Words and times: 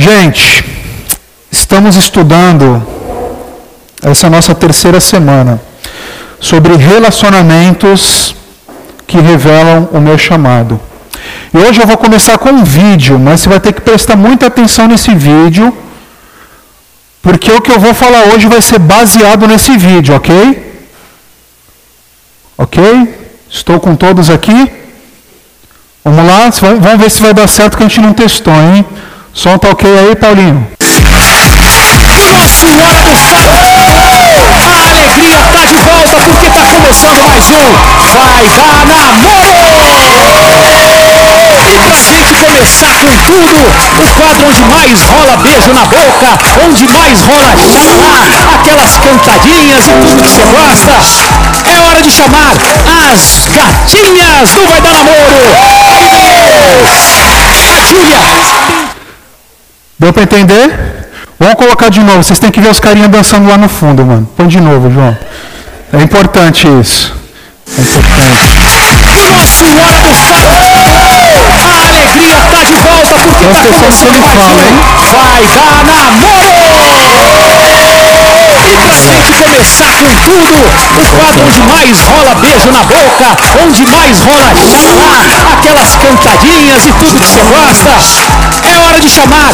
Gente, 0.00 0.64
estamos 1.52 1.94
estudando 1.94 2.82
essa 4.02 4.28
é 4.28 4.30
nossa 4.30 4.54
terceira 4.54 4.98
semana 4.98 5.60
sobre 6.40 6.74
relacionamentos 6.74 8.34
que 9.06 9.20
revelam 9.20 9.90
o 9.92 10.00
meu 10.00 10.16
chamado. 10.16 10.80
E 11.52 11.58
hoje 11.58 11.82
eu 11.82 11.86
vou 11.86 11.98
começar 11.98 12.38
com 12.38 12.48
um 12.48 12.64
vídeo, 12.64 13.18
mas 13.18 13.42
você 13.42 13.50
vai 13.50 13.60
ter 13.60 13.74
que 13.74 13.82
prestar 13.82 14.16
muita 14.16 14.46
atenção 14.46 14.88
nesse 14.88 15.14
vídeo, 15.14 15.70
porque 17.20 17.52
o 17.52 17.60
que 17.60 17.70
eu 17.70 17.78
vou 17.78 17.92
falar 17.92 18.22
hoje 18.32 18.46
vai 18.48 18.62
ser 18.62 18.78
baseado 18.78 19.46
nesse 19.46 19.76
vídeo, 19.76 20.14
ok? 20.16 20.32
Ok? 22.56 22.82
Estou 23.50 23.78
com 23.78 23.94
todos 23.94 24.30
aqui? 24.30 24.72
Vamos 26.02 26.24
lá, 26.26 26.48
vamos 26.80 27.02
ver 27.02 27.10
se 27.10 27.20
vai 27.20 27.34
dar 27.34 27.46
certo 27.46 27.76
que 27.76 27.84
a 27.84 27.86
gente 27.86 28.00
não 28.00 28.14
testou, 28.14 28.54
hein? 28.54 28.86
Som 29.32 29.56
tá 29.58 29.70
ok 29.70 29.86
aí, 29.88 30.16
Paulinho? 30.16 30.66
Senhora 32.60 33.00
do 33.02 33.16
Fato! 33.16 33.50
A 34.58 34.90
alegria 34.90 35.38
tá 35.52 35.64
de 35.64 35.76
volta 35.76 36.16
porque 36.26 36.50
tá 36.50 36.64
começando 36.66 37.22
mais 37.24 37.48
um 37.48 37.62
Vai 38.18 38.42
Dar 38.56 38.84
Namoro! 38.86 39.70
Pra 41.76 41.94
gente 41.94 42.34
começar 42.34 42.94
com 42.98 43.10
tudo, 43.26 43.54
o 44.00 44.06
quadro 44.20 44.46
onde 44.48 44.62
mais 44.64 45.00
rola 45.02 45.36
beijo 45.38 45.72
na 45.72 45.84
boca, 45.86 46.38
onde 46.66 46.84
mais 46.88 47.22
rola 47.22 47.56
xalá, 47.56 48.26
aquelas 48.60 48.96
cantadinhas 48.98 49.86
e 49.86 49.90
tudo 49.92 50.16
que 50.16 50.28
você 50.28 50.42
gosta. 50.44 50.92
É 51.64 51.78
hora 51.88 52.02
de 52.02 52.10
chamar 52.10 52.50
as 53.12 53.46
gatinhas 53.54 54.50
do 54.50 54.66
Vai 54.66 54.80
Dar 54.80 54.92
Namoro! 54.92 55.56
Aí 55.94 56.08
vem 56.10 56.40
A 56.90 57.80
Júlia! 57.84 58.89
Deu 60.00 60.12
para 60.14 60.22
entender? 60.22 61.10
Vamos 61.38 61.56
colocar 61.56 61.90
de 61.90 62.00
novo. 62.00 62.22
Vocês 62.22 62.38
têm 62.38 62.50
que 62.50 62.58
ver 62.58 62.70
os 62.70 62.80
carinhas 62.80 63.10
dançando 63.10 63.46
lá 63.46 63.58
no 63.58 63.68
fundo, 63.68 64.04
mano. 64.04 64.26
Põe 64.34 64.48
de 64.48 64.58
novo, 64.58 64.90
João. 64.90 65.14
É 65.92 66.02
importante 66.02 66.66
isso. 66.80 67.14
É 67.76 67.80
importante. 67.82 68.40
Nossa 69.30 69.46
Senhora 69.46 70.00
do 70.00 70.14
Fato! 70.14 70.48
A 71.52 71.86
alegria 71.86 72.36
tá 72.50 72.64
de 72.64 72.72
volta 72.76 73.14
porque 73.14 73.44
Presta 73.44 73.68
tá 73.68 73.74
começando 73.74 74.20
mais 74.22 74.40
um 74.40 74.56
Vai 75.12 75.44
Dar 75.54 75.84
Namoro! 75.84 77.49
E 78.70 78.72
pra 78.72 78.94
gente 78.94 79.32
começar 79.32 79.90
com 79.98 80.14
tudo, 80.24 80.54
o 80.96 81.06
quadro 81.16 81.42
onde 81.44 81.60
mais 81.62 82.00
rola 82.00 82.34
beijo 82.36 82.70
na 82.70 82.82
boca, 82.84 83.36
onde 83.64 83.82
mais 83.86 84.20
rola 84.20 84.54
xalá, 84.54 85.18
aquelas 85.58 85.94
cantadinhas 85.96 86.86
e 86.86 86.92
tudo 86.92 87.12
que 87.12 87.18
você 87.18 87.42
gosta. 87.42 87.90
É 88.62 88.78
hora 88.78 89.00
de 89.00 89.10
chamar 89.10 89.50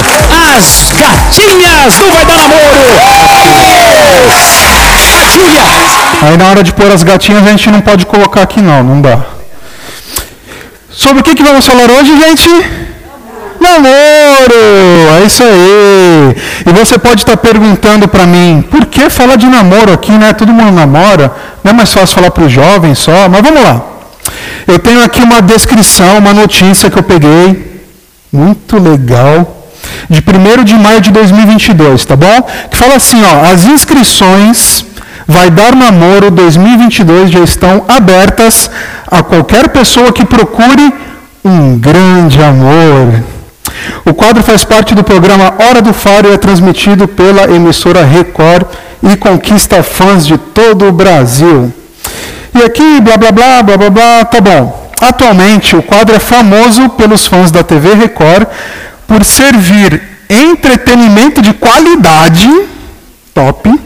as 0.55 0.93
gatinhas 0.93 1.95
do 1.95 2.11
Vai 2.13 2.25
Dar 2.27 2.37
Namoro! 2.37 2.77
Júlia! 5.33 5.63
Aí 6.23 6.37
na 6.37 6.49
hora 6.49 6.63
de 6.63 6.73
pôr 6.73 6.93
as 6.93 7.03
gatinhas 7.03 7.47
a 7.47 7.51
gente 7.51 7.71
não 7.71 7.81
pode 7.81 8.05
colocar 8.05 8.43
aqui 8.43 8.61
não, 8.61 8.85
não 8.85 9.01
dá. 9.01 9.19
Sobre 10.91 11.21
o 11.21 11.25
que, 11.25 11.35
que 11.35 11.43
vamos 11.43 11.65
falar 11.65 11.91
hoje, 11.91 12.19
gente? 12.19 12.86
Namoro! 13.61 15.21
É 15.21 15.25
isso 15.27 15.43
aí! 15.43 16.37
E 16.67 16.73
você 16.73 16.99
pode 16.99 17.23
estar 17.23 17.37
perguntando 17.37 18.09
para 18.09 18.27
mim, 18.27 18.65
por 18.71 18.87
que 18.87 19.09
falar 19.11 19.37
de 19.37 19.47
namoro 19.47 19.93
aqui, 19.93 20.13
né? 20.13 20.33
Todo 20.33 20.53
mundo 20.53 20.73
namora, 20.73 21.35
não 21.63 21.73
é 21.73 21.75
mais 21.75 21.93
fácil 21.93 22.17
falar 22.17 22.31
para 22.31 22.45
os 22.45 22.53
jovens 22.53 22.99
só, 22.99 23.29
mas 23.29 23.43
vamos 23.43 23.63
lá. 23.63 23.83
Eu 24.67 24.79
tenho 24.79 25.03
aqui 25.03 25.23
uma 25.23 25.41
descrição, 25.41 26.19
uma 26.19 26.35
notícia 26.35 26.91
que 26.91 26.99
eu 26.99 27.03
peguei, 27.03 27.81
muito 28.33 28.79
legal, 28.79 29.69
de 30.11 30.21
1 30.21 30.65
de 30.65 30.75
maio 30.75 31.01
de 31.01 31.11
2022, 31.13 32.05
tá 32.05 32.17
bom? 32.17 32.43
Que 32.71 32.77
fala 32.77 32.97
assim, 32.97 33.23
ó, 33.25 33.53
as 33.53 33.65
inscrições 33.65 34.85
Vai 35.29 35.51
Dar 35.51 35.75
Namoro 35.75 36.31
2022 36.31 37.33
já 37.33 37.41
estão 37.41 37.85
abertas 37.89 38.71
a 39.09 39.25
qualquer 39.25 39.69
pessoa 39.71 40.13
que 40.13 40.25
procure 40.25 40.95
um 41.45 41.77
grande 41.77 42.41
amor. 42.41 43.25
O 44.05 44.15
quadro 44.15 44.43
faz 44.43 44.65
parte 44.65 44.95
do 44.95 45.05
programa 45.05 45.55
Hora 45.59 45.83
do 45.83 45.93
Faro 45.93 46.29
e 46.29 46.35
é 46.35 46.37
transmitido 46.37 47.09
pela 47.09 47.51
emissora 47.51 48.05
Record 48.05 48.67
e 49.03 49.17
conquista 49.17 49.83
fãs 49.83 50.27
de 50.27 50.39
todo 50.39 50.89
o 50.89 50.93
Brasil. 50.93 51.73
E 52.55 52.63
aqui, 52.63 53.01
blá 53.01 53.17
blá 53.17 53.33
blá, 53.33 53.63
blá 53.63 53.77
blá 53.77 53.91
blá, 53.91 54.25
tá 54.25 54.41
bom. 54.41 54.91
Atualmente, 55.01 55.77
o 55.77 55.83
quadro 55.83 56.17
é 56.17 56.19
famoso 56.19 56.89
pelos 56.91 57.27
fãs 57.27 57.51
da 57.51 57.63
TV 57.63 57.95
Record 57.95 58.47
por 59.07 59.25
servir 59.25 60.03
entretenimento 60.29 61.43
de 61.43 61.53
qualidade, 61.53 62.49
top. 63.35 63.81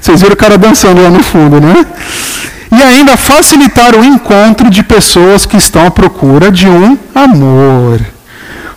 Vocês 0.00 0.20
viram 0.20 0.34
o 0.34 0.36
cara 0.36 0.56
dançando 0.56 1.02
lá 1.02 1.10
no 1.10 1.22
fundo, 1.22 1.60
né? 1.60 1.84
E 2.70 2.82
ainda 2.82 3.16
facilitar 3.16 3.94
o 3.94 4.04
encontro 4.04 4.70
de 4.70 4.82
pessoas 4.82 5.46
que 5.46 5.56
estão 5.56 5.86
à 5.86 5.90
procura 5.90 6.50
de 6.50 6.68
um 6.68 6.96
amor. 7.14 8.00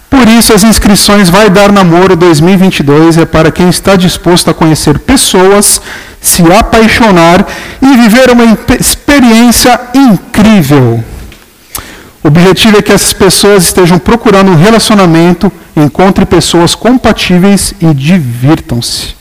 Por 0.09 0.28
isso, 0.28 0.53
as 0.53 0.64
inscrições 0.64 1.30
Vai 1.30 1.50
Dar 1.50 1.72
Namoro 1.72 2.16
2022 2.16 3.18
é 3.20 3.25
para 3.25 3.52
quem 3.52 3.70
está 3.70 3.96
disposto 3.96 4.50
a 4.50 4.53
conhecer 4.53 4.97
pessoas, 5.00 5.80
se 6.20 6.42
apaixonar 6.52 7.46
e 7.81 7.96
viver 7.96 8.31
uma 8.31 8.58
experiência 8.80 9.80
incrível. 9.94 11.03
O 12.24 12.28
objetivo 12.28 12.78
é 12.78 12.81
que 12.81 12.92
essas 12.92 13.14
pessoas 13.14 13.66
estejam 13.66 14.00
procurando 14.00 14.52
um 14.52 14.56
relacionamento, 14.56 15.52
encontre 15.75 16.25
pessoas 16.25 16.75
compatíveis 16.75 17.74
e 17.80 17.94
divirtam-se. 17.94 19.16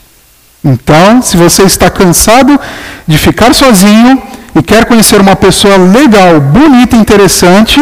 Então, 0.63 1.21
se 1.21 1.37
você 1.37 1.63
está 1.63 1.89
cansado 1.89 2.59
de 3.07 3.17
ficar 3.17 3.53
sozinho 3.53 4.21
e 4.53 4.61
quer 4.61 4.85
conhecer 4.85 5.21
uma 5.21 5.35
pessoa 5.35 5.77
legal, 5.77 6.41
bonita 6.41 6.97
e 6.97 6.99
interessante, 6.99 7.79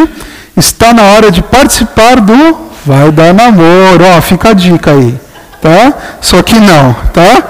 está 0.55 0.93
na 0.93 1.01
hora 1.03 1.31
de 1.31 1.41
participar 1.41 2.19
do 2.19 2.67
Vai 2.87 3.11
Dar 3.11 3.33
Namoro. 3.33 4.05
Ó, 4.15 4.21
fica 4.21 4.51
a 4.51 4.53
dica 4.53 4.91
aí, 4.91 5.13
tá? 5.61 5.93
Só 6.21 6.41
que 6.41 6.57
não, 6.57 6.93
tá? 7.13 7.43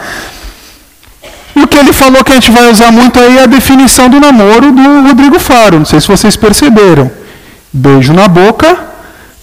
E 1.55 1.61
o 1.61 1.67
que 1.67 1.77
ele 1.77 1.93
falou 1.93 2.23
que 2.23 2.31
a 2.31 2.35
gente 2.35 2.49
vai 2.49 2.71
usar 2.71 2.91
muito 2.91 3.19
aí 3.19 3.37
é 3.37 3.43
a 3.43 3.45
definição 3.45 4.09
do 4.09 4.19
namoro 4.19 4.71
do 4.71 5.07
Rodrigo 5.07 5.39
Faro. 5.39 5.77
Não 5.77 5.85
sei 5.85 6.01
se 6.01 6.07
vocês 6.07 6.35
perceberam. 6.35 7.11
Beijo 7.71 8.13
na 8.13 8.27
boca, 8.27 8.77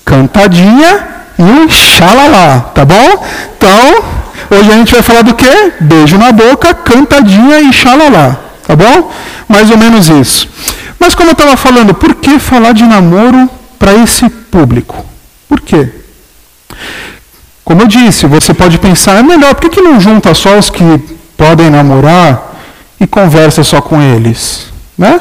cantadinha 0.04 1.06
e 1.38 1.70
xalalá, 1.70 2.72
tá 2.74 2.84
bom? 2.84 3.24
Então, 3.56 4.04
hoje 4.50 4.70
a 4.72 4.74
gente 4.74 4.92
vai 4.92 5.02
falar 5.02 5.22
do 5.22 5.34
quê? 5.34 5.72
Beijo 5.80 6.18
na 6.18 6.32
boca, 6.32 6.74
cantadinha 6.74 7.60
e 7.60 7.72
xalalá, 7.72 8.36
tá 8.66 8.74
bom? 8.74 9.12
Mais 9.48 9.70
ou 9.70 9.78
menos 9.78 10.08
isso. 10.08 10.48
Mas 10.98 11.14
como 11.14 11.30
eu 11.30 11.34
estava 11.34 11.56
falando, 11.56 11.94
por 11.94 12.16
que 12.16 12.40
falar 12.40 12.72
de 12.72 12.84
namoro 12.84 13.48
para 13.78 13.94
esse 13.94 14.28
público? 14.28 15.13
Por 15.54 15.60
quê? 15.60 15.88
Como 17.64 17.82
eu 17.82 17.86
disse, 17.86 18.26
você 18.26 18.52
pode 18.52 18.76
pensar, 18.76 19.20
é 19.20 19.22
melhor, 19.22 19.54
por 19.54 19.60
que, 19.60 19.76
que 19.76 19.80
não 19.80 20.00
junta 20.00 20.34
só 20.34 20.58
os 20.58 20.68
que 20.68 20.82
podem 21.36 21.70
namorar 21.70 22.56
e 23.00 23.06
conversa 23.06 23.62
só 23.62 23.80
com 23.80 24.02
eles? 24.02 24.66
Né? 24.98 25.20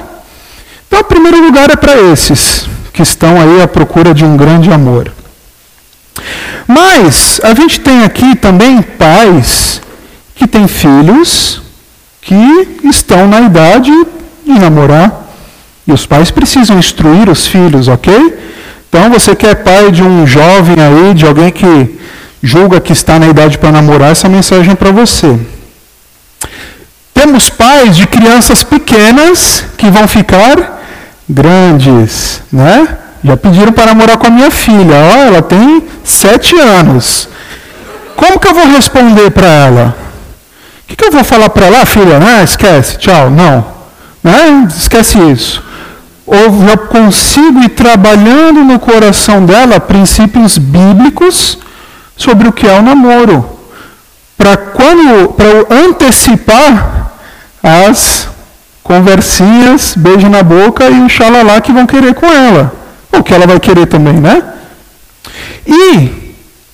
Então, 0.88 1.02
o 1.02 1.04
primeiro 1.04 1.40
lugar 1.40 1.70
é 1.70 1.76
para 1.76 2.02
esses 2.02 2.68
que 2.92 3.04
estão 3.04 3.40
aí 3.40 3.62
à 3.62 3.68
procura 3.68 4.12
de 4.12 4.26
um 4.26 4.36
grande 4.36 4.72
amor. 4.72 5.14
Mas 6.68 7.40
a 7.44 7.54
gente 7.54 7.80
tem 7.80 8.04
aqui 8.04 8.36
também 8.36 8.82
pais 8.82 9.84
que 10.34 10.48
têm 10.48 10.68
filhos 10.68 11.62
que 12.20 12.80
estão 12.86 13.28
na 13.28 13.42
idade 13.42 13.92
de 14.44 14.54
namorar. 14.60 15.28
E 15.86 15.94
os 15.94 16.08
pais 16.08 16.32
precisam 16.32 16.80
instruir 16.80 17.30
os 17.30 17.46
filhos, 17.46 17.88
ok? 17.88 18.42
Então 18.94 19.10
você 19.10 19.36
que 19.36 19.48
é 19.48 19.56
pai 19.56 19.90
de 19.90 20.04
um 20.04 20.28
jovem 20.28 20.76
aí, 20.80 21.16
de 21.16 21.26
alguém 21.26 21.50
que 21.50 22.00
julga 22.44 22.80
que 22.80 22.94
está 22.94 23.18
na 23.18 23.26
idade 23.26 23.58
para 23.58 23.72
namorar, 23.72 24.12
essa 24.12 24.30
mensagem 24.30 24.74
é 24.74 24.76
para 24.76 24.92
você. 24.92 25.36
Temos 27.12 27.50
pais 27.50 27.98
de 27.98 28.06
crianças 28.06 28.64
pequenas 28.64 29.66
que 29.80 29.90
vão 29.90 30.08
ficar 30.08 30.80
grandes, 31.28 32.44
né? 32.52 32.88
Já 33.24 33.36
pediram 33.36 33.72
para 33.72 33.88
namorar 33.88 34.18
com 34.18 34.28
a 34.28 34.30
minha 34.30 34.52
filha. 34.52 34.96
Ó, 34.96 35.18
ela 35.24 35.42
tem 35.42 35.84
sete 36.04 36.56
anos. 36.56 37.28
Como 38.16 38.40
que 38.40 38.48
eu 38.48 38.54
vou 38.54 38.68
responder 38.68 39.32
para 39.32 39.48
ela? 39.48 39.98
O 40.84 40.88
que, 40.88 40.96
que 40.96 41.06
eu 41.06 41.12
vou 41.12 41.24
falar 41.24 41.50
para 41.50 41.66
ela, 41.66 41.82
Ah, 41.82 41.86
filha? 41.88 42.20
Ah, 42.22 42.44
esquece, 42.44 43.00
tchau. 43.00 43.32
Não. 43.32 43.66
Né? 44.24 44.68
Esquece 44.70 45.18
isso. 45.18 45.73
Ou 46.26 46.66
já 46.66 46.78
consigo 46.78 47.60
ir 47.64 47.70
trabalhando 47.70 48.64
no 48.64 48.80
coração 48.80 49.46
dela 49.46 49.80
princípios 49.80 50.58
bíblicos 50.58 51.58
sobre 52.16 52.48
o 52.48 52.54
que 52.54 52.68
é 52.68 52.80
o 52.80 52.82
namoro. 52.82 53.46
Para 54.38 54.56
quando, 54.58 55.34
para 55.34 55.46
eu 55.46 55.68
antecipar 55.70 57.12
as 57.62 58.28
conversinhas, 58.84 59.96
beijo 59.96 60.30
na 60.30 60.44
boca 60.44 60.90
e 60.90 61.02
o 61.02 61.10
xalalá 61.10 61.60
que 61.62 61.72
vão 61.72 61.86
querer 61.86 62.14
com 62.14 62.26
ela. 62.26 62.74
Ou 63.12 63.22
que 63.24 63.34
ela 63.34 63.46
vai 63.46 63.60
querer 63.60 63.86
também, 63.86 64.14
né? 64.14 64.44
E 65.66 66.24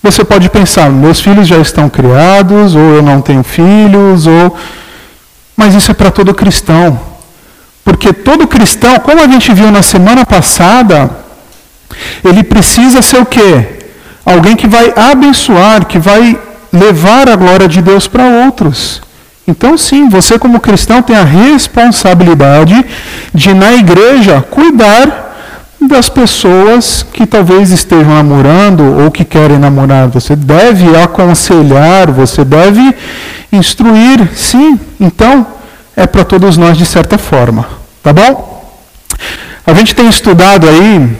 Você 0.02 0.24
pode 0.24 0.48
pensar, 0.48 0.88
meus 0.90 1.20
filhos 1.20 1.46
já 1.46 1.58
estão 1.58 1.90
criados, 1.90 2.74
ou 2.74 2.80
eu 2.80 3.02
não 3.02 3.20
tenho 3.20 3.42
filhos, 3.42 4.26
ou. 4.26 4.56
Mas 5.54 5.74
isso 5.74 5.90
é 5.90 5.94
para 5.94 6.10
todo 6.10 6.32
cristão. 6.32 6.98
Porque 7.90 8.12
todo 8.12 8.46
cristão, 8.46 9.00
como 9.00 9.20
a 9.20 9.26
gente 9.26 9.52
viu 9.52 9.68
na 9.68 9.82
semana 9.82 10.24
passada, 10.24 11.10
ele 12.24 12.44
precisa 12.44 13.02
ser 13.02 13.20
o 13.20 13.26
quê? 13.26 13.66
Alguém 14.24 14.54
que 14.54 14.68
vai 14.68 14.94
abençoar, 14.94 15.84
que 15.86 15.98
vai 15.98 16.38
levar 16.72 17.28
a 17.28 17.34
glória 17.34 17.66
de 17.66 17.82
Deus 17.82 18.06
para 18.06 18.44
outros. 18.44 19.02
Então, 19.46 19.76
sim, 19.76 20.08
você, 20.08 20.38
como 20.38 20.60
cristão, 20.60 21.02
tem 21.02 21.16
a 21.16 21.24
responsabilidade 21.24 22.86
de, 23.34 23.52
na 23.54 23.72
igreja, 23.72 24.40
cuidar 24.40 25.74
das 25.80 26.08
pessoas 26.08 27.04
que 27.12 27.26
talvez 27.26 27.72
estejam 27.72 28.14
namorando 28.14 29.02
ou 29.02 29.10
que 29.10 29.24
querem 29.24 29.58
namorar. 29.58 30.06
Você 30.10 30.36
deve 30.36 30.96
aconselhar, 30.96 32.08
você 32.12 32.44
deve 32.44 32.94
instruir, 33.50 34.28
sim. 34.36 34.78
Então, 35.00 35.44
é 35.96 36.06
para 36.06 36.24
todos 36.24 36.56
nós 36.56 36.78
de 36.78 36.86
certa 36.86 37.18
forma. 37.18 37.79
Tá 38.02 38.12
bom? 38.12 38.60
A 39.66 39.74
gente 39.74 39.94
tem 39.94 40.08
estudado 40.08 40.68
aí 40.68 41.16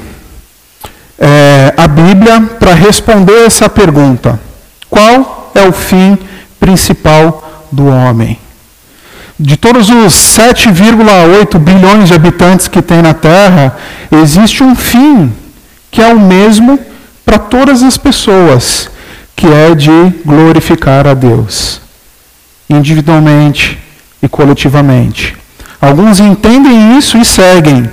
é, 1.18 1.74
a 1.76 1.86
Bíblia 1.86 2.40
para 2.58 2.72
responder 2.72 3.44
essa 3.44 3.68
pergunta: 3.68 4.40
qual 4.88 5.52
é 5.54 5.62
o 5.62 5.72
fim 5.72 6.18
principal 6.58 7.66
do 7.70 7.86
homem? 7.86 8.38
De 9.38 9.56
todos 9.56 9.88
os 9.90 10.14
7,8 10.14 11.58
bilhões 11.58 12.08
de 12.08 12.14
habitantes 12.14 12.68
que 12.68 12.82
tem 12.82 13.02
na 13.02 13.14
Terra, 13.14 13.76
existe 14.10 14.62
um 14.62 14.74
fim 14.74 15.32
que 15.90 16.00
é 16.00 16.12
o 16.12 16.18
mesmo 16.18 16.78
para 17.24 17.38
todas 17.38 17.82
as 17.82 17.96
pessoas, 17.96 18.90
que 19.36 19.46
é 19.46 19.74
de 19.74 19.90
glorificar 20.24 21.06
a 21.06 21.14
Deus, 21.14 21.80
individualmente 22.68 23.78
e 24.22 24.28
coletivamente. 24.28 25.39
Alguns 25.80 26.20
entendem 26.20 26.98
isso 26.98 27.16
e 27.16 27.24
seguem, 27.24 27.90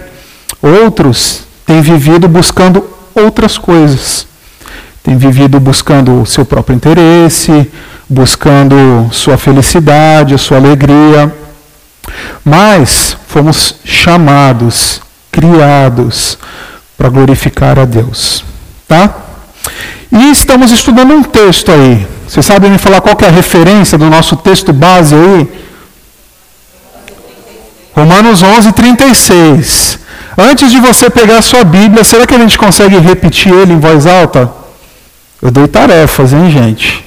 outros 0.61 1.43
têm 1.65 1.81
vivido 1.81 2.27
buscando 2.27 2.83
outras 3.15 3.57
coisas. 3.57 4.27
Têm 5.03 5.15
vivido 5.15 5.59
buscando 5.59 6.21
o 6.21 6.25
seu 6.25 6.45
próprio 6.45 6.75
interesse, 6.75 7.71
buscando 8.09 9.09
sua 9.11 9.37
felicidade, 9.37 10.37
sua 10.37 10.57
alegria. 10.57 11.33
Mas 12.43 13.15
fomos 13.27 13.75
chamados, 13.85 15.01
criados 15.31 16.37
para 16.97 17.09
glorificar 17.09 17.79
a 17.79 17.85
Deus, 17.85 18.43
tá? 18.87 19.15
E 20.11 20.31
estamos 20.31 20.71
estudando 20.71 21.13
um 21.13 21.23
texto 21.23 21.71
aí. 21.71 22.07
Você 22.27 22.41
sabe 22.41 22.69
me 22.69 22.77
falar 22.77 22.99
qual 22.99 23.15
é 23.21 23.27
a 23.27 23.31
referência 23.31 23.97
do 23.97 24.09
nosso 24.09 24.35
texto 24.35 24.73
base 24.73 25.15
aí? 25.15 25.66
Romanos 27.97 28.43
11, 28.43 28.73
36. 28.73 29.97
Antes 30.37 30.69
de 30.71 30.79
você 30.79 31.09
pegar 31.09 31.39
a 31.39 31.41
sua 31.41 31.63
Bíblia, 31.63 32.03
será 32.03 32.27
que 32.27 32.35
a 32.35 32.37
gente 32.37 32.55
consegue 32.55 32.95
repetir 32.99 33.51
ele 33.51 33.73
em 33.73 33.79
voz 33.79 34.05
alta? 34.05 34.51
Eu 35.41 35.49
dei 35.49 35.67
tarefas, 35.67 36.31
hein, 36.31 36.51
gente? 36.51 37.03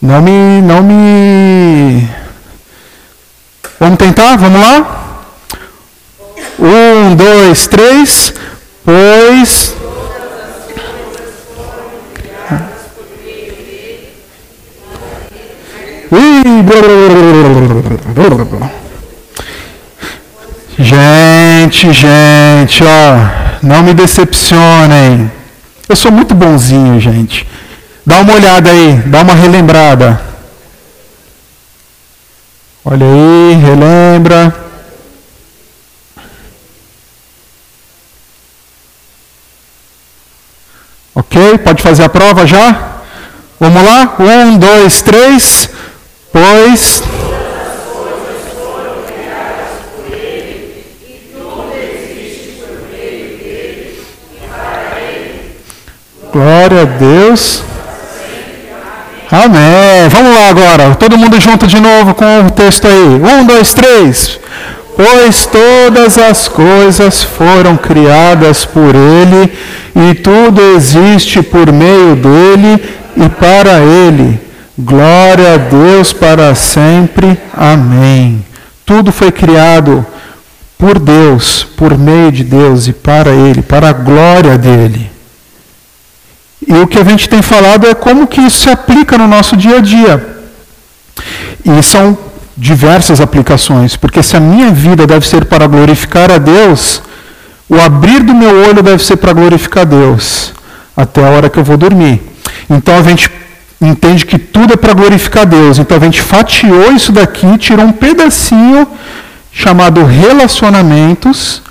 Não 0.00 0.22
me. 0.22 0.62
Não 0.62 0.84
me. 0.84 2.08
Vamos 3.80 3.98
tentar? 3.98 4.36
Vamos 4.36 4.60
lá? 4.60 5.26
Um, 6.60 7.16
dois, 7.16 7.66
três. 7.66 8.32
Pois. 8.84 9.74
Gente, 21.68 21.92
gente, 21.92 22.82
ó, 22.82 23.58
não 23.62 23.82
me 23.82 23.92
decepcionem. 23.92 25.30
Eu 25.86 25.94
sou 25.94 26.10
muito 26.10 26.34
bonzinho, 26.34 26.98
gente. 26.98 27.46
Dá 28.06 28.22
uma 28.22 28.32
olhada 28.32 28.70
aí, 28.70 28.94
dá 29.04 29.20
uma 29.20 29.34
relembrada. 29.34 30.18
Olha 32.82 33.04
aí, 33.04 33.54
relembra. 33.60 34.54
Ok? 41.14 41.58
Pode 41.58 41.82
fazer 41.82 42.04
a 42.04 42.08
prova 42.08 42.46
já? 42.46 43.02
Vamos 43.60 43.84
lá? 43.84 44.16
Um, 44.18 44.56
dois, 44.56 45.02
três. 45.02 45.68
Pois. 46.32 47.02
Glória 56.38 56.82
a 56.82 56.84
Deus. 56.84 57.64
Amém. 59.28 60.08
Vamos 60.08 60.34
lá 60.36 60.48
agora. 60.50 60.94
Todo 60.94 61.18
mundo 61.18 61.40
junto 61.40 61.66
de 61.66 61.80
novo 61.80 62.14
com 62.14 62.46
o 62.46 62.50
texto 62.52 62.86
aí. 62.86 63.20
Um, 63.20 63.44
dois, 63.44 63.74
três. 63.74 64.38
Pois 64.94 65.46
todas 65.46 66.16
as 66.16 66.46
coisas 66.46 67.24
foram 67.24 67.76
criadas 67.76 68.64
por 68.64 68.94
Ele, 68.94 69.52
e 69.96 70.14
tudo 70.14 70.60
existe 70.76 71.42
por 71.42 71.72
meio 71.72 72.14
dele 72.14 72.84
e 73.16 73.28
para 73.28 73.80
Ele. 73.80 74.40
Glória 74.78 75.54
a 75.54 75.56
Deus 75.56 76.12
para 76.12 76.54
sempre. 76.54 77.36
Amém. 77.52 78.44
Tudo 78.86 79.10
foi 79.10 79.32
criado 79.32 80.06
por 80.78 81.00
Deus, 81.00 81.66
por 81.76 81.98
meio 81.98 82.30
de 82.30 82.44
Deus 82.44 82.86
e 82.86 82.92
para 82.92 83.30
Ele, 83.30 83.60
para 83.60 83.88
a 83.88 83.92
glória 83.92 84.56
dele. 84.56 85.17
E 86.68 86.74
o 86.74 86.86
que 86.86 86.98
a 86.98 87.04
gente 87.04 87.26
tem 87.28 87.40
falado 87.40 87.86
é 87.86 87.94
como 87.94 88.26
que 88.26 88.42
isso 88.42 88.58
se 88.64 88.68
aplica 88.68 89.16
no 89.16 89.26
nosso 89.26 89.56
dia 89.56 89.78
a 89.78 89.80
dia. 89.80 90.14
E 91.64 91.82
são 91.82 92.16
diversas 92.54 93.22
aplicações, 93.22 93.96
porque 93.96 94.22
se 94.22 94.36
a 94.36 94.40
minha 94.40 94.70
vida 94.70 95.06
deve 95.06 95.26
ser 95.26 95.46
para 95.46 95.66
glorificar 95.66 96.30
a 96.30 96.36
Deus, 96.36 97.00
o 97.70 97.80
abrir 97.80 98.22
do 98.22 98.34
meu 98.34 98.68
olho 98.68 98.82
deve 98.82 99.02
ser 99.02 99.16
para 99.16 99.32
glorificar 99.32 99.82
a 99.82 99.86
Deus, 99.86 100.52
até 100.94 101.24
a 101.24 101.30
hora 101.30 101.48
que 101.48 101.58
eu 101.58 101.64
vou 101.64 101.78
dormir. 101.78 102.20
Então 102.68 102.98
a 102.98 103.02
gente 103.02 103.30
entende 103.80 104.26
que 104.26 104.38
tudo 104.38 104.74
é 104.74 104.76
para 104.76 104.92
glorificar 104.92 105.44
a 105.44 105.46
Deus. 105.46 105.78
Então 105.78 105.96
a 105.96 106.00
gente 106.00 106.20
fatiou 106.20 106.92
isso 106.92 107.12
daqui, 107.12 107.56
tirou 107.56 107.86
um 107.86 107.92
pedacinho 107.92 108.86
chamado 109.50 110.04
relacionamentos 110.04 111.62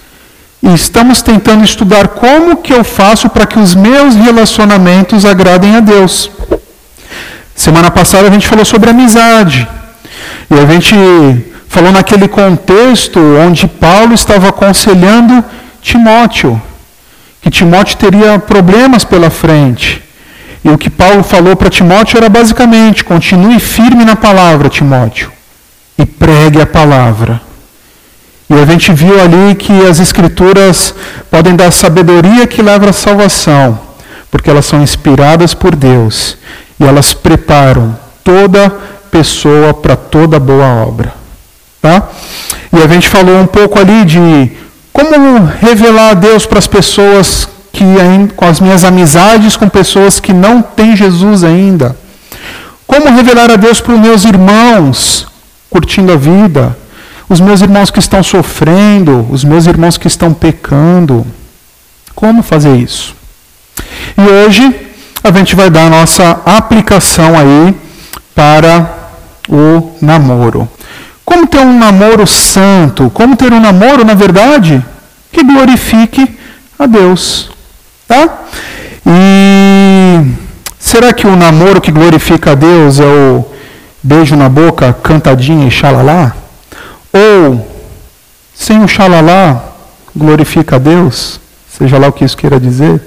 e 0.62 0.74
estamos 0.74 1.22
tentando 1.22 1.64
estudar 1.64 2.08
como 2.10 2.58
que 2.58 2.74
eu 2.74 2.84
faço 2.84 3.30
para 3.30 3.46
que 3.46 3.60
os 3.60 3.76
meus 3.76 4.16
relacionamentos 4.16 5.26
agradem 5.26 5.76
a 5.76 5.80
Deus. 5.80 6.32
Semana 7.56 7.92
passada 7.92 8.28
a 8.28 8.32
gente 8.32 8.48
falou 8.48 8.66
sobre 8.66 8.90
amizade. 8.90 9.68
E 10.50 10.56
a 10.56 10.66
gente 10.66 10.96
falou 11.68 11.92
naquele 11.92 12.28
contexto 12.28 13.20
onde 13.20 13.68
Paulo 13.68 14.14
estava 14.14 14.50
aconselhando 14.50 15.44
Timóteo, 15.82 16.62
que 17.42 17.50
Timóteo 17.50 17.98
teria 17.98 18.40
problemas 18.40 19.04
pela 19.04 19.30
frente. 19.30 20.04
E 20.64 20.70
o 20.70 20.78
que 20.78 20.90
Paulo 20.90 21.24
falou 21.24 21.56
para 21.56 21.70
Timóteo 21.70 22.18
era 22.18 22.30
basicamente: 22.30 23.04
continue 23.04 23.60
firme 23.60 24.04
na 24.04 24.16
palavra, 24.16 24.70
Timóteo, 24.70 25.32
e 25.98 26.06
pregue 26.06 26.62
a 26.62 26.66
palavra. 26.66 27.47
E 28.50 28.54
a 28.54 28.66
gente 28.66 28.94
viu 28.94 29.20
ali 29.20 29.56
que 29.56 29.86
as 29.86 30.00
escrituras 30.00 30.94
podem 31.30 31.56
dar 31.56 31.72
sabedoria 31.72 32.48
que 32.48 32.62
leva 32.62 32.90
à 32.90 32.94
salvação, 32.94 33.78
porque 34.32 34.50
elas 34.50 34.66
são 34.66 34.82
inspiradas 34.82 35.54
por 35.54 35.76
Deus 35.76 36.38
e 36.80 36.86
elas 36.86 37.14
preparam 37.14 37.98
toda 38.24 38.70
pessoa 39.12 39.74
para 39.74 39.96
toda 39.96 40.40
boa 40.40 40.66
obra. 40.86 41.14
Tá? 41.82 42.10
E 42.72 42.82
a 42.82 42.88
gente 42.88 43.10
falou 43.10 43.38
um 43.40 43.48
pouco 43.48 43.80
ali 43.80 44.06
de 44.06 44.52
como 44.94 45.46
revelar 45.60 46.12
a 46.12 46.14
Deus 46.14 46.46
para 46.46 46.60
as 46.60 46.68
pessoas 46.68 47.48
que 47.72 47.86
com 48.36 48.46
as 48.46 48.60
minhas 48.60 48.84
amizades 48.84 49.56
com 49.56 49.70
pessoas 49.70 50.20
que 50.20 50.34
não 50.34 50.62
têm 50.62 50.96
Jesus 50.96 51.44
ainda. 51.44 51.96
Como 52.88 53.10
revelar 53.10 53.52
a 53.52 53.56
Deus 53.56 53.82
para 53.82 53.94
os 53.94 54.00
meus 54.00 54.26
irmãos 54.26 55.28
curtindo 55.70 56.12
a 56.12 56.16
vida, 56.16 56.76
os 57.30 57.40
meus 57.40 57.62
irmãos 57.62 57.92
que 57.92 58.00
estão 58.00 58.24
sofrendo, 58.24 59.28
os 59.30 59.44
meus 59.44 59.66
irmãos 59.66 59.98
que 59.98 60.08
estão 60.08 60.34
pecando. 60.34 61.26
Como 62.16 62.42
fazer 62.42 62.76
isso? 62.76 63.16
E 64.18 64.22
hoje 64.22 64.88
a 65.24 65.32
gente 65.32 65.56
vai 65.56 65.70
dar 65.70 65.88
a 65.88 65.90
nossa 65.90 66.42
aplicação 66.46 67.38
aí 67.38 67.76
para 68.34 69.10
o 69.50 69.92
namoro. 70.02 70.68
Como 71.26 71.46
ter 71.46 71.60
um 71.60 71.78
namoro 71.78 72.26
santo? 72.26 73.10
Como 73.14 73.36
ter 73.36 73.52
um 73.52 73.60
namoro, 73.60 74.06
na 74.06 74.14
verdade, 74.14 74.84
que 75.32 75.44
glorifique 75.44 76.38
a 76.80 76.86
Deus. 76.86 77.50
Tá? 78.08 78.46
E 79.06 80.26
será 80.80 81.12
que 81.12 81.28
o 81.28 81.36
namoro 81.36 81.82
que 81.82 81.92
glorifica 81.92 82.54
a 82.54 82.56
Deus 82.56 83.00
é 83.00 83.06
o 83.06 83.46
beijo 84.02 84.38
na 84.38 84.48
boca, 84.48 84.94
cantadinha 85.04 85.68
e 85.68 85.72
xalalá? 85.72 86.34
Ou, 87.14 87.68
sem 88.54 88.84
o 88.84 88.88
xalalá, 88.88 89.64
glorifica 90.16 90.76
a 90.76 90.80
Deus? 90.80 91.40
Seja 91.70 91.98
lá 91.98 92.08
o 92.08 92.12
que 92.12 92.26
isso 92.26 92.38
queira 92.38 92.60
dizer. 92.60 93.02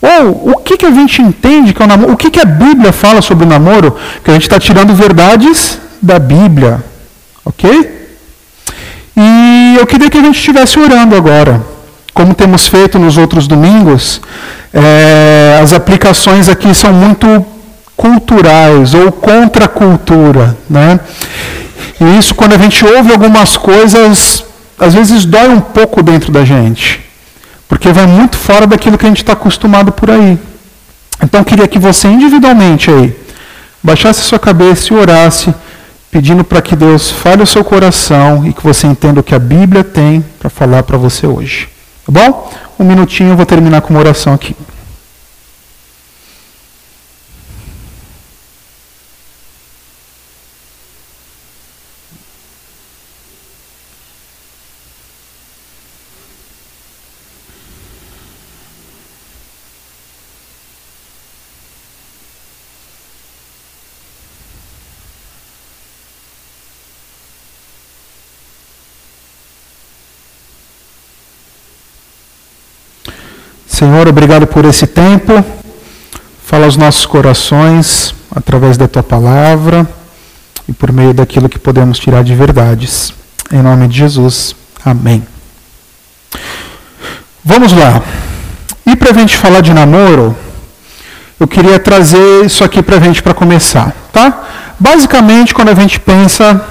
Ou, 0.00 0.52
o 0.52 0.56
que, 0.58 0.76
que 0.76 0.86
a 0.86 0.90
gente 0.90 1.20
entende 1.20 1.72
que 1.72 1.82
é 1.82 1.84
o 1.84 1.88
namoro? 1.88 2.12
O 2.12 2.16
que, 2.16 2.30
que 2.30 2.40
a 2.40 2.44
Bíblia 2.44 2.92
fala 2.92 3.20
sobre 3.20 3.44
o 3.44 3.48
namoro? 3.48 3.96
Que 4.22 4.30
a 4.30 4.34
gente 4.34 4.42
está 4.42 4.58
tirando 4.58 4.94
verdades 4.94 5.78
da 6.00 6.18
Bíblia. 6.18 6.84
Ok? 7.44 7.98
E 9.16 9.76
eu 9.78 9.86
queria 9.86 10.08
que 10.08 10.18
a 10.18 10.22
gente 10.22 10.38
estivesse 10.38 10.78
orando 10.78 11.16
agora. 11.16 11.60
Como 12.14 12.34
temos 12.34 12.68
feito 12.68 12.98
nos 12.98 13.16
outros 13.16 13.48
domingos, 13.48 14.20
é, 14.72 15.58
as 15.60 15.72
aplicações 15.72 16.48
aqui 16.48 16.72
são 16.74 16.92
muito 16.92 17.44
culturais 17.96 18.94
ou 18.94 19.10
contra 19.10 19.64
a 19.64 19.68
cultura. 19.68 20.56
Né? 20.70 21.00
E 22.00 22.18
isso, 22.18 22.34
quando 22.34 22.54
a 22.54 22.58
gente 22.58 22.84
ouve 22.84 23.12
algumas 23.12 23.56
coisas, 23.56 24.44
às 24.78 24.94
vezes 24.94 25.24
dói 25.24 25.48
um 25.48 25.60
pouco 25.60 26.02
dentro 26.02 26.30
da 26.30 26.44
gente, 26.44 27.00
porque 27.68 27.92
vai 27.92 28.06
muito 28.06 28.36
fora 28.36 28.66
daquilo 28.66 28.96
que 28.96 29.06
a 29.06 29.08
gente 29.08 29.22
está 29.22 29.32
acostumado 29.32 29.92
por 29.92 30.10
aí. 30.10 30.38
Então, 31.22 31.42
queria 31.42 31.66
que 31.66 31.78
você 31.78 32.08
individualmente 32.08 32.90
aí 32.90 33.16
baixasse 33.82 34.20
sua 34.20 34.38
cabeça 34.38 34.92
e 34.92 34.96
orasse, 34.96 35.54
pedindo 36.10 36.44
para 36.44 36.62
que 36.62 36.74
Deus 36.74 37.10
fale 37.10 37.42
o 37.42 37.46
seu 37.46 37.64
coração 37.64 38.46
e 38.46 38.52
que 38.52 38.62
você 38.62 38.86
entenda 38.86 39.20
o 39.20 39.22
que 39.22 39.34
a 39.34 39.38
Bíblia 39.38 39.84
tem 39.84 40.24
para 40.38 40.48
falar 40.48 40.82
para 40.82 40.96
você 40.96 41.26
hoje. 41.26 41.68
Tá 42.06 42.12
bom? 42.12 42.52
Um 42.78 42.84
minutinho, 42.84 43.30
eu 43.30 43.36
vou 43.36 43.46
terminar 43.46 43.80
com 43.82 43.90
uma 43.90 44.00
oração 44.00 44.32
aqui. 44.32 44.54
Senhor, 73.78 74.08
obrigado 74.08 74.44
por 74.44 74.64
esse 74.64 74.88
tempo. 74.88 75.32
Fala 76.44 76.64
aos 76.64 76.76
nossos 76.76 77.06
corações 77.06 78.12
através 78.34 78.76
da 78.76 78.88
tua 78.88 79.04
palavra 79.04 79.88
e 80.68 80.72
por 80.72 80.90
meio 80.90 81.14
daquilo 81.14 81.48
que 81.48 81.60
podemos 81.60 81.96
tirar 81.96 82.24
de 82.24 82.34
verdades. 82.34 83.12
Em 83.52 83.62
nome 83.62 83.86
de 83.86 83.98
Jesus. 83.98 84.56
Amém. 84.84 85.22
Vamos 87.44 87.72
lá. 87.72 88.02
E 88.84 88.96
para 88.96 89.12
a 89.12 89.14
gente 89.14 89.36
falar 89.36 89.60
de 89.60 89.72
namoro, 89.72 90.36
eu 91.38 91.46
queria 91.46 91.78
trazer 91.78 92.44
isso 92.44 92.64
aqui 92.64 92.82
para 92.82 92.96
a 92.96 93.00
gente 93.00 93.22
para 93.22 93.32
começar, 93.32 93.94
tá? 94.12 94.42
Basicamente, 94.76 95.54
quando 95.54 95.68
a 95.68 95.74
gente 95.76 96.00
pensa 96.00 96.64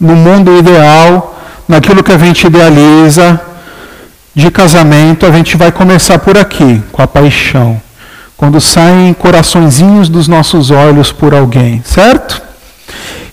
no 0.00 0.16
mundo 0.16 0.58
ideal, 0.58 1.38
naquilo 1.68 2.02
que 2.02 2.10
a 2.10 2.18
gente 2.18 2.48
idealiza, 2.48 3.40
de 4.38 4.52
casamento, 4.52 5.26
a 5.26 5.32
gente 5.32 5.56
vai 5.56 5.72
começar 5.72 6.16
por 6.20 6.38
aqui, 6.38 6.80
com 6.92 7.02
a 7.02 7.08
paixão. 7.08 7.82
Quando 8.36 8.60
saem 8.60 9.12
coraçõezinhos 9.12 10.08
dos 10.08 10.28
nossos 10.28 10.70
olhos 10.70 11.10
por 11.10 11.34
alguém, 11.34 11.82
certo? 11.84 12.40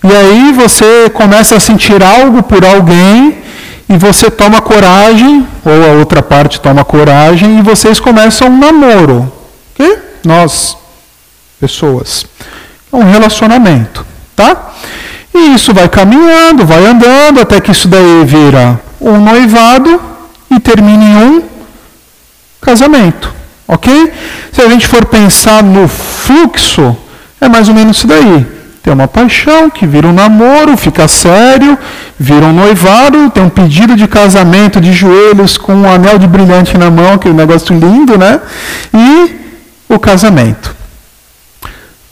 E 0.03 0.11
aí 0.11 0.51
você 0.51 1.07
começa 1.11 1.57
a 1.57 1.59
sentir 1.59 2.01
algo 2.01 2.41
por 2.41 2.65
alguém 2.65 3.37
e 3.87 3.95
você 3.97 4.31
toma 4.31 4.61
coragem, 4.61 5.45
ou 5.63 5.91
a 5.91 5.93
outra 5.99 6.23
parte 6.23 6.59
toma 6.59 6.83
coragem, 6.83 7.59
e 7.59 7.61
vocês 7.61 7.99
começam 7.99 8.47
um 8.47 8.57
namoro. 8.57 9.31
Nós, 10.25 10.75
pessoas. 11.59 12.25
É 12.91 12.95
um 12.95 13.03
relacionamento, 13.03 14.03
tá? 14.35 14.71
E 15.31 15.53
isso 15.53 15.71
vai 15.71 15.87
caminhando, 15.87 16.65
vai 16.65 16.83
andando, 16.83 17.41
até 17.41 17.61
que 17.61 17.71
isso 17.71 17.87
daí 17.87 18.25
vira 18.25 18.81
um 18.99 19.19
noivado 19.19 20.14
e 20.55 20.59
termine 20.59 21.05
em 21.05 21.15
um 21.17 21.43
casamento. 22.61 23.33
Ok? 23.67 24.11
Se 24.51 24.61
a 24.61 24.69
gente 24.69 24.87
for 24.87 25.05
pensar 25.05 25.63
no 25.63 25.87
fluxo, 25.87 26.95
é 27.41 27.47
mais 27.47 27.67
ou 27.67 27.75
menos 27.75 27.97
isso 27.97 28.07
daí. 28.07 28.45
Tem 28.83 28.93
uma 28.93 29.07
paixão 29.07 29.67
que 29.67 29.87
vira 29.87 30.07
um 30.07 30.13
namoro, 30.13 30.77
fica 30.77 31.07
sério, 31.07 31.75
vira 32.19 32.45
um 32.45 32.53
noivado, 32.53 33.31
tem 33.31 33.43
um 33.43 33.49
pedido 33.49 33.95
de 33.95 34.07
casamento 34.07 34.79
de 34.79 34.93
joelhos 34.93 35.57
com 35.57 35.73
um 35.73 35.91
anel 35.91 36.19
de 36.19 36.27
brilhante 36.27 36.77
na 36.77 36.91
mão, 36.91 37.13
aquele 37.13 37.33
negócio 37.33 37.75
lindo, 37.75 38.15
né? 38.15 38.39
E 38.93 39.35
o 39.89 39.97
casamento. 39.97 40.75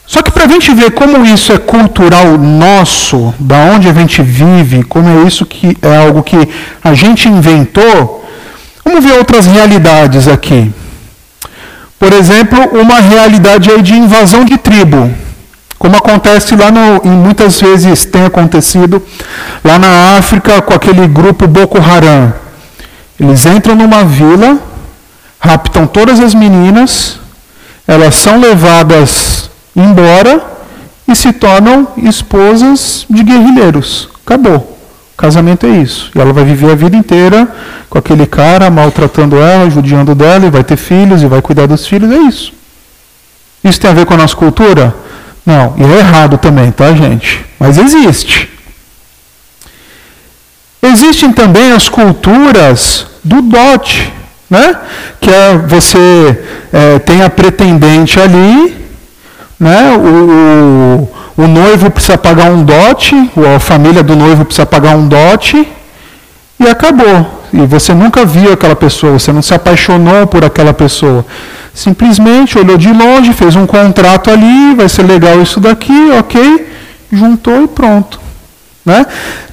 Só 0.04 0.20
que 0.20 0.32
para 0.32 0.44
a 0.44 0.48
gente 0.48 0.74
ver 0.74 0.90
como 0.90 1.24
isso 1.24 1.52
é 1.52 1.58
cultural 1.58 2.36
nosso, 2.36 3.32
da 3.38 3.56
onde 3.74 3.88
a 3.88 3.92
gente 3.92 4.20
vive, 4.20 4.82
como 4.82 5.08
é 5.08 5.26
isso 5.26 5.46
que 5.46 5.76
é 5.80 5.96
algo 5.96 6.24
que 6.24 6.48
a 6.82 6.92
gente 6.92 7.28
inventou, 7.28 8.23
Vamos 8.84 9.04
ver 9.04 9.18
outras 9.18 9.46
realidades 9.46 10.28
aqui. 10.28 10.70
Por 11.98 12.12
exemplo, 12.12 12.58
uma 12.78 13.00
realidade 13.00 13.70
aí 13.70 13.80
de 13.80 13.94
invasão 13.94 14.44
de 14.44 14.58
tribo, 14.58 15.10
como 15.78 15.96
acontece 15.96 16.54
lá 16.54 16.70
no, 16.70 17.00
e 17.04 17.08
muitas 17.08 17.60
vezes 17.60 18.04
tem 18.04 18.24
acontecido 18.24 19.02
lá 19.64 19.78
na 19.78 20.18
África 20.18 20.60
com 20.60 20.74
aquele 20.74 21.06
grupo 21.08 21.46
Boko 21.46 21.78
Haram. 21.78 22.32
Eles 23.18 23.46
entram 23.46 23.74
numa 23.74 24.04
vila, 24.04 24.58
raptam 25.40 25.86
todas 25.86 26.20
as 26.20 26.34
meninas, 26.34 27.18
elas 27.86 28.16
são 28.16 28.38
levadas 28.38 29.50
embora 29.74 30.42
e 31.08 31.14
se 31.14 31.32
tornam 31.32 31.88
esposas 31.96 33.06
de 33.08 33.22
guerrilheiros. 33.22 34.08
Acabou. 34.24 34.73
Casamento 35.16 35.66
é 35.66 35.70
isso. 35.70 36.10
E 36.14 36.20
ela 36.20 36.32
vai 36.32 36.44
viver 36.44 36.72
a 36.72 36.74
vida 36.74 36.96
inteira 36.96 37.48
com 37.88 37.98
aquele 37.98 38.26
cara 38.26 38.70
maltratando 38.70 39.36
ela, 39.36 39.70
judiando 39.70 40.14
dela, 40.14 40.46
e 40.46 40.50
vai 40.50 40.64
ter 40.64 40.76
filhos, 40.76 41.22
e 41.22 41.26
vai 41.26 41.40
cuidar 41.40 41.66
dos 41.66 41.86
filhos. 41.86 42.10
É 42.10 42.18
isso. 42.18 42.52
Isso 43.62 43.80
tem 43.80 43.90
a 43.90 43.94
ver 43.94 44.06
com 44.06 44.14
a 44.14 44.16
nossa 44.16 44.36
cultura? 44.36 44.94
Não. 45.46 45.74
E 45.76 45.82
é 45.82 45.98
errado 45.98 46.36
também, 46.36 46.70
tá, 46.70 46.92
gente? 46.94 47.44
Mas 47.58 47.78
existe. 47.78 48.50
Existem 50.82 51.32
também 51.32 51.72
as 51.72 51.88
culturas 51.88 53.06
do 53.22 53.40
dote, 53.40 54.12
né? 54.50 54.76
Que 55.18 55.30
é 55.30 55.56
você 55.56 56.44
é, 56.72 56.98
tem 56.98 57.22
a 57.22 57.30
pretendente 57.30 58.20
ali, 58.20 58.83
né? 59.58 59.96
o, 59.96 61.00
o 61.00 61.08
o 61.36 61.48
noivo 61.48 61.90
precisa 61.90 62.16
pagar 62.16 62.50
um 62.50 62.62
dote, 62.62 63.30
ou 63.36 63.56
a 63.56 63.58
família 63.58 64.02
do 64.02 64.14
noivo 64.14 64.44
precisa 64.44 64.64
pagar 64.64 64.96
um 64.96 65.08
dote, 65.08 65.66
e 66.60 66.68
acabou. 66.68 67.42
E 67.52 67.66
você 67.66 67.92
nunca 67.92 68.24
viu 68.24 68.52
aquela 68.52 68.76
pessoa, 68.76 69.18
você 69.18 69.32
não 69.32 69.42
se 69.42 69.52
apaixonou 69.52 70.26
por 70.28 70.44
aquela 70.44 70.72
pessoa. 70.72 71.26
Simplesmente 71.72 72.56
olhou 72.56 72.76
de 72.76 72.92
longe, 72.92 73.32
fez 73.32 73.56
um 73.56 73.66
contrato 73.66 74.30
ali, 74.30 74.74
vai 74.76 74.88
ser 74.88 75.02
legal 75.02 75.42
isso 75.42 75.58
daqui, 75.58 76.10
ok, 76.16 76.68
juntou 77.12 77.64
e 77.64 77.66
pronto. 77.66 78.20
Né? 78.84 79.04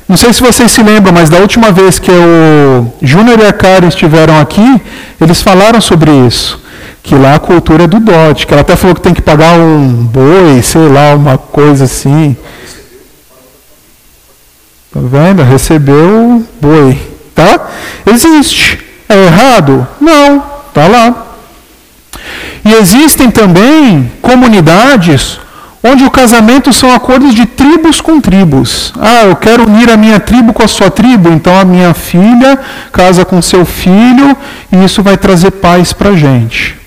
Não 0.08 0.17
sei 0.17 0.34
se 0.34 0.41
vocês 0.41 0.72
se 0.72 0.84
lembram, 0.84 1.13
mas 1.13 1.29
da 1.31 1.38
última 1.38 1.72
vez 1.72 1.98
que 1.98 2.12
o 2.12 2.93
Júnior 3.01 3.39
e 3.39 3.46
a 3.46 3.53
Karen 3.53 3.88
estiveram 3.88 4.39
aqui, 4.39 4.81
eles 5.20 5.41
falaram 5.41 5.81
sobre 5.81 6.12
isso 6.12 6.61
que 7.03 7.15
lá 7.15 7.36
a 7.36 7.39
cultura 7.39 7.84
é 7.84 7.88
do 7.88 8.00
dote, 8.00 8.46
que 8.46 8.53
ela 8.53 8.62
até 8.62 8.75
falou 8.75 8.96
que 8.96 9.01
tem 9.01 9.13
que 9.13 9.22
pagar 9.22 9.53
um 9.53 9.88
boi, 9.88 10.62
sei 10.62 10.88
lá, 10.88 11.15
uma 11.15 11.38
coisa 11.38 11.86
assim. 11.86 12.36
Tá 14.93 15.00
vendo? 15.01 15.41
Recebeu 15.41 16.46
boi, 16.62 17.00
tá? 17.34 17.70
Existe. 18.05 18.79
É 19.08 19.25
errado? 19.25 19.88
Não, 20.00 20.43
tá 20.74 20.88
lá. 20.88 21.27
E 22.63 22.74
existem 22.74 23.31
também 23.31 24.12
comunidades 24.22 25.39
onde 25.84 26.03
o 26.03 26.12
casamento 26.12 26.72
são 26.72 26.93
acordos 26.93 27.34
de 27.34 27.46
tribos 27.46 28.00
com 28.00 28.22
tribos. 28.22 28.93
Ah, 29.00 29.24
eu 29.24 29.36
quero 29.36 29.67
unir 29.67 29.89
a 29.89 29.98
minha 29.98 30.20
tribo 30.20 30.53
com 30.53 30.63
a 30.63 30.67
sua 30.67 30.91
tribo, 30.91 31.29
então 31.29 31.58
a 31.60 31.65
minha 31.65 31.93
filha 31.93 32.60
casa 32.91 33.25
com 33.25 33.41
seu 33.41 33.65
filho 33.65 34.38
e 34.72 34.84
isso 34.84 35.01
vai 35.01 35.17
trazer 35.17 35.51
paz 35.51 35.91
para 35.91 36.15
gente. 36.15 36.81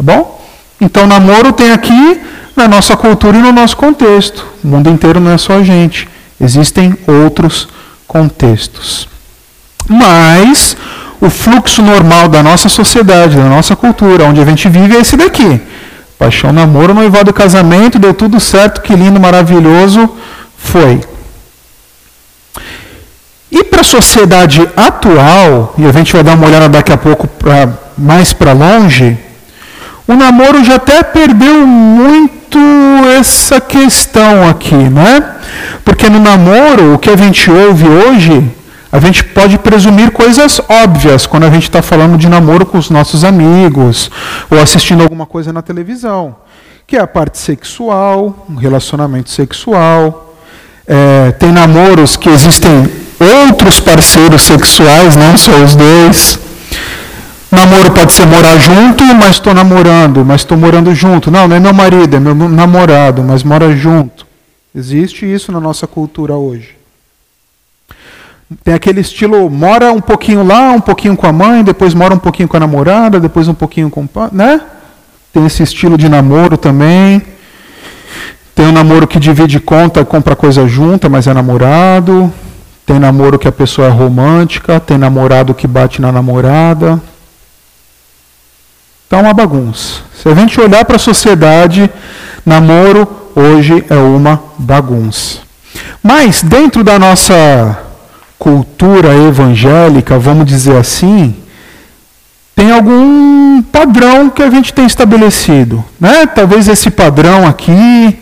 Tá 0.00 0.14
bom? 0.14 0.42
Então, 0.80 1.06
namoro 1.06 1.52
tem 1.52 1.72
aqui 1.72 2.22
na 2.56 2.66
nossa 2.66 2.96
cultura 2.96 3.36
e 3.36 3.42
no 3.42 3.52
nosso 3.52 3.76
contexto. 3.76 4.46
O 4.64 4.66
mundo 4.66 4.88
inteiro 4.88 5.20
não 5.20 5.30
é 5.30 5.36
só 5.36 5.58
a 5.58 5.62
gente. 5.62 6.08
Existem 6.40 6.96
outros 7.06 7.68
contextos. 8.08 9.06
Mas 9.86 10.74
o 11.20 11.28
fluxo 11.28 11.82
normal 11.82 12.30
da 12.30 12.42
nossa 12.42 12.70
sociedade, 12.70 13.36
da 13.36 13.44
nossa 13.44 13.76
cultura, 13.76 14.24
onde 14.24 14.40
a 14.40 14.44
gente 14.46 14.70
vive, 14.70 14.96
é 14.96 15.00
esse 15.00 15.18
daqui. 15.18 15.60
Paixão, 16.18 16.50
namoro, 16.50 16.94
noivado, 16.94 17.30
casamento, 17.30 17.98
deu 17.98 18.14
tudo 18.14 18.40
certo, 18.40 18.80
que 18.80 18.94
lindo, 18.94 19.20
maravilhoso, 19.20 20.08
foi. 20.56 20.98
E 23.52 23.62
para 23.64 23.82
a 23.82 23.84
sociedade 23.84 24.66
atual, 24.74 25.74
e 25.76 25.84
a 25.84 25.92
gente 25.92 26.14
vai 26.14 26.22
dar 26.22 26.36
uma 26.36 26.46
olhada 26.46 26.70
daqui 26.70 26.90
a 26.90 26.96
pouco 26.96 27.28
pra, 27.28 27.68
mais 27.98 28.32
para 28.32 28.54
longe, 28.54 29.18
o 30.10 30.16
namoro 30.16 30.64
já 30.64 30.74
até 30.74 31.04
perdeu 31.04 31.64
muito 31.64 32.58
essa 33.16 33.60
questão 33.60 34.48
aqui, 34.48 34.74
né? 34.74 35.36
Porque 35.84 36.08
no 36.08 36.18
namoro, 36.18 36.94
o 36.94 36.98
que 36.98 37.08
a 37.10 37.16
gente 37.16 37.48
ouve 37.48 37.86
hoje, 37.86 38.50
a 38.90 38.98
gente 38.98 39.22
pode 39.22 39.56
presumir 39.58 40.10
coisas 40.10 40.60
óbvias 40.68 41.26
quando 41.26 41.44
a 41.44 41.50
gente 41.50 41.62
está 41.62 41.80
falando 41.80 42.18
de 42.18 42.28
namoro 42.28 42.66
com 42.66 42.76
os 42.76 42.90
nossos 42.90 43.22
amigos, 43.22 44.10
ou 44.50 44.60
assistindo 44.60 45.00
alguma 45.00 45.26
coisa 45.26 45.52
na 45.52 45.62
televisão, 45.62 46.34
que 46.88 46.96
é 46.96 47.00
a 47.00 47.06
parte 47.06 47.38
sexual, 47.38 48.46
um 48.50 48.56
relacionamento 48.56 49.30
sexual. 49.30 50.34
É, 50.88 51.30
tem 51.38 51.52
namoros 51.52 52.16
que 52.16 52.28
existem 52.28 52.90
outros 53.46 53.78
parceiros 53.78 54.42
sexuais, 54.42 55.14
não 55.14 55.38
só 55.38 55.52
os 55.62 55.76
dois. 55.76 56.49
Namoro 57.50 57.90
pode 57.92 58.12
ser 58.12 58.26
morar 58.26 58.58
junto, 58.58 59.04
mas 59.14 59.30
estou 59.30 59.52
namorando, 59.52 60.24
mas 60.24 60.42
estou 60.42 60.56
morando 60.56 60.94
junto. 60.94 61.30
Não, 61.30 61.48
não 61.48 61.56
é 61.56 61.60
meu 61.60 61.74
marido, 61.74 62.16
é 62.16 62.20
meu 62.20 62.34
namorado, 62.34 63.24
mas 63.24 63.42
mora 63.42 63.74
junto. 63.74 64.24
Existe 64.72 65.26
isso 65.26 65.50
na 65.50 65.58
nossa 65.58 65.86
cultura 65.86 66.34
hoje. 66.34 66.76
Tem 68.62 68.72
aquele 68.72 69.00
estilo, 69.00 69.50
mora 69.50 69.92
um 69.92 70.00
pouquinho 70.00 70.44
lá, 70.44 70.70
um 70.70 70.80
pouquinho 70.80 71.16
com 71.16 71.26
a 71.26 71.32
mãe, 71.32 71.64
depois 71.64 71.92
mora 71.92 72.14
um 72.14 72.18
pouquinho 72.18 72.48
com 72.48 72.56
a 72.56 72.60
namorada, 72.60 73.18
depois 73.18 73.48
um 73.48 73.54
pouquinho 73.54 73.90
com 73.90 74.02
o 74.02 74.08
pai, 74.08 74.28
né? 74.32 74.60
Tem 75.32 75.44
esse 75.44 75.62
estilo 75.62 75.98
de 75.98 76.08
namoro 76.08 76.56
também. 76.56 77.22
Tem 78.54 78.66
o 78.66 78.68
um 78.68 78.72
namoro 78.72 79.08
que 79.08 79.18
divide 79.18 79.58
conta, 79.58 80.04
compra 80.04 80.36
coisa 80.36 80.68
junta, 80.68 81.08
mas 81.08 81.26
é 81.26 81.34
namorado. 81.34 82.32
Tem 82.86 82.98
namoro 82.98 83.38
que 83.38 83.46
a 83.48 83.52
pessoa 83.52 83.88
é 83.88 83.90
romântica, 83.90 84.78
tem 84.80 84.98
namorado 84.98 85.54
que 85.54 85.66
bate 85.66 86.00
na 86.00 86.10
namorada. 86.10 87.00
Está 89.10 89.18
uma 89.18 89.34
bagunça. 89.34 90.02
Se 90.22 90.28
a 90.28 90.34
gente 90.36 90.60
olhar 90.60 90.84
para 90.84 90.94
a 90.94 90.98
sociedade, 91.00 91.90
namoro 92.46 93.08
hoje 93.34 93.84
é 93.90 93.96
uma 93.96 94.40
bagunça. 94.56 95.40
Mas 96.00 96.44
dentro 96.44 96.84
da 96.84 96.96
nossa 96.96 97.76
cultura 98.38 99.12
evangélica, 99.12 100.16
vamos 100.16 100.46
dizer 100.46 100.76
assim, 100.76 101.34
tem 102.54 102.70
algum 102.70 103.60
padrão 103.62 104.30
que 104.30 104.44
a 104.44 104.48
gente 104.48 104.72
tem 104.72 104.86
estabelecido, 104.86 105.84
né? 105.98 106.24
Talvez 106.26 106.68
esse 106.68 106.88
padrão 106.88 107.48
aqui 107.48 108.16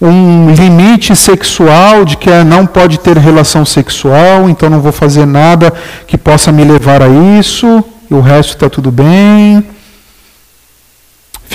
um 0.00 0.50
limite 0.50 1.14
sexual 1.14 2.06
de 2.06 2.16
que 2.16 2.30
não 2.42 2.64
pode 2.64 3.00
ter 3.00 3.18
relação 3.18 3.66
sexual, 3.66 4.48
então 4.48 4.70
não 4.70 4.80
vou 4.80 4.92
fazer 4.92 5.26
nada 5.26 5.70
que 6.06 6.16
possa 6.16 6.50
me 6.50 6.64
levar 6.64 7.02
a 7.02 7.08
isso, 7.38 7.84
e 8.10 8.14
o 8.14 8.22
resto 8.22 8.54
está 8.54 8.70
tudo 8.70 8.90
bem. 8.90 9.75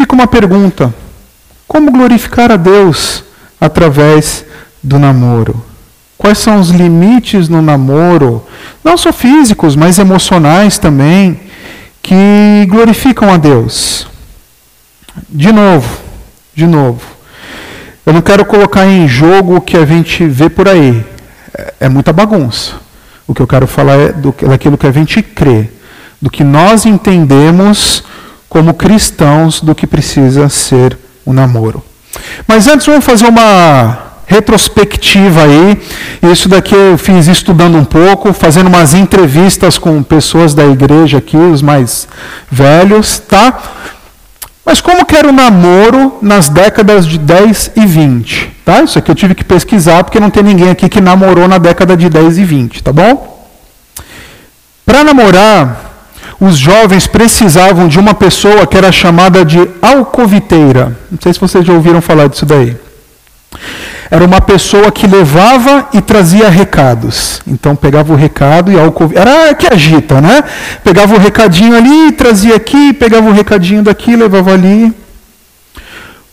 Fica 0.02 0.16
uma 0.16 0.26
pergunta: 0.26 0.92
como 1.68 1.92
glorificar 1.92 2.52
a 2.52 2.56
Deus 2.56 3.24
através 3.60 4.44
do 4.82 4.98
namoro? 4.98 5.64
Quais 6.18 6.40
são 6.40 6.60
os 6.60 6.72
limites 6.72 7.48
no 7.48 7.62
namoro, 7.62 8.44
não 8.84 8.98
só 8.98 9.14
físicos, 9.14 9.76
mas 9.76 10.00
emocionais 10.00 10.80
também, 10.80 11.40
que 12.02 12.66
glorificam 12.68 13.32
a 13.32 13.38
Deus? 13.38 14.08
De 15.30 15.52
novo, 15.52 16.00
de 16.56 16.66
novo, 16.66 17.02
eu 18.04 18.12
não 18.12 18.24
quero 18.24 18.44
colocar 18.44 18.88
em 18.88 19.08
jogo 19.08 19.58
o 19.58 19.62
que 19.62 19.78
a 19.78 19.86
gente 19.86 20.26
vê 20.26 20.50
por 20.50 20.68
aí. 20.68 21.06
É, 21.56 21.74
é 21.82 21.90
muita 21.90 22.12
bagunça. 22.12 22.74
O 23.28 23.36
que 23.36 23.42
eu 23.42 23.48
quero 23.48 23.68
falar 23.68 24.00
é 24.00 24.12
do, 24.12 24.34
daquilo 24.48 24.80
que 24.80 24.88
a 24.88 24.92
gente 24.92 25.22
crê, 25.22 25.70
do 26.20 26.32
que 26.32 26.44
nós 26.44 26.88
entendemos 26.88 28.04
como 28.52 28.74
cristãos 28.74 29.62
do 29.62 29.74
que 29.74 29.88
precisa 29.88 30.50
ser 30.50 30.98
o 31.26 31.32
um 31.32 31.34
namoro. 31.34 31.82
Mas 32.46 32.68
antes 32.68 32.86
vamos 32.86 33.06
fazer 33.06 33.26
uma 33.26 33.98
retrospectiva 34.28 35.44
aí. 35.44 35.82
Isso 36.30 36.50
daqui 36.50 36.76
eu 36.76 36.98
fiz 36.98 37.28
estudando 37.28 37.78
um 37.78 37.86
pouco, 37.86 38.34
fazendo 38.34 38.68
umas 38.68 38.94
entrevistas 38.94 39.78
com 39.78 40.04
pessoas 40.04 40.54
da 40.54 40.66
igreja 40.66 41.20
aqui, 41.20 41.38
os 41.38 41.62
mais 41.62 42.10
velhos, 42.52 43.20
tá? 43.20 43.58
Mas 44.66 44.82
como 44.82 45.06
que 45.06 45.16
era 45.16 45.30
o 45.30 45.32
namoro 45.32 46.18
nas 46.22 46.50
décadas 46.50 47.08
de 47.08 47.18
10 47.18 47.72
e 47.78 47.86
20? 47.86 48.52
Tá? 48.66 48.82
Isso 48.82 49.00
aqui 49.00 49.10
eu 49.10 49.16
tive 49.16 49.34
que 49.34 49.46
pesquisar, 49.46 50.04
porque 50.04 50.20
não 50.20 50.30
tem 50.30 50.44
ninguém 50.44 50.72
aqui 50.72 50.90
que 50.90 51.00
namorou 51.00 51.48
na 51.48 51.58
década 51.58 51.96
de 51.96 52.10
10 52.10 52.38
e 52.38 52.44
20, 52.44 52.84
tá 52.84 52.92
bom? 52.92 53.48
Para 54.86 55.06
namorar, 55.06 55.91
os 56.42 56.58
jovens 56.58 57.06
precisavam 57.06 57.88
de 57.88 58.00
uma 58.00 58.16
pessoa 58.16 58.66
que 58.66 58.76
era 58.76 58.92
chamada 58.92 59.46
de 59.46 59.60
alcoviteira. 59.80 60.98
Não 61.12 61.20
sei 61.22 61.32
se 61.32 61.40
vocês 61.40 61.64
já 61.64 61.72
ouviram 61.72 62.02
falar 62.02 62.28
disso 62.28 62.48
daí. 62.48 62.76
Era 64.10 64.26
uma 64.26 64.42
pessoa 64.42 64.92
que 64.92 65.06
levava 65.06 65.88
e 65.94 66.02
trazia 66.02 66.50
recados. 66.50 67.42
Então 67.46 67.76
pegava 67.76 68.12
o 68.12 68.16
recado 68.16 68.72
e 68.72 68.80
álcool. 68.80 69.12
Era 69.14 69.54
que 69.54 69.72
agita, 69.72 70.20
né? 70.20 70.44
Pegava 70.84 71.14
o 71.14 71.20
recadinho 71.20 71.78
ali, 71.78 72.12
trazia 72.14 72.56
aqui, 72.56 72.92
pegava 72.92 73.30
o 73.30 73.34
recadinho 73.34 73.84
daqui, 73.84 74.16
levava 74.16 74.52
ali. 74.52 74.92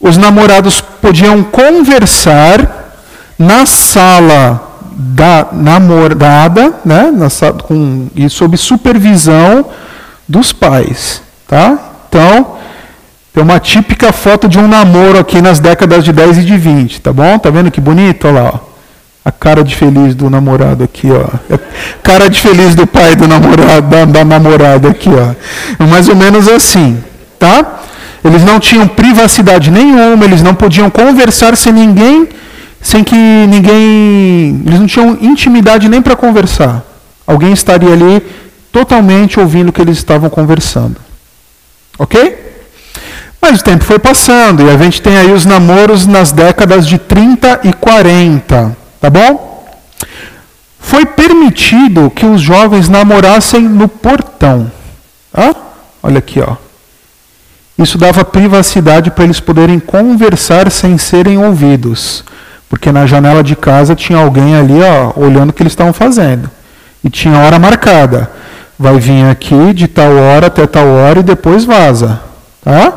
Os 0.00 0.16
namorados 0.16 0.80
podiam 0.80 1.42
conversar 1.42 2.96
na 3.38 3.66
sala 3.66 4.80
da 4.90 5.48
namorada, 5.52 6.72
né? 6.82 7.12
Na, 7.12 7.28
com, 7.62 8.08
e 8.16 8.30
sob 8.30 8.56
supervisão 8.56 9.66
dos 10.28 10.52
pais. 10.52 11.22
Tá? 11.46 11.78
Então, 12.08 12.58
tem 13.32 13.42
uma 13.42 13.58
típica 13.58 14.12
foto 14.12 14.48
de 14.48 14.58
um 14.58 14.68
namoro 14.68 15.18
aqui 15.18 15.40
nas 15.40 15.60
décadas 15.60 16.04
de 16.04 16.12
10 16.12 16.38
e 16.38 16.44
de 16.44 16.56
20, 16.56 17.00
tá 17.00 17.12
bom? 17.12 17.38
Tá 17.38 17.50
vendo 17.50 17.70
que 17.70 17.80
bonito? 17.80 18.26
Olha 18.28 18.42
lá, 18.42 18.50
ó. 18.54 18.68
A 19.24 19.30
cara 19.30 19.62
de 19.62 19.76
feliz 19.76 20.14
do 20.14 20.30
namorado 20.30 20.82
aqui, 20.84 21.08
ó. 21.10 21.26
É 21.54 21.58
cara 22.02 22.28
de 22.28 22.40
feliz 22.40 22.74
do 22.74 22.86
pai 22.86 23.14
do 23.14 23.28
namorado, 23.28 23.86
da, 23.88 24.04
da 24.04 24.24
namorada 24.24 24.88
aqui, 24.88 25.10
ó. 25.10 25.34
É 25.82 25.86
mais 25.86 26.08
ou 26.08 26.16
menos 26.16 26.48
assim, 26.48 26.98
tá? 27.38 27.80
Eles 28.24 28.42
não 28.42 28.58
tinham 28.58 28.88
privacidade 28.88 29.70
nenhuma, 29.70 30.24
eles 30.24 30.42
não 30.42 30.54
podiam 30.54 30.90
conversar 30.90 31.56
sem 31.56 31.72
ninguém, 31.72 32.28
sem 32.80 33.04
que 33.04 33.14
ninguém, 33.14 34.62
eles 34.66 34.80
não 34.80 34.86
tinham 34.86 35.18
intimidade 35.20 35.88
nem 35.88 36.02
para 36.02 36.16
conversar. 36.16 36.82
Alguém 37.26 37.52
estaria 37.52 37.92
ali 37.92 38.22
totalmente 38.72 39.40
ouvindo 39.40 39.68
o 39.68 39.72
que 39.72 39.80
eles 39.80 39.98
estavam 39.98 40.28
conversando. 40.30 40.96
OK? 41.98 42.46
Mas 43.40 43.60
o 43.60 43.64
tempo 43.64 43.84
foi 43.84 43.98
passando 43.98 44.62
e 44.62 44.70
a 44.70 44.76
gente 44.76 45.00
tem 45.00 45.16
aí 45.16 45.32
os 45.32 45.44
namoros 45.44 46.06
nas 46.06 46.32
décadas 46.32 46.86
de 46.86 46.98
30 46.98 47.60
e 47.64 47.72
40, 47.72 48.76
tá 49.00 49.10
bom? 49.10 49.48
Foi 50.78 51.04
permitido 51.06 52.10
que 52.10 52.26
os 52.26 52.40
jovens 52.40 52.88
namorassem 52.88 53.62
no 53.62 53.88
portão. 53.88 54.70
Ah, 55.32 55.54
olha 56.02 56.18
aqui, 56.18 56.40
ó. 56.40 56.56
Isso 57.78 57.96
dava 57.96 58.24
privacidade 58.24 59.10
para 59.10 59.24
eles 59.24 59.38
poderem 59.38 59.78
conversar 59.78 60.70
sem 60.70 60.98
serem 60.98 61.38
ouvidos. 61.38 62.24
Porque 62.68 62.90
na 62.90 63.06
janela 63.06 63.42
de 63.42 63.54
casa 63.54 63.94
tinha 63.94 64.18
alguém 64.18 64.56
ali, 64.56 64.80
ó, 64.82 65.12
olhando 65.16 65.50
o 65.50 65.52
que 65.52 65.62
eles 65.62 65.72
estavam 65.72 65.92
fazendo. 65.92 66.50
E 67.04 67.08
tinha 67.08 67.38
hora 67.38 67.58
marcada. 67.58 68.30
Vai 68.78 69.00
vir 69.00 69.24
aqui 69.24 69.72
de 69.74 69.88
tal 69.88 70.12
hora 70.12 70.46
até 70.46 70.66
tal 70.66 70.86
hora 70.86 71.20
e 71.20 71.22
depois 71.22 71.64
vaza. 71.64 72.20
Tá? 72.62 72.92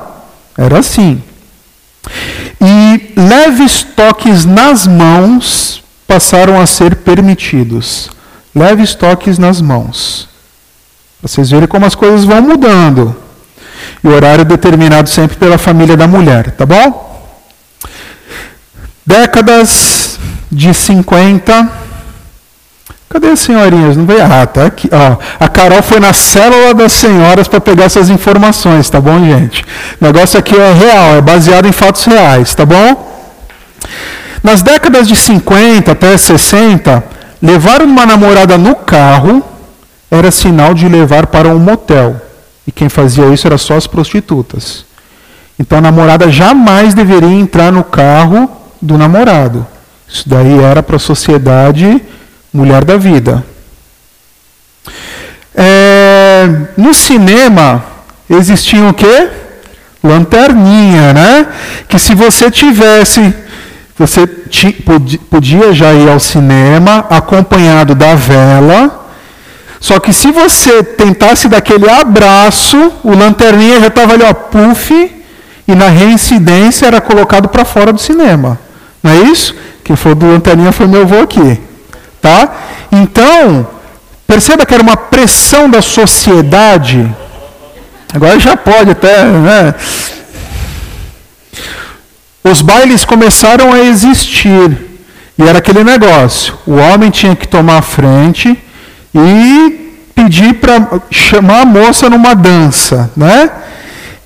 Era 0.58 0.80
assim. 0.80 1.24
E 2.62 3.14
leves 3.16 3.82
toques 3.84 4.46
nas 4.46 4.86
mãos 4.86 5.84
passaram 6.08 6.62
a 6.62 6.68
ser 6.68 6.98
permitidos. 6.98 8.10
Leves 8.54 8.94
toques 8.94 9.40
nas 9.40 9.60
mãos. 9.62 10.30
Vocês 11.22 11.50
verem 11.50 11.68
como 11.68 11.86
as 11.86 11.96
coisas 11.96 12.26
vão 12.26 12.42
mudando. 12.42 13.16
E 14.04 14.08
o 14.08 14.12
horário 14.12 14.44
determinado 14.44 15.10
sempre 15.10 15.38
pela 15.38 15.58
família 15.58 15.96
da 15.96 16.08
mulher, 16.08 16.52
tá 16.52 16.66
bom? 16.66 17.10
Décadas 19.06 20.20
de 20.52 20.74
50, 20.74 21.72
Cadê 23.12 23.28
as 23.28 23.42
senhorinhas? 23.42 23.98
Não 23.98 24.06
veio? 24.06 24.24
Ah, 24.24 24.48
tá 24.48 24.68
aqui. 24.68 24.90
Ó, 24.90 25.18
a 25.38 25.48
Carol 25.50 25.84
foi 25.84 26.00
na 26.00 26.14
célula 26.14 26.74
das 26.74 26.94
senhoras 26.94 27.46
para 27.46 27.60
pegar 27.60 27.84
essas 27.84 28.10
informações, 28.10 28.90
tá 28.90 29.02
bom, 29.02 29.20
gente? 29.20 29.66
O 30.00 30.06
negócio 30.06 30.40
aqui 30.40 30.56
é 30.56 30.72
real, 30.72 31.16
é 31.16 31.22
baseado 31.22 31.68
em 31.68 31.74
fatos 31.74 32.06
reais, 32.06 32.56
tá 32.56 32.66
bom? 32.66 33.12
Nas 34.42 34.62
décadas 34.62 35.10
de 35.10 35.18
50 35.18 35.92
até 35.92 36.16
60, 36.16 37.04
levar 37.42 37.82
uma 37.82 38.06
namorada 38.06 38.58
no 38.58 38.76
carro 38.76 39.44
era 40.10 40.32
sinal 40.32 40.74
de 40.74 40.88
levar 40.88 41.28
para 41.28 41.50
um 41.50 41.60
motel. 41.60 42.16
E 42.66 42.72
quem 42.72 42.88
fazia 42.88 43.26
isso 43.26 43.46
era 43.46 43.58
só 43.58 43.76
as 43.76 43.88
prostitutas. 43.88 44.86
Então 45.60 45.80
a 45.80 45.82
namorada 45.82 46.32
jamais 46.32 46.94
deveria 46.94 47.28
entrar 47.28 47.74
no 47.74 47.84
carro 47.84 48.50
do 48.82 48.98
namorado. 48.98 49.68
Isso 50.08 50.30
daí 50.30 50.60
era 50.60 50.82
para 50.82 50.96
a 50.96 51.00
sociedade 51.00 52.02
mulher 52.54 52.84
da 52.84 52.98
vida. 52.98 53.44
É, 55.56 56.48
no 56.78 56.94
cinema 56.94 57.84
existia 58.30 58.84
o 58.86 58.94
quê? 58.94 59.30
Lanterninha, 60.04 61.14
né? 61.14 61.48
Que 61.88 62.00
se 62.00 62.16
você 62.16 62.50
tivesse, 62.50 63.34
você 63.98 64.26
podia 65.30 65.74
já 65.74 65.94
ir 65.94 66.10
ao 66.10 66.20
cinema 66.20 67.06
acompanhado 67.10 67.94
da 67.94 68.16
vela. 68.16 69.00
Só 69.80 70.00
que 70.00 70.14
se 70.14 70.32
você 70.32 70.84
tentasse 70.84 71.48
daquele 71.48 71.90
abraço, 71.90 72.94
o 73.04 73.16
lanterninha 73.16 73.80
já 73.80 73.88
estava 73.88 74.14
ali, 74.14 74.24
ó, 74.24 74.34
puff, 74.34 75.12
e 75.68 75.76
na 75.76 75.90
reincidência 75.90 76.86
era 76.86 77.02
colocado 77.02 77.50
para 77.50 77.66
fora 77.66 77.92
do 77.92 78.00
cinema. 78.00 78.60
Não 79.02 79.12
é 79.12 79.18
isso? 79.22 79.56
Quem 79.84 79.96
for 79.96 80.14
do 80.14 80.28
lanterninha 80.28 80.72
foi 80.72 80.86
meu 80.86 81.02
avô 81.02 81.22
aqui. 81.22 81.60
Tá? 82.22 82.50
Então, 82.92 83.68
perceba 84.28 84.66
que 84.66 84.74
era 84.74 84.84
uma 84.84 84.96
pressão 84.96 85.70
da 85.70 85.82
sociedade. 85.82 87.10
Agora 88.14 88.40
já 88.40 88.56
pode 88.56 88.92
até, 88.92 89.24
né? 89.26 89.74
Os 92.44 92.62
bailes 92.62 93.06
começaram 93.06 93.74
a 93.74 93.80
existir. 93.80 94.90
E 95.38 95.44
era 95.44 95.60
aquele 95.60 95.84
negócio. 95.84 96.54
O 96.68 96.76
homem 96.76 97.10
tinha 97.10 97.36
que 97.36 97.48
tomar 97.48 97.80
a 97.80 97.82
frente 97.82 98.58
e 99.14 99.94
pedir 100.14 100.56
para 100.56 101.02
chamar 101.10 101.62
a 101.62 101.66
moça 101.66 102.10
numa 102.10 102.36
dança, 102.36 103.10
né? 103.16 103.50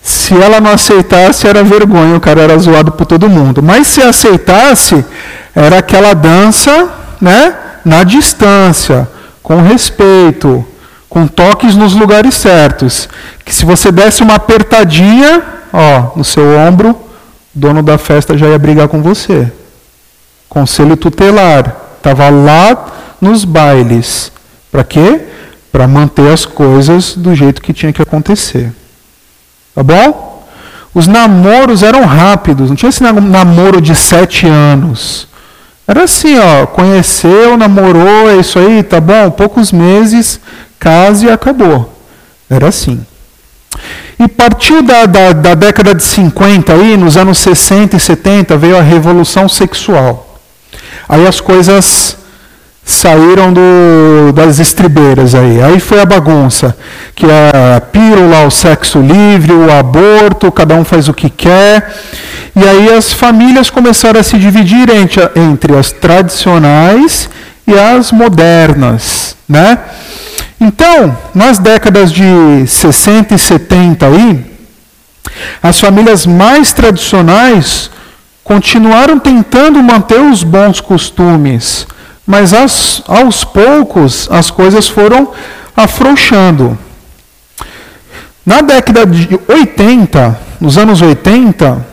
Se 0.01 0.35
ela 0.35 0.59
não 0.59 0.71
aceitasse, 0.71 1.47
era 1.47 1.63
vergonha, 1.63 2.15
o 2.17 2.19
cara 2.19 2.41
era 2.41 2.57
zoado 2.57 2.91
por 2.91 3.05
todo 3.05 3.29
mundo. 3.29 3.63
Mas 3.63 3.87
se 3.87 4.01
aceitasse, 4.01 5.03
era 5.55 5.79
aquela 5.79 6.13
dança, 6.13 6.89
né? 7.19 7.55
Na 7.85 8.03
distância, 8.03 9.07
com 9.43 9.61
respeito, 9.61 10.65
com 11.07 11.27
toques 11.27 11.75
nos 11.75 11.93
lugares 11.93 12.33
certos. 12.33 13.07
Que 13.45 13.53
se 13.53 13.63
você 13.63 13.91
desse 13.91 14.23
uma 14.23 14.35
apertadinha, 14.35 15.43
ó, 15.71 16.17
no 16.17 16.23
seu 16.23 16.57
ombro, 16.57 16.89
o 16.89 16.97
dono 17.53 17.83
da 17.83 17.99
festa 17.99 18.35
já 18.35 18.47
ia 18.47 18.57
brigar 18.57 18.87
com 18.87 19.03
você. 19.03 19.51
Conselho 20.49 20.97
tutelar. 20.97 21.75
Estava 21.97 22.29
lá 22.29 22.87
nos 23.21 23.45
bailes. 23.45 24.31
Para 24.71 24.83
quê? 24.83 25.21
Para 25.71 25.87
manter 25.87 26.33
as 26.33 26.43
coisas 26.43 27.15
do 27.15 27.35
jeito 27.35 27.61
que 27.61 27.71
tinha 27.71 27.93
que 27.93 28.01
acontecer. 28.01 28.73
Tá 29.75 29.83
bom? 29.83 30.43
Os 30.93 31.07
namoros 31.07 31.83
eram 31.83 32.05
rápidos, 32.05 32.69
não 32.69 32.75
tinha 32.75 32.89
esse 32.89 33.03
namoro 33.03 33.81
de 33.81 33.93
sete 33.93 34.47
anos. 34.47 35.27
Era 35.87 36.03
assim, 36.03 36.37
ó, 36.39 36.65
conheceu, 36.65 37.55
namorou, 37.57 38.29
é 38.29 38.37
isso 38.37 38.57
aí, 38.57 38.81
tá 38.81 38.99
bom? 38.99 39.29
Poucos 39.29 39.71
meses, 39.71 40.39
case 40.79 41.27
e 41.27 41.29
acabou. 41.29 41.93
Era 42.49 42.69
assim. 42.69 43.05
E 44.19 44.27
partiu 44.27 44.81
da, 44.81 45.05
da, 45.05 45.33
da, 45.33 45.55
década 45.55 45.93
de 45.93 46.03
50 46.03 46.73
aí, 46.73 46.97
nos 46.97 47.17
anos 47.17 47.37
60 47.39 47.97
e 47.97 47.99
70, 47.99 48.57
veio 48.57 48.77
a 48.77 48.81
revolução 48.81 49.47
sexual. 49.47 50.39
Aí 51.07 51.27
as 51.27 51.39
coisas 51.39 52.17
saíram 52.85 53.51
do, 53.51 54.31
das 54.31 54.59
estribeiras 54.59 55.33
aí. 55.33 55.61
Aí 55.61 55.79
foi 55.79 55.99
a 55.99 56.05
bagunça, 56.05 56.77
que 57.15 57.25
é 57.25 57.75
a 57.77 57.81
pílula, 57.81 58.45
o 58.45 58.51
sexo 58.51 58.99
livre, 58.99 59.53
o 59.53 59.71
aborto, 59.71 60.51
cada 60.51 60.75
um 60.75 60.85
faz 60.85 61.09
o 61.09 61.13
que 61.13 61.29
quer. 61.29 61.91
E 62.55 62.63
aí 62.63 62.93
as 62.93 63.11
famílias 63.11 63.71
começaram 63.71 64.19
a 64.19 64.23
se 64.23 64.37
dividir 64.37 64.89
entre, 64.91 65.21
entre 65.35 65.75
as 65.75 65.91
tradicionais 65.91 67.27
e 67.67 67.73
as 67.73 68.11
modernas, 68.11 69.35
né? 69.49 69.79
Então, 70.61 71.17
nas 71.33 71.57
décadas 71.57 72.11
de 72.11 72.65
60 72.67 73.33
e 73.33 73.39
70 73.39 74.05
aí, 74.05 74.45
as 75.61 75.79
famílias 75.79 76.25
mais 76.25 76.71
tradicionais 76.71 77.89
continuaram 78.43 79.19
tentando 79.19 79.81
manter 79.81 80.21
os 80.21 80.43
bons 80.43 80.79
costumes, 80.79 81.87
mas 82.25 82.53
as, 82.53 83.01
aos 83.07 83.43
poucos 83.43 84.27
as 84.31 84.49
coisas 84.49 84.87
foram 84.87 85.31
afrouxando. 85.75 86.77
Na 88.45 88.61
década 88.61 89.05
de 89.05 89.39
80, 89.47 90.39
nos 90.61 90.77
anos 90.77 91.01
80, 91.01 91.85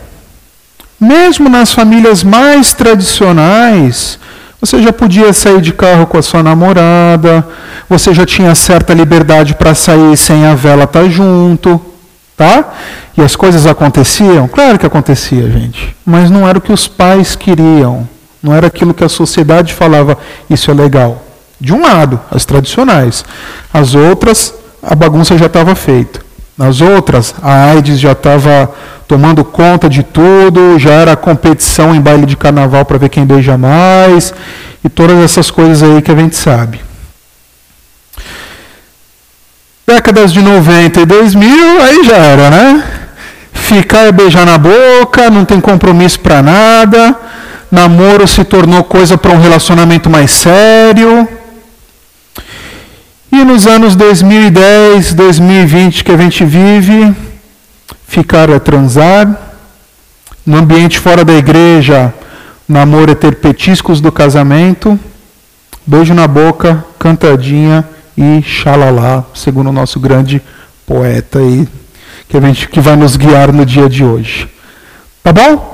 mesmo 0.99 1.49
nas 1.49 1.73
famílias 1.73 2.23
mais 2.23 2.73
tradicionais, 2.73 4.19
você 4.59 4.81
já 4.81 4.93
podia 4.93 5.33
sair 5.33 5.59
de 5.59 5.73
carro 5.73 6.07
com 6.07 6.17
a 6.17 6.21
sua 6.21 6.41
namorada, 6.41 7.45
você 7.89 8.13
já 8.13 8.25
tinha 8.25 8.55
certa 8.55 8.93
liberdade 8.93 9.55
para 9.55 9.75
sair 9.75 10.15
sem 10.15 10.45
a 10.45 10.55
vela 10.55 10.85
estar 10.85 11.01
tá 11.01 11.09
junto, 11.09 11.81
tá? 12.37 12.73
E 13.17 13.21
as 13.21 13.35
coisas 13.35 13.65
aconteciam? 13.65 14.47
Claro 14.47 14.79
que 14.79 14.85
acontecia, 14.85 15.49
gente, 15.49 15.95
mas 16.05 16.31
não 16.31 16.47
era 16.47 16.57
o 16.57 16.61
que 16.61 16.71
os 16.71 16.87
pais 16.87 17.35
queriam. 17.35 18.07
Não 18.43 18.53
era 18.53 18.67
aquilo 18.67 18.93
que 18.93 19.05
a 19.05 19.09
sociedade 19.09 19.73
falava, 19.73 20.17
isso 20.49 20.69
é 20.69 20.73
legal. 20.73 21.23
De 21.61 21.73
um 21.73 21.81
lado, 21.81 22.19
as 22.29 22.43
tradicionais. 22.43 23.23
As 23.73 23.95
outras, 23.95 24.53
a 24.83 24.93
bagunça 24.93 25.37
já 25.37 25.45
estava 25.45 25.73
feita. 25.75 26.19
Nas 26.57 26.81
outras, 26.81 27.33
a 27.41 27.71
AIDS 27.71 27.97
já 27.97 28.11
estava 28.11 28.69
tomando 29.07 29.45
conta 29.45 29.87
de 29.87 30.03
tudo, 30.03 30.77
já 30.77 30.91
era 30.91 31.15
competição 31.15 31.95
em 31.95 32.01
baile 32.01 32.25
de 32.25 32.35
carnaval 32.35 32.83
para 32.83 32.97
ver 32.97 33.07
quem 33.07 33.25
beija 33.25 33.57
mais, 33.57 34.33
e 34.83 34.89
todas 34.89 35.17
essas 35.19 35.49
coisas 35.49 35.81
aí 35.81 36.01
que 36.01 36.11
a 36.11 36.15
gente 36.15 36.35
sabe. 36.35 36.81
Décadas 39.87 40.33
de 40.33 40.41
90 40.41 40.99
e 40.99 41.05
2000, 41.05 41.81
aí 41.81 42.03
já 42.03 42.17
era, 42.17 42.49
né? 42.49 42.83
Ficar 43.53 44.05
e 44.07 44.11
beijar 44.11 44.45
na 44.45 44.57
boca, 44.57 45.29
não 45.29 45.45
tem 45.45 45.61
compromisso 45.61 46.19
para 46.19 46.41
nada 46.41 47.17
namoro 47.73 48.27
se 48.27 48.43
tornou 48.43 48.83
coisa 48.83 49.17
para 49.17 49.31
um 49.31 49.41
relacionamento 49.41 50.07
mais 50.07 50.29
sério. 50.29 51.27
E 53.31 53.43
nos 53.43 53.65
anos 53.65 53.95
2010, 53.95 55.15
2020 55.15 56.03
que 56.03 56.11
a 56.11 56.17
gente 56.17 56.45
vive, 56.45 57.15
ficar 58.07 58.47
é 58.51 58.59
transar. 58.59 59.55
No 60.45 60.57
ambiente 60.57 60.99
fora 60.99 61.25
da 61.25 61.33
igreja, 61.33 62.13
namoro 62.69 63.11
é 63.11 63.15
ter 63.15 63.37
petiscos 63.37 63.99
do 63.99 64.11
casamento. 64.11 64.99
Beijo 65.83 66.13
na 66.13 66.27
boca, 66.27 66.85
cantadinha 66.99 67.83
e 68.15 68.43
xalalá, 68.43 69.23
segundo 69.33 69.71
o 69.71 69.73
nosso 69.73 69.99
grande 69.99 70.39
poeta 70.85 71.39
aí, 71.39 71.67
que, 72.29 72.37
a 72.37 72.41
gente, 72.41 72.69
que 72.69 72.79
vai 72.79 72.95
nos 72.95 73.15
guiar 73.15 73.51
no 73.51 73.65
dia 73.65 73.89
de 73.89 74.03
hoje. 74.03 74.47
Tá 75.23 75.33
bom? 75.33 75.72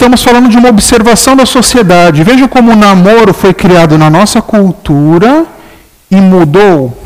Estamos 0.00 0.22
falando 0.22 0.48
de 0.48 0.56
uma 0.56 0.70
observação 0.70 1.36
da 1.36 1.44
sociedade. 1.44 2.24
Veja 2.24 2.48
como 2.48 2.72
o 2.72 2.74
namoro 2.74 3.34
foi 3.34 3.52
criado 3.52 3.98
na 3.98 4.08
nossa 4.08 4.40
cultura 4.40 5.44
e 6.10 6.16
mudou. 6.16 6.96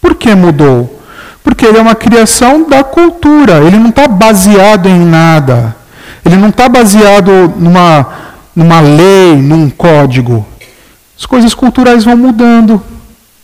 Por 0.00 0.16
que 0.16 0.34
mudou? 0.34 1.00
Porque 1.44 1.64
ele 1.64 1.78
é 1.78 1.80
uma 1.80 1.94
criação 1.94 2.68
da 2.68 2.82
cultura. 2.82 3.58
Ele 3.58 3.78
não 3.78 3.90
está 3.90 4.08
baseado 4.08 4.88
em 4.88 4.98
nada. 4.98 5.76
Ele 6.24 6.34
não 6.34 6.48
está 6.48 6.68
baseado 6.68 7.54
numa, 7.56 8.08
numa 8.52 8.80
lei, 8.80 9.36
num 9.36 9.70
código. 9.70 10.44
As 11.16 11.24
coisas 11.24 11.54
culturais 11.54 12.04
vão 12.04 12.16
mudando. 12.16 12.82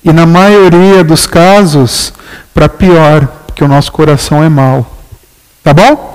E 0.05 0.13
na 0.13 0.27
maioria 0.27 1.05
dos 1.05 1.29
casos, 1.29 2.13
para 2.53 2.69
pior, 2.69 3.29
porque 3.47 3.63
o 3.63 3.69
nosso 3.69 3.93
coração 3.93 4.43
é 4.43 4.49
mau. 4.49 4.85
Tá 5.63 5.73
bom? 5.73 6.13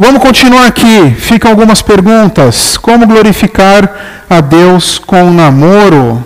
Vamos 0.00 0.22
continuar 0.22 0.68
aqui. 0.68 1.10
Ficam 1.18 1.50
algumas 1.50 1.82
perguntas. 1.82 2.76
Como 2.76 3.04
glorificar 3.04 4.24
a 4.30 4.40
Deus 4.40 4.96
com 4.96 5.24
o 5.24 5.32
namoro? 5.32 6.24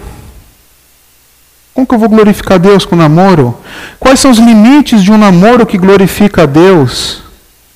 Como 1.72 1.86
que 1.86 1.94
eu 1.94 1.98
vou 1.98 2.10
glorificar 2.10 2.56
a 2.56 2.58
Deus 2.58 2.84
com 2.84 2.94
o 2.94 2.98
namoro? 2.98 3.56
Quais 3.98 4.20
são 4.20 4.30
os 4.30 4.36
limites 4.36 5.02
de 5.02 5.10
um 5.10 5.16
namoro 5.16 5.64
que 5.64 5.78
glorifica 5.78 6.42
a 6.42 6.46
Deus? 6.46 7.22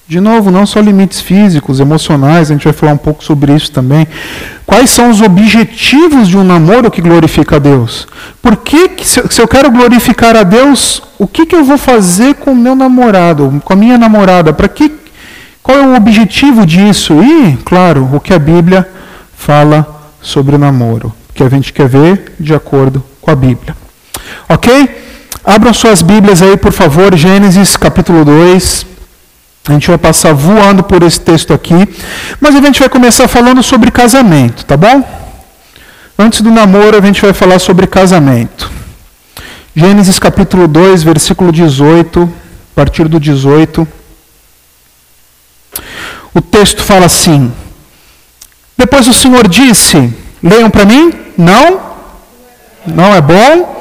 De 0.06 0.20
novo, 0.20 0.50
não 0.50 0.66
só 0.66 0.80
limites 0.80 1.22
físicos, 1.22 1.80
emocionais, 1.80 2.50
a 2.50 2.52
gente 2.52 2.64
vai 2.64 2.74
falar 2.74 2.92
um 2.92 2.98
pouco 2.98 3.24
sobre 3.24 3.54
isso 3.54 3.72
também. 3.72 4.06
Quais 4.66 4.90
são 4.90 5.09
os 5.09 5.22
objetivos 5.22 6.28
de 6.28 6.37
um 6.37 6.44
namoro 6.44 6.90
que 6.90 7.00
glorifica 7.00 7.56
a 7.56 7.59
Deus? 7.59 8.06
Por 8.42 8.59
que, 8.59 8.90
se 9.02 9.40
eu 9.40 9.48
quero 9.48 9.70
glorificar 9.70 10.37
a 10.37 10.42
Deus, 10.42 11.02
o 11.18 11.26
que, 11.26 11.46
que 11.46 11.56
eu 11.56 11.64
vou 11.64 11.78
fazer 11.78 12.35
com 12.35 12.52
o 12.52 12.56
meu 12.56 12.76
namorado, 12.76 13.62
com 13.64 13.72
a 13.72 13.76
minha 13.76 13.96
namorada? 13.96 14.52
Para 14.52 14.68
que 14.68 14.95
qual 15.66 15.79
é 15.79 15.85
o 15.85 15.96
objetivo 15.96 16.64
disso? 16.64 17.12
E, 17.20 17.57
claro, 17.64 18.09
o 18.14 18.20
que 18.20 18.33
a 18.33 18.38
Bíblia 18.38 18.88
fala 19.37 19.85
sobre 20.22 20.55
o 20.55 20.59
namoro, 20.59 21.12
que 21.35 21.42
a 21.42 21.48
gente 21.48 21.72
quer 21.72 21.88
ver 21.88 22.35
de 22.38 22.55
acordo 22.55 23.02
com 23.20 23.33
a 23.33 23.35
Bíblia. 23.35 23.76
Ok? 24.48 24.70
Abram 25.44 25.74
suas 25.74 26.02
Bíblias 26.02 26.40
aí, 26.40 26.57
por 26.57 26.70
favor, 26.70 27.16
Gênesis 27.16 27.76
capítulo 27.76 28.24
2. 28.24 28.87
A 29.68 29.72
gente 29.72 29.88
vai 29.88 29.98
passar 29.98 30.33
voando 30.33 30.85
por 30.85 31.02
esse 31.02 31.20
texto 31.20 31.52
aqui, 31.52 31.88
mas 32.40 32.55
a 32.55 32.61
gente 32.61 32.79
vai 32.79 32.88
começar 32.88 33.26
falando 33.26 33.61
sobre 33.61 33.90
casamento, 33.90 34.64
tá 34.64 34.76
bom? 34.76 35.02
Antes 36.16 36.42
do 36.42 36.50
namoro, 36.52 36.96
a 36.96 37.00
gente 37.00 37.20
vai 37.20 37.33
falar 37.33 37.59
sobre 37.59 37.88
casamento. 37.88 38.70
Gênesis 39.74 40.20
capítulo 40.20 40.68
2, 40.68 41.02
versículo 41.02 41.50
18, 41.50 42.22
a 42.22 42.26
partir 42.76 43.09
do 43.09 43.18
18. 43.18 44.05
O 46.37 46.40
texto 46.42 46.83
fala 46.83 47.07
assim: 47.07 47.51
Depois 48.77 49.09
o 49.09 49.14
Senhor 49.14 49.49
disse: 49.49 50.12
Leiam 50.42 50.68
para 50.68 50.85
mim? 50.85 51.11
Não? 51.38 51.81
Não 52.87 53.14
é 53.14 53.22
bom? 53.22 53.75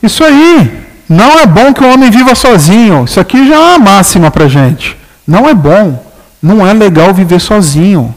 Isso 0.00 0.22
aí. 0.22 0.86
Não 1.08 1.40
é 1.40 1.44
bom 1.44 1.74
que 1.74 1.82
o 1.82 1.92
homem 1.92 2.08
viva 2.08 2.36
sozinho. 2.36 3.04
Isso 3.04 3.18
aqui 3.18 3.48
já 3.48 3.56
é 3.56 3.58
uma 3.58 3.78
máxima 3.80 4.30
para 4.30 4.46
gente. 4.46 4.96
Não 5.26 5.48
é 5.48 5.54
bom. 5.54 6.00
Não 6.40 6.64
é 6.64 6.72
legal 6.72 7.12
viver 7.12 7.40
sozinho. 7.40 8.14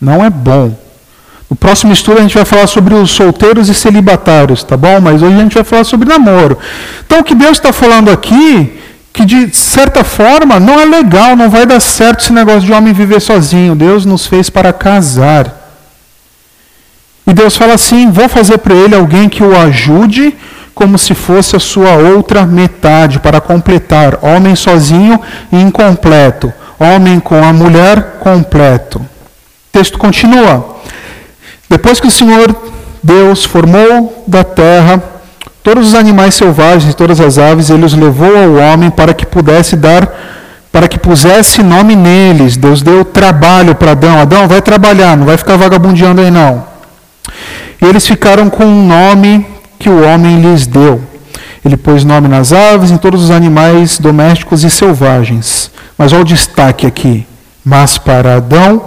Não 0.00 0.24
é 0.24 0.28
bom. 0.28 0.76
No 1.50 1.56
próximo 1.56 1.92
estudo 1.92 2.18
a 2.18 2.22
gente 2.22 2.36
vai 2.36 2.44
falar 2.44 2.68
sobre 2.68 2.94
os 2.94 3.10
solteiros 3.10 3.68
e 3.68 3.74
celibatários, 3.74 4.62
tá 4.62 4.76
bom? 4.76 5.00
Mas 5.00 5.20
hoje 5.20 5.34
a 5.34 5.38
gente 5.38 5.54
vai 5.54 5.64
falar 5.64 5.82
sobre 5.82 6.08
namoro. 6.08 6.56
Então 7.04 7.18
o 7.18 7.24
que 7.24 7.34
Deus 7.34 7.52
está 7.52 7.72
falando 7.72 8.08
aqui, 8.08 8.78
que 9.12 9.24
de 9.24 9.52
certa 9.54 10.04
forma 10.04 10.60
não 10.60 10.78
é 10.78 10.84
legal, 10.84 11.34
não 11.34 11.50
vai 11.50 11.66
dar 11.66 11.80
certo 11.80 12.20
esse 12.20 12.32
negócio 12.32 12.62
de 12.62 12.72
homem 12.72 12.92
viver 12.92 13.20
sozinho. 13.20 13.74
Deus 13.74 14.06
nos 14.06 14.26
fez 14.26 14.48
para 14.48 14.72
casar. 14.72 15.56
E 17.26 17.32
Deus 17.32 17.56
fala 17.56 17.74
assim: 17.74 18.12
vou 18.12 18.28
fazer 18.28 18.58
para 18.58 18.74
ele 18.74 18.94
alguém 18.94 19.28
que 19.28 19.42
o 19.42 19.56
ajude 19.58 20.36
como 20.72 20.96
se 20.96 21.14
fosse 21.14 21.56
a 21.56 21.60
sua 21.60 21.92
outra 21.94 22.46
metade, 22.46 23.18
para 23.18 23.40
completar. 23.40 24.20
Homem 24.22 24.56
sozinho 24.56 25.20
e 25.52 25.60
incompleto. 25.60 26.50
Homem 26.78 27.20
com 27.20 27.42
a 27.44 27.52
mulher 27.52 28.18
completo. 28.20 28.98
O 28.98 29.06
texto 29.72 29.98
continua. 29.98 30.79
Depois 31.70 32.00
que 32.00 32.08
o 32.08 32.10
Senhor 32.10 32.54
Deus 33.00 33.44
formou 33.44 34.24
da 34.26 34.42
terra 34.42 35.00
todos 35.62 35.88
os 35.88 35.94
animais 35.94 36.34
selvagens 36.34 36.92
e 36.92 36.96
todas 36.96 37.20
as 37.20 37.38
aves, 37.38 37.70
ele 37.70 37.84
os 37.84 37.94
levou 37.94 38.36
ao 38.36 38.54
homem 38.54 38.90
para 38.90 39.14
que 39.14 39.24
pudesse 39.24 39.76
dar, 39.76 40.10
para 40.72 40.88
que 40.88 40.98
pusesse 40.98 41.62
nome 41.62 41.94
neles. 41.94 42.56
Deus 42.56 42.82
deu 42.82 43.04
trabalho 43.04 43.76
para 43.76 43.92
Adão. 43.92 44.18
Adão, 44.18 44.48
vai 44.48 44.60
trabalhar, 44.60 45.16
não 45.16 45.24
vai 45.24 45.36
ficar 45.36 45.56
vagabundeando 45.56 46.20
aí 46.20 46.30
não. 46.30 46.64
E 47.80 47.84
eles 47.84 48.04
ficaram 48.04 48.50
com 48.50 48.64
um 48.64 48.86
nome 48.86 49.46
que 49.78 49.88
o 49.88 50.02
homem 50.04 50.40
lhes 50.40 50.66
deu. 50.66 51.00
Ele 51.64 51.76
pôs 51.76 52.04
nome 52.04 52.26
nas 52.26 52.52
aves, 52.52 52.90
em 52.90 52.96
todos 52.96 53.22
os 53.22 53.30
animais 53.30 53.98
domésticos 53.98 54.64
e 54.64 54.70
selvagens. 54.70 55.70
Mas 55.96 56.12
olha 56.12 56.22
o 56.22 56.24
destaque 56.24 56.86
aqui. 56.86 57.26
Mas 57.64 57.96
para 57.96 58.36
Adão 58.36 58.82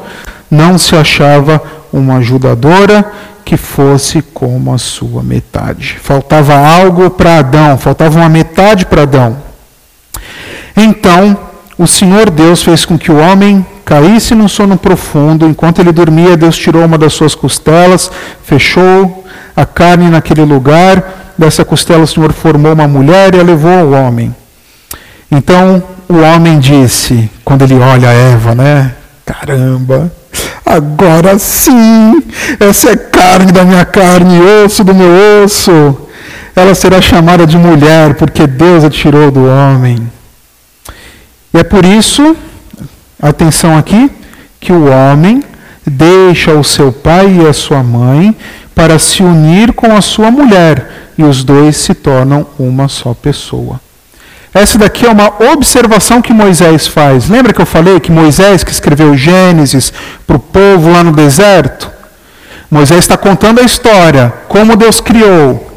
não 0.49 0.77
se 0.77 0.95
achava 0.95 1.61
uma 1.93 2.15
ajudadora 2.17 3.05
que 3.45 3.55
fosse 3.55 4.21
como 4.21 4.73
a 4.73 4.77
sua 4.79 5.21
metade. 5.21 5.97
Faltava 6.01 6.55
algo 6.55 7.11
para 7.11 7.37
Adão, 7.37 7.77
faltava 7.77 8.19
uma 8.19 8.29
metade 8.29 8.85
para 8.87 9.03
Adão. 9.03 9.37
Então, 10.75 11.37
o 11.77 11.85
Senhor 11.85 12.31
Deus 12.31 12.63
fez 12.63 12.83
com 12.83 12.97
que 12.97 13.11
o 13.11 13.17
homem 13.17 13.65
caísse 13.85 14.33
num 14.33 14.47
sono 14.47 14.75
profundo. 14.75 15.47
Enquanto 15.47 15.79
ele 15.79 15.91
dormia, 15.91 16.35
Deus 16.35 16.57
tirou 16.57 16.83
uma 16.83 16.97
das 16.97 17.13
suas 17.13 17.35
costelas, 17.35 18.09
fechou 18.43 19.23
a 19.55 19.65
carne 19.65 20.09
naquele 20.09 20.43
lugar. 20.43 21.33
Dessa 21.37 21.63
costela, 21.63 22.03
o 22.03 22.07
Senhor 22.07 22.33
formou 22.33 22.73
uma 22.73 22.87
mulher 22.87 23.35
e 23.35 23.39
a 23.39 23.43
levou 23.43 23.71
ao 23.71 23.91
homem. 23.91 24.35
Então, 25.31 25.83
o 26.07 26.17
homem 26.17 26.59
disse, 26.59 27.29
quando 27.43 27.63
ele 27.63 27.75
olha 27.75 28.09
a 28.09 28.13
Eva, 28.13 28.55
né? 28.55 28.93
Caramba, 29.25 30.11
agora 30.65 31.37
sim, 31.37 32.23
essa 32.59 32.91
é 32.91 32.95
carne 32.95 33.51
da 33.51 33.63
minha 33.63 33.85
carne, 33.85 34.39
osso 34.65 34.83
do 34.83 34.93
meu 34.93 35.43
osso. 35.43 35.97
Ela 36.55 36.75
será 36.75 37.01
chamada 37.01 37.47
de 37.47 37.57
mulher, 37.57 38.13
porque 38.15 38.45
Deus 38.45 38.83
a 38.83 38.89
tirou 38.89 39.31
do 39.31 39.45
homem. 39.45 40.11
E 41.53 41.57
é 41.57 41.63
por 41.63 41.83
isso, 41.85 42.35
atenção 43.21 43.77
aqui, 43.77 44.11
que 44.59 44.71
o 44.71 44.89
homem 44.89 45.43
deixa 45.85 46.51
o 46.51 46.63
seu 46.63 46.91
pai 46.91 47.39
e 47.41 47.47
a 47.47 47.53
sua 47.53 47.83
mãe 47.83 48.35
para 48.73 48.97
se 48.97 49.21
unir 49.21 49.73
com 49.73 49.95
a 49.95 50.01
sua 50.01 50.31
mulher, 50.31 51.11
e 51.17 51.23
os 51.23 51.43
dois 51.43 51.77
se 51.77 51.93
tornam 51.93 52.45
uma 52.57 52.87
só 52.87 53.13
pessoa. 53.13 53.79
Essa 54.53 54.77
daqui 54.77 55.05
é 55.05 55.09
uma 55.09 55.33
observação 55.51 56.21
que 56.21 56.31
Moisés 56.31 56.85
faz. 56.85 57.27
Lembra 57.27 57.53
que 57.53 57.61
eu 57.61 57.65
falei 57.65 57.99
que 57.99 58.11
Moisés, 58.11 58.63
que 58.63 58.71
escreveu 58.71 59.17
Gênesis 59.17 59.91
para 60.27 60.35
o 60.35 60.39
povo 60.39 60.91
lá 60.91 61.03
no 61.03 61.11
deserto? 61.11 61.91
Moisés 62.69 62.99
está 62.99 63.17
contando 63.17 63.59
a 63.59 63.63
história, 63.63 64.33
como 64.47 64.75
Deus 64.75 64.99
criou. 64.99 65.71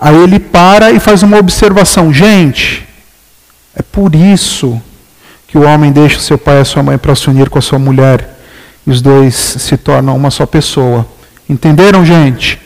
Aí 0.00 0.16
ele 0.16 0.38
para 0.38 0.90
e 0.90 0.98
faz 0.98 1.22
uma 1.22 1.38
observação. 1.38 2.12
Gente, 2.12 2.86
é 3.74 3.82
por 3.82 4.14
isso 4.14 4.80
que 5.46 5.56
o 5.56 5.62
homem 5.62 5.92
deixa 5.92 6.20
seu 6.20 6.36
pai 6.36 6.60
e 6.60 6.64
sua 6.64 6.82
mãe 6.82 6.98
para 6.98 7.14
se 7.14 7.30
unir 7.30 7.48
com 7.48 7.58
a 7.58 7.62
sua 7.62 7.78
mulher. 7.78 8.36
E 8.86 8.90
os 8.90 9.00
dois 9.00 9.34
se 9.34 9.76
tornam 9.76 10.16
uma 10.16 10.30
só 10.30 10.46
pessoa. 10.46 11.06
Entenderam, 11.48 12.04
gente? 12.04 12.60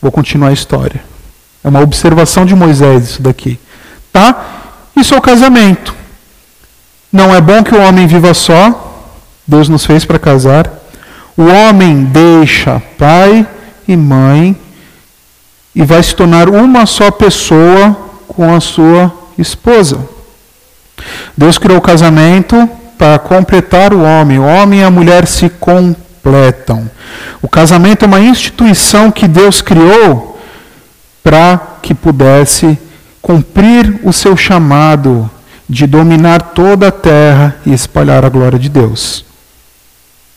Vou 0.00 0.10
continuar 0.10 0.48
a 0.48 0.52
história. 0.52 1.00
É 1.62 1.68
uma 1.68 1.80
observação 1.80 2.44
de 2.44 2.54
Moisés 2.54 3.10
isso 3.10 3.22
daqui. 3.22 3.58
Tá? 4.12 4.67
Isso 4.96 5.14
é 5.14 5.18
o 5.18 5.22
casamento. 5.22 5.94
Não 7.12 7.34
é 7.34 7.40
bom 7.40 7.62
que 7.62 7.74
o 7.74 7.80
homem 7.80 8.06
viva 8.06 8.34
só. 8.34 9.06
Deus 9.46 9.68
nos 9.68 9.86
fez 9.86 10.04
para 10.04 10.18
casar. 10.18 10.70
O 11.36 11.44
homem 11.44 12.04
deixa 12.04 12.82
pai 12.98 13.46
e 13.86 13.96
mãe 13.96 14.56
e 15.74 15.84
vai 15.84 16.02
se 16.02 16.14
tornar 16.14 16.48
uma 16.48 16.84
só 16.84 17.10
pessoa 17.10 17.96
com 18.26 18.54
a 18.54 18.60
sua 18.60 19.12
esposa. 19.38 20.00
Deus 21.36 21.56
criou 21.56 21.78
o 21.78 21.82
casamento 21.82 22.68
para 22.98 23.18
completar 23.18 23.94
o 23.94 24.02
homem. 24.02 24.38
O 24.38 24.44
homem 24.44 24.80
e 24.80 24.84
a 24.84 24.90
mulher 24.90 25.26
se 25.26 25.48
completam. 25.48 26.90
O 27.40 27.48
casamento 27.48 28.04
é 28.04 28.08
uma 28.08 28.20
instituição 28.20 29.10
que 29.10 29.28
Deus 29.28 29.62
criou 29.62 30.38
para 31.22 31.60
que 31.80 31.94
pudesse 31.94 32.76
cumprir 33.20 34.00
o 34.02 34.12
seu 34.12 34.36
chamado 34.36 35.30
de 35.68 35.86
dominar 35.86 36.40
toda 36.40 36.88
a 36.88 36.92
terra 36.92 37.56
e 37.66 37.72
espalhar 37.72 38.24
a 38.24 38.28
glória 38.28 38.58
de 38.58 38.68
Deus. 38.68 39.24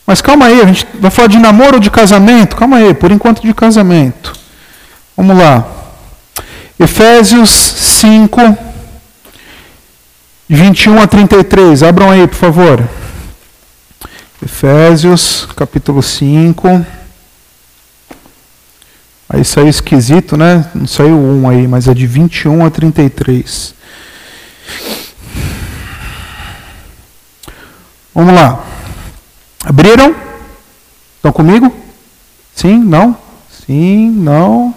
Mas 0.06 0.22
calma 0.22 0.48
aí, 0.48 0.60
a 0.60 0.66
gente 0.66 0.86
vai 1.00 1.10
falar 1.10 1.30
de 1.30 1.40
namoro 1.40 1.76
ou 1.76 1.80
de 1.80 1.90
casamento? 1.90 2.56
Calma 2.56 2.78
aí, 2.78 2.94
por 2.94 3.12
enquanto 3.12 3.42
de 3.42 3.54
casamento. 3.54 4.34
Vamos 5.16 5.38
lá. 5.38 5.66
Efésios 6.80 7.50
5, 7.50 8.58
21 10.50 11.02
a 11.02 11.08
33. 11.08 11.84
Abram 11.84 12.10
aí, 12.10 12.28
por 12.28 12.36
favor. 12.36 12.90
Efésios, 14.44 15.48
capítulo 15.56 16.02
5. 16.02 16.86
Aí 19.34 19.46
saiu 19.46 19.70
esquisito, 19.70 20.36
né? 20.36 20.70
Não 20.76 20.86
saiu 20.86 21.18
um 21.18 21.48
aí, 21.48 21.66
mas 21.66 21.88
é 21.88 21.94
de 21.94 22.06
21 22.06 22.66
a 22.66 22.70
33. 22.70 23.74
Vamos 28.14 28.36
lá. 28.36 28.62
Abriram? 29.64 30.14
Estão 31.16 31.32
comigo? 31.32 31.74
Sim? 32.54 32.78
Não? 32.80 33.18
Sim? 33.50 34.12
Não? 34.12 34.76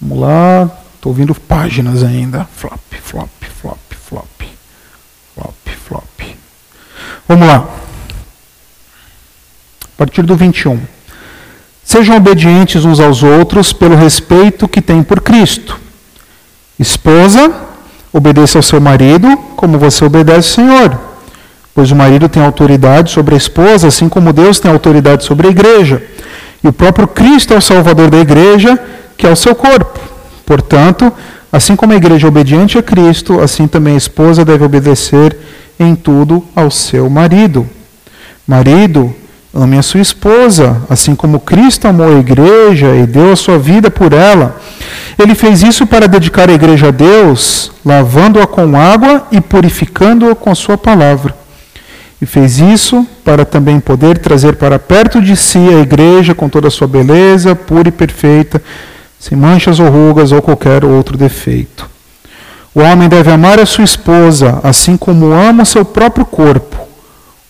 Vamos 0.00 0.18
lá. 0.18 0.64
Estou 0.96 1.12
ouvindo 1.12 1.36
páginas 1.36 2.02
ainda. 2.02 2.48
Flop, 2.56 2.80
flop, 3.00 3.30
flop, 3.60 3.78
flop. 3.92 4.42
Flop, 5.36 5.68
flop. 5.86 6.36
Vamos 7.28 7.46
lá. 7.46 7.58
A 9.84 9.96
partir 9.96 10.22
do 10.22 10.34
21. 10.34 10.94
Sejam 11.84 12.16
obedientes 12.16 12.84
uns 12.84 12.98
aos 12.98 13.22
outros 13.22 13.72
pelo 13.72 13.94
respeito 13.94 14.66
que 14.66 14.80
têm 14.80 15.02
por 15.02 15.20
Cristo. 15.20 15.78
Esposa, 16.78 17.52
obedeça 18.12 18.58
ao 18.58 18.62
seu 18.62 18.80
marido 18.80 19.36
como 19.54 19.78
você 19.78 20.04
obedece 20.04 20.60
ao 20.60 20.66
Senhor. 20.66 20.98
Pois 21.74 21.90
o 21.90 21.96
marido 21.96 22.28
tem 22.28 22.42
autoridade 22.42 23.10
sobre 23.10 23.34
a 23.34 23.38
esposa, 23.38 23.88
assim 23.88 24.08
como 24.08 24.32
Deus 24.32 24.60
tem 24.60 24.70
autoridade 24.70 25.24
sobre 25.24 25.48
a 25.48 25.50
igreja. 25.50 26.02
E 26.62 26.68
o 26.68 26.72
próprio 26.72 27.06
Cristo 27.06 27.52
é 27.52 27.56
o 27.56 27.60
salvador 27.60 28.10
da 28.10 28.18
igreja, 28.18 28.78
que 29.16 29.26
é 29.26 29.30
o 29.30 29.36
seu 29.36 29.54
corpo. 29.54 30.00
Portanto, 30.46 31.12
assim 31.52 31.76
como 31.76 31.92
a 31.92 31.96
igreja 31.96 32.26
é 32.26 32.28
obediente 32.28 32.78
a 32.78 32.82
Cristo, 32.82 33.40
assim 33.40 33.66
também 33.66 33.94
a 33.94 33.98
esposa 33.98 34.44
deve 34.44 34.64
obedecer 34.64 35.36
em 35.78 35.94
tudo 35.94 36.44
ao 36.54 36.70
seu 36.70 37.10
marido. 37.10 37.68
Marido, 38.46 39.14
ame 39.54 39.78
a 39.78 39.82
sua 39.82 40.00
esposa, 40.00 40.82
assim 40.90 41.14
como 41.14 41.38
Cristo 41.38 41.86
amou 41.86 42.16
a 42.16 42.18
igreja 42.18 42.94
e 42.96 43.06
deu 43.06 43.32
a 43.32 43.36
sua 43.36 43.58
vida 43.58 43.90
por 43.90 44.12
ela. 44.12 44.60
Ele 45.18 45.34
fez 45.34 45.62
isso 45.62 45.86
para 45.86 46.08
dedicar 46.08 46.50
a 46.50 46.54
igreja 46.54 46.88
a 46.88 46.90
Deus, 46.90 47.70
lavando-a 47.84 48.46
com 48.46 48.76
água 48.76 49.26
e 49.30 49.40
purificando-a 49.40 50.34
com 50.34 50.50
a 50.50 50.54
sua 50.54 50.76
palavra. 50.76 51.34
E 52.20 52.26
fez 52.26 52.58
isso 52.58 53.06
para 53.24 53.44
também 53.44 53.78
poder 53.78 54.18
trazer 54.18 54.56
para 54.56 54.78
perto 54.78 55.20
de 55.20 55.36
si 55.36 55.58
a 55.58 55.80
igreja 55.80 56.34
com 56.34 56.48
toda 56.48 56.68
a 56.68 56.70
sua 56.70 56.88
beleza, 56.88 57.54
pura 57.54 57.88
e 57.88 57.92
perfeita, 57.92 58.60
sem 59.20 59.38
manchas 59.38 59.78
ou 59.78 59.88
rugas 59.88 60.32
ou 60.32 60.42
qualquer 60.42 60.84
outro 60.84 61.16
defeito. 61.16 61.88
O 62.74 62.80
homem 62.80 63.08
deve 63.08 63.30
amar 63.30 63.60
a 63.60 63.66
sua 63.66 63.84
esposa, 63.84 64.58
assim 64.64 64.96
como 64.96 65.32
ama 65.32 65.62
o 65.62 65.66
seu 65.66 65.84
próprio 65.84 66.24
corpo. 66.24 66.83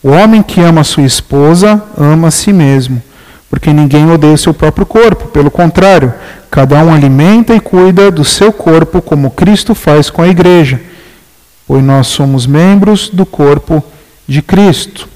O 0.04 0.10
homem 0.10 0.42
que 0.42 0.60
ama 0.60 0.82
a 0.82 0.84
sua 0.84 1.04
esposa 1.04 1.82
ama 1.96 2.28
a 2.28 2.30
si 2.30 2.52
mesmo, 2.52 3.02
porque 3.48 3.72
ninguém 3.72 4.10
odeia 4.10 4.34
o 4.34 4.38
seu 4.38 4.52
próprio 4.52 4.84
corpo. 4.84 5.28
Pelo 5.28 5.50
contrário, 5.50 6.12
cada 6.50 6.76
um 6.84 6.92
alimenta 6.92 7.54
e 7.54 7.60
cuida 7.60 8.10
do 8.10 8.22
seu 8.22 8.52
corpo 8.52 9.00
como 9.00 9.30
Cristo 9.30 9.74
faz 9.74 10.10
com 10.10 10.20
a 10.20 10.28
igreja, 10.28 10.78
pois 11.66 11.82
nós 11.82 12.08
somos 12.08 12.46
membros 12.46 13.08
do 13.08 13.24
corpo 13.24 13.82
de 14.28 14.42
Cristo. 14.42 15.08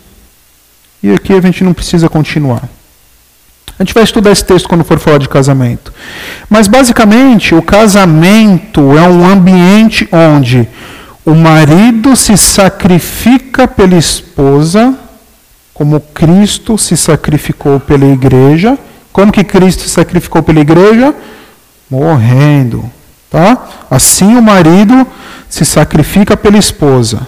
E 1.02 1.12
aqui 1.12 1.34
a 1.34 1.40
gente 1.42 1.62
não 1.62 1.74
precisa 1.74 2.08
continuar. 2.08 2.66
A 3.78 3.84
gente 3.84 3.92
vai 3.92 4.04
estudar 4.04 4.32
esse 4.32 4.44
texto 4.46 4.66
quando 4.70 4.84
for 4.84 4.98
falar 4.98 5.18
de 5.18 5.28
casamento. 5.28 5.92
Mas 6.48 6.66
basicamente, 6.66 7.54
o 7.54 7.60
casamento 7.60 8.96
é 8.96 9.02
um 9.02 9.26
ambiente 9.28 10.08
onde 10.10 10.66
o 11.24 11.34
marido 11.34 12.16
se 12.16 12.36
sacrifica 12.36 13.68
pela 13.68 13.96
esposa, 13.96 14.94
como 15.74 16.00
Cristo 16.00 16.76
se 16.76 16.96
sacrificou 16.96 17.78
pela 17.78 18.06
igreja. 18.06 18.78
Como 19.12 19.32
que 19.32 19.44
Cristo 19.44 19.82
se 19.82 19.90
sacrificou 19.90 20.42
pela 20.42 20.60
igreja? 20.60 21.14
Morrendo. 21.90 22.90
Tá? 23.30 23.68
Assim 23.90 24.36
o 24.36 24.42
marido 24.42 25.06
se 25.48 25.64
sacrifica 25.64 26.36
pela 26.36 26.58
esposa. 26.58 27.26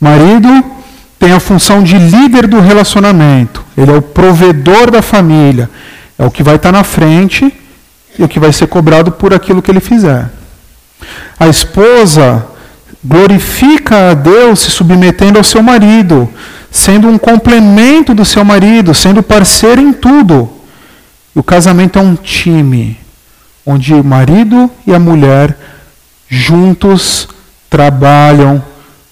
Marido 0.00 0.64
tem 1.18 1.32
a 1.32 1.38
função 1.38 1.82
de 1.82 1.98
líder 1.98 2.46
do 2.46 2.60
relacionamento. 2.60 3.64
Ele 3.76 3.90
é 3.90 3.94
o 3.94 4.02
provedor 4.02 4.90
da 4.90 5.02
família. 5.02 5.68
É 6.18 6.24
o 6.24 6.30
que 6.30 6.42
vai 6.42 6.56
estar 6.56 6.72
na 6.72 6.82
frente 6.82 7.52
e 8.18 8.24
o 8.24 8.28
que 8.28 8.40
vai 8.40 8.52
ser 8.52 8.66
cobrado 8.66 9.12
por 9.12 9.32
aquilo 9.32 9.62
que 9.62 9.70
ele 9.70 9.80
fizer. 9.80 10.30
A 11.38 11.46
esposa 11.46 12.46
glorifica 13.02 14.10
a 14.10 14.14
Deus 14.14 14.60
se 14.60 14.70
submetendo 14.70 15.38
ao 15.38 15.44
seu 15.44 15.62
marido, 15.62 16.28
sendo 16.70 17.08
um 17.08 17.18
complemento 17.18 18.14
do 18.14 18.24
seu 18.24 18.44
marido, 18.44 18.94
sendo 18.94 19.22
parceiro 19.22 19.80
em 19.80 19.92
tudo. 19.92 20.50
O 21.34 21.42
casamento 21.42 21.98
é 21.98 22.02
um 22.02 22.14
time, 22.14 22.98
onde 23.64 23.94
o 23.94 24.04
marido 24.04 24.70
e 24.86 24.94
a 24.94 24.98
mulher 24.98 25.56
juntos 26.28 27.28
trabalham, 27.68 28.62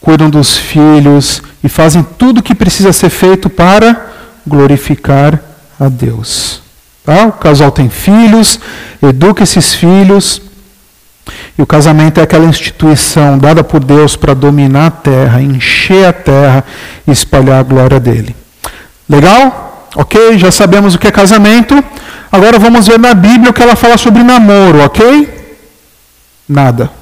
cuidam 0.01 0.29
dos 0.29 0.57
filhos 0.57 1.43
e 1.63 1.69
fazem 1.69 2.03
tudo 2.17 2.39
o 2.39 2.43
que 2.43 2.55
precisa 2.55 2.93
ser 2.93 3.11
feito 3.11 3.49
para 3.49 4.11
glorificar 4.47 5.41
a 5.79 5.89
Deus. 5.89 6.63
Tá? 7.05 7.27
O 7.27 7.33
casal 7.33 7.71
tem 7.71 7.89
filhos, 7.89 8.61
educa 9.03 9.43
esses 9.43 9.75
filhos 9.75 10.43
e 11.59 11.63
o 11.63 11.67
casamento 11.67 12.21
é 12.21 12.23
aquela 12.23 12.47
instituição 12.47 13.37
dada 13.37 13.65
por 13.65 13.83
Deus 13.83 14.15
para 14.15 14.33
dominar 14.33 14.87
a 14.87 14.91
terra, 14.93 15.43
encher 15.43 16.07
a 16.07 16.13
terra 16.13 16.65
e 17.05 17.11
espalhar 17.11 17.59
a 17.59 17.63
glória 17.65 17.99
dele. 17.99 18.37
Legal? 19.09 19.89
Ok? 19.97 20.39
Já 20.39 20.53
sabemos 20.53 20.95
o 20.95 20.99
que 21.01 21.09
é 21.09 21.11
casamento. 21.11 21.75
Agora 22.31 22.61
vamos 22.61 22.87
ver 22.87 23.01
na 23.01 23.13
Bíblia 23.13 23.51
o 23.51 23.53
que 23.53 23.61
ela 23.61 23.75
fala 23.75 23.99
sobre 23.99 24.23
namoro, 24.23 24.85
ok? 24.85 25.57
Nada. 26.49 26.93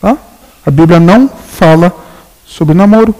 Tá? 0.00 0.16
A 0.64 0.70
Bíblia 0.70 0.98
não 0.98 1.28
fala 1.28 1.94
sobre 2.46 2.74
namoro. 2.74 3.14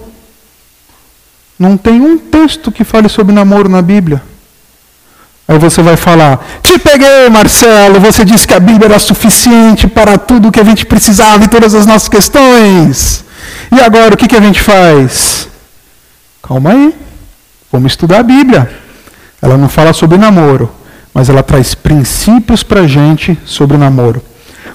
Não 1.58 1.76
tem 1.76 2.00
um 2.00 2.16
texto 2.16 2.72
que 2.72 2.82
fale 2.82 3.10
sobre 3.10 3.34
namoro 3.34 3.68
na 3.68 3.82
Bíblia. 3.82 4.22
Aí 5.48 5.58
você 5.58 5.80
vai 5.80 5.96
falar: 5.96 6.44
Te 6.62 6.78
peguei, 6.78 7.28
Marcelo. 7.30 8.00
Você 8.00 8.24
disse 8.24 8.46
que 8.46 8.54
a 8.54 8.60
Bíblia 8.60 8.86
era 8.86 8.98
suficiente 8.98 9.86
para 9.86 10.18
tudo 10.18 10.48
o 10.48 10.52
que 10.52 10.60
a 10.60 10.64
gente 10.64 10.84
precisava 10.84 11.44
e 11.44 11.48
todas 11.48 11.74
as 11.74 11.86
nossas 11.86 12.08
questões. 12.08 13.24
E 13.70 13.80
agora 13.80 14.14
o 14.14 14.16
que, 14.16 14.34
a 14.34 14.40
gente 14.40 14.60
faz? 14.60 15.48
Calma 16.42 16.70
aí. 16.70 16.94
Vamos 17.70 17.92
estudar 17.92 18.20
a 18.20 18.22
Bíblia. 18.22 18.70
Ela 19.40 19.56
não 19.56 19.68
fala 19.68 19.92
sobre 19.92 20.18
namoro, 20.18 20.70
mas 21.14 21.28
ela 21.28 21.42
traz 21.42 21.74
princípios 21.74 22.62
para 22.62 22.80
a 22.80 22.86
gente 22.86 23.38
sobre 23.44 23.76
o 23.76 23.78
namoro. 23.78 24.22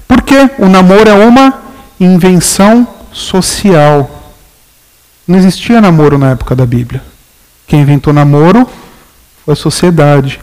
Porque 0.08 0.36
o 0.58 0.68
namoro 0.68 1.10
é 1.10 1.14
uma 1.14 1.62
invenção 2.00 2.88
social. 3.12 4.10
Não 5.28 5.38
existia 5.38 5.82
namoro 5.82 6.18
na 6.18 6.32
época 6.32 6.56
da 6.56 6.66
Bíblia. 6.66 7.02
Quem 7.68 7.82
inventou 7.82 8.14
namoro 8.14 8.70
foi 9.44 9.54
a 9.54 9.58
sociedade 9.58 10.40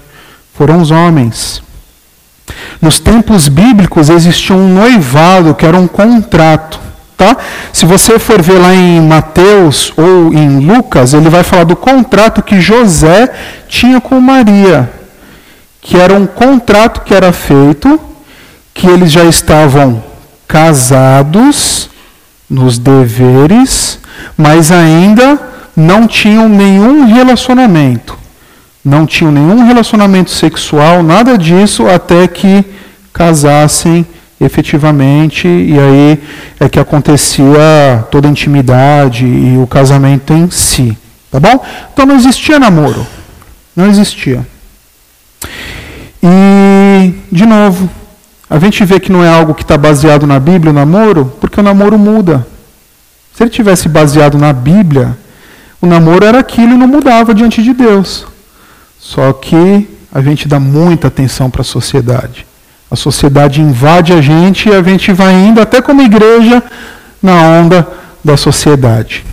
foram 0.59 0.83
os 0.83 0.91
homens. 0.91 1.63
Nos 2.83 2.99
tempos 2.99 3.47
bíblicos 3.47 4.11
existia 4.11 4.57
um 4.57 4.75
noivado 4.75 5.55
que 5.55 5.65
era 5.65 5.79
um 5.79 5.87
contrato. 5.87 6.81
Tá? 7.17 7.37
Se 7.73 7.87
você 7.87 8.19
for 8.19 8.43
ver 8.43 8.59
lá 8.59 8.75
em 8.75 9.01
Mateus 9.01 9.93
ou 9.97 10.35
em 10.35 10.59
Lucas, 10.67 11.15
ele 11.15 11.29
vai 11.29 11.45
falar 11.45 11.63
do 11.63 11.77
contrato 11.77 12.43
que 12.43 12.61
José 12.61 13.33
tinha 13.69 14.01
com 14.01 14.21
Maria, 14.21 14.91
que 15.81 15.97
era 15.97 16.15
um 16.15 16.27
contrato 16.27 17.03
que 17.03 17.15
era 17.15 17.33
feito, 17.33 18.01
que 18.75 18.89
eles 18.89 19.13
já 19.13 19.25
estavam 19.25 20.03
casados 20.47 21.89
nos 22.51 22.79
deveres, 22.79 23.99
mas 24.37 24.73
ainda 24.73 25.39
não 25.77 26.07
tinham 26.07 26.49
nenhum 26.49 27.07
relacionamento 27.07 28.19
não 28.89 29.07
tinham 29.07 29.31
nenhum 29.31 29.65
relacionamento 29.65 30.31
sexual, 30.31 31.03
nada 31.03 31.37
disso, 31.37 31.87
até 31.87 32.27
que 32.27 32.65
casassem 33.13 34.07
efetivamente, 34.41 35.47
e 35.47 35.79
aí 35.79 36.23
é 36.61 36.69
que 36.69 36.79
acontecia 36.79 38.07
toda 38.11 38.29
a 38.29 38.31
intimidade 38.31 39.27
e 39.27 39.59
o 39.59 39.67
casamento 39.67 40.33
em 40.33 40.51
si. 40.51 40.97
Tá 41.31 41.39
bom? 41.39 41.65
Então 41.93 42.07
não 42.07 42.17
existia 42.17 42.59
namoro. 42.59 43.07
Não 43.77 43.87
existia. 43.87 44.47
E, 46.23 47.13
de 47.31 47.47
novo, 47.47 47.89
a 48.49 48.59
gente 48.59 48.85
vê 48.85 48.99
que 48.99 49.13
não 49.13 49.23
é 49.23 49.29
algo 49.29 49.55
que 49.55 49.63
está 49.63 49.77
baseado 49.77 50.27
na 50.27 50.41
Bíblia, 50.41 50.71
o 50.71 50.75
namoro, 50.75 51.33
porque 51.41 51.61
o 51.61 51.63
namoro 51.63 51.99
muda. 51.99 52.47
Se 53.35 53.43
ele 53.43 53.51
tivesse 53.51 53.89
baseado 53.89 54.39
na 54.39 54.53
Bíblia, 54.53 55.17
o 55.81 55.87
namoro 55.87 56.25
era 56.25 56.41
aquilo 56.41 56.73
e 56.73 56.77
não 56.77 56.89
mudava 56.89 57.35
diante 57.35 57.63
de 57.63 57.73
Deus. 57.73 58.27
Só 59.09 59.33
que 59.33 59.89
a 60.13 60.21
gente 60.21 60.47
dá 60.47 60.61
muita 60.61 61.09
atenção 61.09 61.49
para 61.49 61.63
a 61.63 61.65
sociedade. 61.65 62.47
A 62.91 62.95
sociedade 62.95 63.59
invade 63.59 64.13
a 64.13 64.21
gente 64.21 64.69
e 64.69 64.73
a 64.75 64.83
gente 64.83 65.15
vai 65.15 65.33
indo 65.33 65.63
até 65.63 65.81
como 65.81 66.03
igreja 66.03 66.63
na 67.23 67.33
onda 67.41 67.89
da 68.23 68.37
sociedade. 68.37 69.25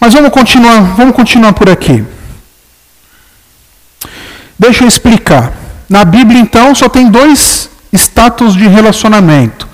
Mas 0.00 0.12
vamos 0.14 0.30
continuar, 0.30 0.96
vamos 0.96 1.14
continuar 1.14 1.52
por 1.52 1.70
aqui. 1.70 2.04
Deixa 4.58 4.82
eu 4.82 4.88
explicar. 4.88 5.52
Na 5.88 6.04
Bíblia, 6.04 6.40
então, 6.40 6.74
só 6.74 6.88
tem 6.88 7.08
dois 7.08 7.70
status 7.92 8.54
de 8.54 8.66
relacionamento: 8.66 9.68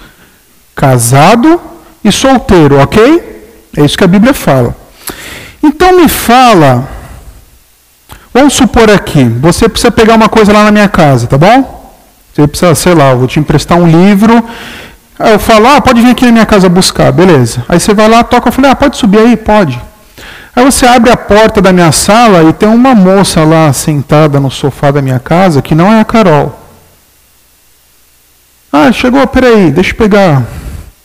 casado 0.74 1.58
e 2.04 2.12
solteiro, 2.12 2.78
ok? 2.78 3.22
É 3.74 3.86
isso 3.86 3.96
que 3.96 4.04
a 4.04 4.08
Bíblia 4.08 4.34
fala. 4.34 4.76
Então 5.62 5.96
me 5.96 6.10
fala 6.10 6.99
Vamos 8.32 8.54
supor 8.54 8.88
aqui, 8.90 9.24
você 9.24 9.68
precisa 9.68 9.90
pegar 9.90 10.14
uma 10.14 10.28
coisa 10.28 10.52
lá 10.52 10.64
na 10.64 10.70
minha 10.70 10.88
casa, 10.88 11.26
tá 11.26 11.36
bom? 11.36 11.92
Você 12.32 12.46
precisa, 12.46 12.74
sei 12.76 12.94
lá, 12.94 13.10
eu 13.10 13.18
vou 13.18 13.26
te 13.26 13.40
emprestar 13.40 13.76
um 13.76 13.86
livro. 13.88 14.44
Aí 15.18 15.32
eu 15.32 15.38
falo, 15.38 15.66
ah, 15.66 15.80
pode 15.80 16.00
vir 16.00 16.10
aqui 16.10 16.24
na 16.24 16.32
minha 16.32 16.46
casa 16.46 16.68
buscar, 16.68 17.10
beleza. 17.12 17.64
Aí 17.68 17.80
você 17.80 17.92
vai 17.92 18.08
lá, 18.08 18.22
toca, 18.22 18.48
eu 18.48 18.52
falei, 18.52 18.70
ah, 18.70 18.76
pode 18.76 18.96
subir 18.96 19.18
aí? 19.18 19.36
Pode. 19.36 19.80
Aí 20.54 20.64
você 20.64 20.86
abre 20.86 21.10
a 21.10 21.16
porta 21.16 21.60
da 21.60 21.72
minha 21.72 21.90
sala 21.90 22.44
e 22.44 22.52
tem 22.52 22.68
uma 22.68 22.94
moça 22.94 23.44
lá 23.44 23.72
sentada 23.72 24.38
no 24.38 24.50
sofá 24.50 24.90
da 24.90 25.02
minha 25.02 25.18
casa 25.18 25.60
que 25.60 25.74
não 25.74 25.92
é 25.92 26.00
a 26.00 26.04
Carol. 26.04 26.58
Ah, 28.72 28.92
chegou, 28.92 29.26
peraí, 29.26 29.70
deixa 29.72 29.90
eu 29.90 29.96
pegar. 29.96 30.42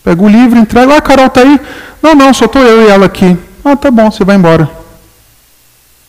Pega 0.03 0.21
o 0.21 0.29
livro, 0.29 0.59
entrega. 0.59 0.93
Ah, 0.93 0.97
a 0.97 1.01
Carol 1.01 1.29
tá 1.29 1.41
aí? 1.41 1.59
Não, 2.01 2.13
não, 2.13 2.33
só 2.33 2.47
tô 2.47 2.59
eu 2.59 2.83
e 2.83 2.87
ela 2.87 3.07
aqui. 3.07 3.35
Ah, 3.63 3.75
tá 3.75 3.89
bom, 3.89 4.11
você 4.11 4.23
vai 4.23 4.35
embora. 4.35 4.84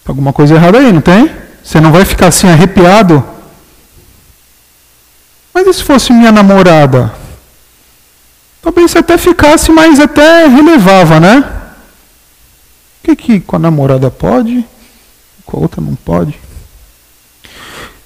Alguma 0.06 0.32
coisa 0.32 0.54
errada 0.54 0.78
aí, 0.78 0.92
não 0.92 1.00
tem? 1.00 1.30
Você 1.62 1.80
não 1.80 1.90
vai 1.90 2.04
ficar 2.04 2.28
assim 2.28 2.48
arrepiado? 2.48 3.24
Mas 5.52 5.66
e 5.66 5.74
se 5.74 5.82
fosse 5.82 6.12
minha 6.12 6.30
namorada? 6.30 7.12
Talvez 8.62 8.90
você 8.90 8.98
até 8.98 9.18
ficasse, 9.18 9.72
mas 9.72 9.98
até 9.98 10.46
relevava, 10.46 11.18
né? 11.18 11.38
O 11.38 13.04
que, 13.04 13.16
que 13.16 13.40
com 13.40 13.56
a 13.56 13.58
namorada 13.58 14.10
pode? 14.10 14.64
Com 15.44 15.56
a 15.56 15.60
outra 15.60 15.80
não 15.80 15.94
pode. 15.94 16.38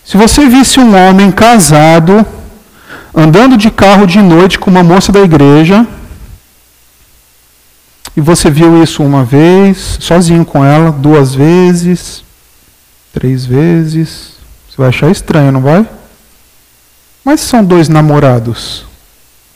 Se 0.05 0.17
você 0.17 0.47
visse 0.49 0.81
um 0.81 0.95
homem 0.97 1.31
casado 1.31 2.27
andando 3.15 3.57
de 3.57 3.71
carro 3.71 4.07
de 4.07 4.21
noite 4.21 4.59
com 4.59 4.71
uma 4.71 4.83
moça 4.83 5.13
da 5.13 5.21
igreja, 5.21 5.87
e 8.17 8.21
você 8.21 8.51
viu 8.51 8.83
isso 8.83 9.03
uma 9.03 9.25
vez, 9.25 9.99
sozinho 10.01 10.45
com 10.45 10.65
ela, 10.65 10.91
duas 10.91 11.35
vezes, 11.35 12.25
três 13.13 13.47
vezes, 13.47 14.35
você 14.69 14.77
vai 14.77 14.89
achar 14.89 15.11
estranho, 15.11 15.53
não 15.53 15.61
vai? 15.61 15.89
Mas 17.25 17.41
são 17.41 17.65
dois 17.65 17.89
namorados. 17.89 18.85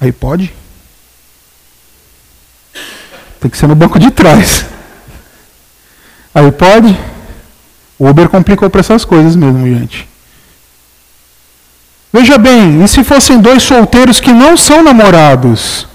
Aí 0.01 0.13
pode? 0.13 0.53
Tem 3.41 3.51
que 3.51 3.57
ser 3.59 3.67
no 3.67 3.75
banco 3.75 3.99
de 3.99 4.11
trás. 4.11 4.65
Aí 6.35 6.51
pode? 6.53 6.99
O 7.99 8.09
Uber 8.09 8.29
complicou 8.29 8.69
para 8.69 8.81
essas 8.81 9.05
coisas 9.05 9.37
mesmo, 9.37 9.67
gente. 9.67 10.09
Veja 12.13 12.39
bem, 12.39 12.83
e 12.83 12.89
se 12.89 13.03
fossem 13.03 13.41
dois 13.41 13.63
solteiros 13.63 14.21
que 14.21 14.33
não 14.33 14.57
são 14.57 14.83
namorados? 14.83 15.87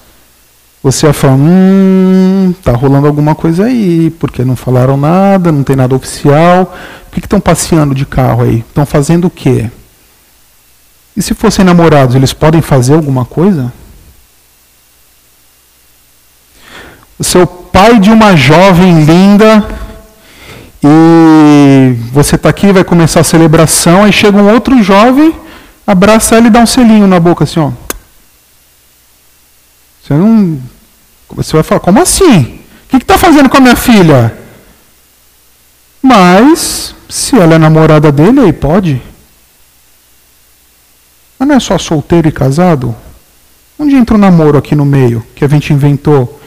Você 0.82 1.08
ia 1.08 1.14
falar, 1.14 1.34
hum, 1.34 2.54
tá 2.64 2.72
rolando 2.72 3.08
alguma 3.08 3.36
coisa 3.36 3.66
aí, 3.66 4.10
porque 4.12 4.46
não 4.46 4.56
falaram 4.56 4.96
nada, 4.96 5.52
não 5.52 5.64
tem 5.64 5.76
nada 5.76 5.94
oficial. 5.94 6.74
Por 7.12 7.20
que 7.20 7.26
estão 7.26 7.40
passeando 7.40 7.94
de 7.94 8.06
carro 8.06 8.44
aí? 8.44 8.60
Estão 8.60 8.86
fazendo 8.86 9.26
o 9.26 9.30
quê? 9.30 9.70
E 11.18 11.22
se 11.22 11.34
fossem 11.34 11.66
namorados, 11.66 12.16
eles 12.16 12.32
podem 12.32 12.62
fazer 12.62 12.94
alguma 12.94 13.26
coisa? 13.26 13.74
O 17.20 17.46
pai 17.46 18.00
de 18.00 18.10
uma 18.10 18.36
jovem 18.36 19.04
linda 19.04 19.68
e 20.82 21.96
você 22.14 22.36
está 22.36 22.50
aqui, 22.50 22.72
vai 22.72 22.84
começar 22.84 23.20
a 23.20 23.24
celebração, 23.24 24.06
aí 24.06 24.14
chega 24.14 24.38
um 24.38 24.52
outro 24.52 24.82
jovem, 24.82 25.36
abraça 25.86 26.36
ela 26.36 26.48
e 26.48 26.50
dá 26.50 26.60
um 26.60 26.66
selinho 26.66 27.06
na 27.06 27.20
boca 27.20 27.44
assim, 27.44 27.60
ó. 27.60 27.72
Você 30.10 30.16
não. 30.16 30.60
Você 31.36 31.54
vai 31.54 31.62
falar, 31.62 31.82
como 31.82 32.02
assim? 32.02 32.42
O 32.42 32.90
que 32.90 32.98
está 32.98 33.16
fazendo 33.16 33.48
com 33.48 33.58
a 33.58 33.62
minha 33.62 33.76
filha? 33.76 34.36
Mas, 36.02 36.96
se 37.08 37.38
ela 37.38 37.54
é 37.54 37.58
namorada 37.60 38.12
dele, 38.12 38.40
aí 38.40 38.52
pode. 38.52 39.00
Mas 41.38 41.48
não 41.48 41.56
é 41.56 41.60
só 41.60 41.78
solteiro 41.78 42.28
e 42.28 42.32
casado? 42.32 42.96
Onde 43.78 43.96
entra 43.96 44.16
o 44.16 44.18
namoro 44.18 44.58
aqui 44.58 44.76
no 44.76 44.84
meio, 44.84 45.24
que 45.36 45.46
a 45.46 45.48
gente 45.48 45.72
inventou 45.72 46.42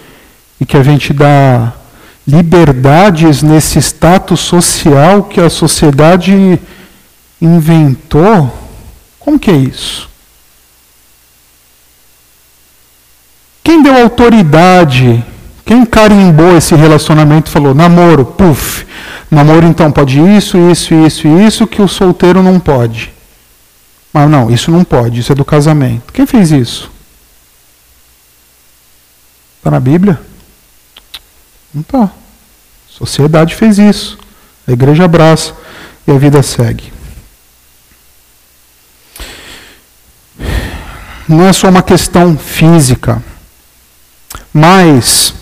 e 0.61 0.67
que 0.67 0.77
a 0.77 0.83
gente 0.83 1.13
dá 1.13 1.73
liberdades 2.27 3.43
nesse 3.43 3.79
status 3.79 4.41
social 4.41 5.23
que 5.23 5.41
a 5.41 5.49
sociedade 5.49 6.61
inventou? 7.41 8.53
Como 9.21 9.39
que 9.39 9.53
é 9.53 9.57
isso? 9.57 10.12
Quem 13.73 13.83
deu 13.83 13.97
autoridade? 13.97 15.25
Quem 15.65 15.87
carimbou 15.87 16.59
esse 16.59 16.75
relacionamento 16.75 17.49
falou, 17.49 17.75
namoro, 17.75 18.23
puf, 18.23 18.85
namoro 19.31 19.67
então 19.67 19.91
pode 19.91 20.21
isso, 20.21 20.59
isso, 20.71 20.93
isso 20.93 21.27
isso 21.27 21.67
que 21.67 21.81
o 21.81 21.89
solteiro 21.89 22.43
não 22.43 22.61
pode. 22.61 23.11
Mas 24.13 24.29
não, 24.29 24.51
isso 24.51 24.71
não 24.71 24.85
pode, 24.85 25.21
isso 25.21 25.33
é 25.33 25.35
do 25.35 25.43
casamento. 25.43 26.13
Quem 26.13 26.27
fez 26.27 26.51
isso? 26.51 26.91
Está 29.57 29.71
na 29.71 29.81
Bíblia? 29.81 30.21
Não 31.73 31.81
está. 31.81 32.11
Sociedade 32.91 33.55
fez 33.55 33.79
isso. 33.79 34.19
A 34.69 34.73
igreja 34.73 35.07
abraça 35.07 35.55
e 36.07 36.11
a 36.11 36.19
vida 36.19 36.43
segue. 36.43 36.93
Não 41.27 41.43
é 41.47 41.55
só 41.55 41.71
uma 41.71 41.83
questão 41.83 42.37
física, 42.37 43.23
mas 44.53 45.35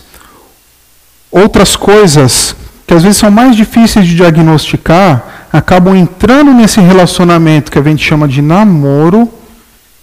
outras 1.31 1.75
coisas 1.75 2.55
que 2.85 2.93
às 2.93 3.03
vezes 3.03 3.17
são 3.17 3.31
mais 3.31 3.55
difíceis 3.55 4.05
de 4.05 4.15
diagnosticar 4.15 5.47
acabam 5.51 5.95
entrando 5.95 6.51
nesse 6.53 6.79
relacionamento 6.79 7.71
que 7.71 7.79
a 7.79 7.81
gente 7.81 8.05
chama 8.05 8.27
de 8.27 8.41
namoro, 8.41 9.31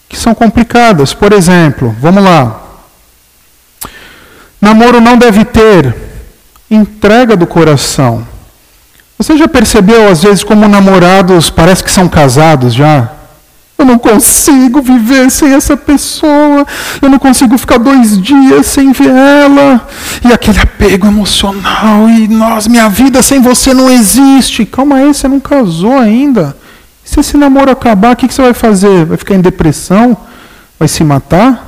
que 0.08 0.16
são 0.16 0.34
complicadas. 0.34 1.14
Por 1.14 1.32
exemplo, 1.32 1.94
vamos 2.00 2.22
lá. 2.22 2.62
Namoro 4.60 5.00
não 5.00 5.16
deve 5.16 5.44
ter 5.44 5.94
entrega 6.70 7.36
do 7.36 7.46
coração. 7.46 8.26
Você 9.16 9.36
já 9.36 9.48
percebeu, 9.48 10.08
às 10.08 10.22
vezes, 10.22 10.44
como 10.44 10.68
namorados 10.68 11.50
parece 11.50 11.82
que 11.82 11.90
são 11.90 12.08
casados 12.08 12.74
já? 12.74 13.10
Eu 13.78 13.84
não 13.84 13.96
consigo 13.96 14.82
viver 14.82 15.30
sem 15.30 15.54
essa 15.54 15.76
pessoa. 15.76 16.66
Eu 17.00 17.08
não 17.08 17.18
consigo 17.18 17.56
ficar 17.56 17.78
dois 17.78 18.20
dias 18.20 18.66
sem 18.66 18.90
ver 18.90 19.08
ela. 19.08 19.86
E 20.28 20.32
aquele 20.32 20.58
apego 20.58 21.06
emocional. 21.06 22.08
E 22.08 22.26
nós, 22.26 22.66
minha 22.66 22.88
vida 22.88 23.22
sem 23.22 23.40
você 23.40 23.72
não 23.72 23.88
existe. 23.88 24.66
Calma 24.66 24.96
aí, 24.96 25.06
você 25.06 25.28
não 25.28 25.38
casou 25.38 25.96
ainda. 25.96 26.56
se 27.04 27.20
esse 27.20 27.36
namoro 27.36 27.70
acabar, 27.70 28.14
o 28.14 28.16
que 28.16 28.26
você 28.26 28.42
vai 28.42 28.52
fazer? 28.52 29.04
Vai 29.04 29.16
ficar 29.16 29.36
em 29.36 29.40
depressão? 29.40 30.16
Vai 30.76 30.88
se 30.88 31.04
matar? 31.04 31.64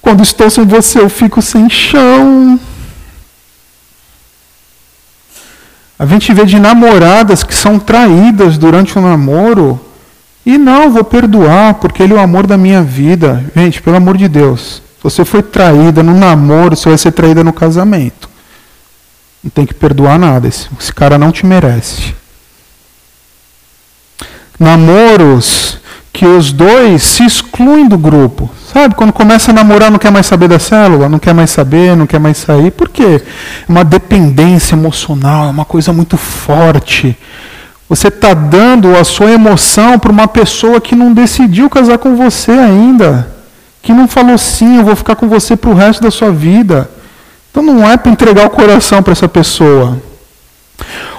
Quando 0.00 0.22
estou 0.22 0.48
sem 0.50 0.64
você, 0.64 1.00
eu 1.00 1.10
fico 1.10 1.42
sem 1.42 1.68
chão. 1.68 2.60
A 6.02 6.06
gente 6.06 6.34
vê 6.34 6.44
de 6.44 6.58
namoradas 6.58 7.44
que 7.44 7.54
são 7.54 7.78
traídas 7.78 8.58
durante 8.58 8.98
o 8.98 9.00
namoro 9.00 9.80
e 10.44 10.58
não, 10.58 10.90
vou 10.90 11.04
perdoar 11.04 11.74
porque 11.74 12.02
ele 12.02 12.12
é 12.12 12.16
o 12.16 12.20
amor 12.20 12.44
da 12.44 12.56
minha 12.56 12.82
vida. 12.82 13.44
Gente, 13.54 13.80
pelo 13.80 13.98
amor 13.98 14.16
de 14.16 14.26
Deus, 14.26 14.82
se 14.96 15.04
você 15.04 15.24
foi 15.24 15.44
traída 15.44 16.02
no 16.02 16.12
namoro, 16.12 16.74
você 16.74 16.88
vai 16.88 16.98
ser 16.98 17.12
traída 17.12 17.44
no 17.44 17.52
casamento. 17.52 18.28
Não 19.44 19.48
tem 19.48 19.64
que 19.64 19.74
perdoar 19.74 20.18
nada, 20.18 20.48
esse, 20.48 20.68
esse 20.76 20.92
cara 20.92 21.16
não 21.16 21.30
te 21.30 21.46
merece. 21.46 22.12
Namoros 24.58 25.78
que 26.12 26.26
os 26.26 26.52
dois 26.52 27.02
se 27.02 27.24
excluem 27.24 27.88
do 27.88 27.96
grupo. 27.96 28.50
Sabe, 28.72 28.94
quando 28.94 29.12
começa 29.12 29.50
a 29.50 29.54
namorar, 29.54 29.90
não 29.90 29.98
quer 29.98 30.10
mais 30.10 30.26
saber 30.26 30.48
da 30.48 30.58
célula, 30.58 31.08
não 31.08 31.18
quer 31.18 31.34
mais 31.34 31.50
saber, 31.50 31.96
não 31.96 32.06
quer 32.06 32.20
mais 32.20 32.38
sair. 32.38 32.70
Por 32.70 32.88
quê? 32.88 33.22
É 33.68 33.70
uma 33.70 33.84
dependência 33.84 34.74
emocional, 34.74 35.46
é 35.46 35.50
uma 35.50 35.64
coisa 35.64 35.92
muito 35.92 36.16
forte. 36.16 37.16
Você 37.88 38.08
está 38.08 38.34
dando 38.34 38.96
a 38.96 39.04
sua 39.04 39.30
emoção 39.32 39.98
para 39.98 40.12
uma 40.12 40.28
pessoa 40.28 40.80
que 40.80 40.94
não 40.94 41.12
decidiu 41.12 41.68
casar 41.68 41.98
com 41.98 42.14
você 42.16 42.52
ainda. 42.52 43.30
Que 43.82 43.92
não 43.92 44.06
falou 44.06 44.38
sim, 44.38 44.78
eu 44.78 44.84
vou 44.84 44.96
ficar 44.96 45.16
com 45.16 45.28
você 45.28 45.56
para 45.56 45.70
o 45.70 45.74
resto 45.74 46.02
da 46.02 46.10
sua 46.10 46.30
vida. 46.30 46.90
Então 47.50 47.62
não 47.62 47.88
é 47.88 47.96
para 47.96 48.12
entregar 48.12 48.46
o 48.46 48.50
coração 48.50 49.02
para 49.02 49.12
essa 49.12 49.28
pessoa. 49.28 50.00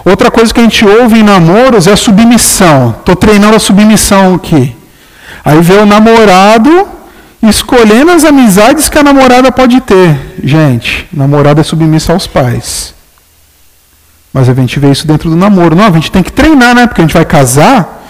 Outra 0.06 0.32
coisa 0.32 0.54
que 0.54 0.60
a 0.60 0.64
gente 0.64 0.86
ouve 0.86 1.20
em 1.20 1.24
namoros 1.24 1.88
é 1.88 1.92
a 1.92 1.98
submissão. 1.98 2.96
Estou 3.00 3.16
treinando 3.16 3.56
a 3.56 3.60
submissão 3.60 4.36
aqui. 4.36 4.76
Aí 5.44 5.62
vê 5.62 5.76
o 5.76 5.86
namorado 5.86 6.88
escolhendo 7.42 8.12
as 8.12 8.24
amizades 8.24 8.88
que 8.88 8.98
a 8.98 9.04
namorada 9.04 9.52
pode 9.52 9.82
ter. 9.82 10.18
Gente, 10.44 11.08
namorada 11.12 11.62
é 11.62 11.64
submissa 11.64 12.14
aos 12.14 12.26
pais. 12.26 12.94
Mas 14.34 14.50
a 14.50 14.54
gente 14.54 14.80
vê 14.80 14.90
isso 14.90 15.06
dentro 15.06 15.30
do 15.30 15.36
namoro. 15.36 15.76
Não, 15.76 15.86
a 15.86 15.92
gente 15.92 16.12
tem 16.12 16.24
que 16.24 16.32
treinar, 16.32 16.74
né? 16.74 16.88
Porque 16.88 17.02
a 17.02 17.04
gente 17.04 17.14
vai 17.14 17.26
casar. 17.26 18.02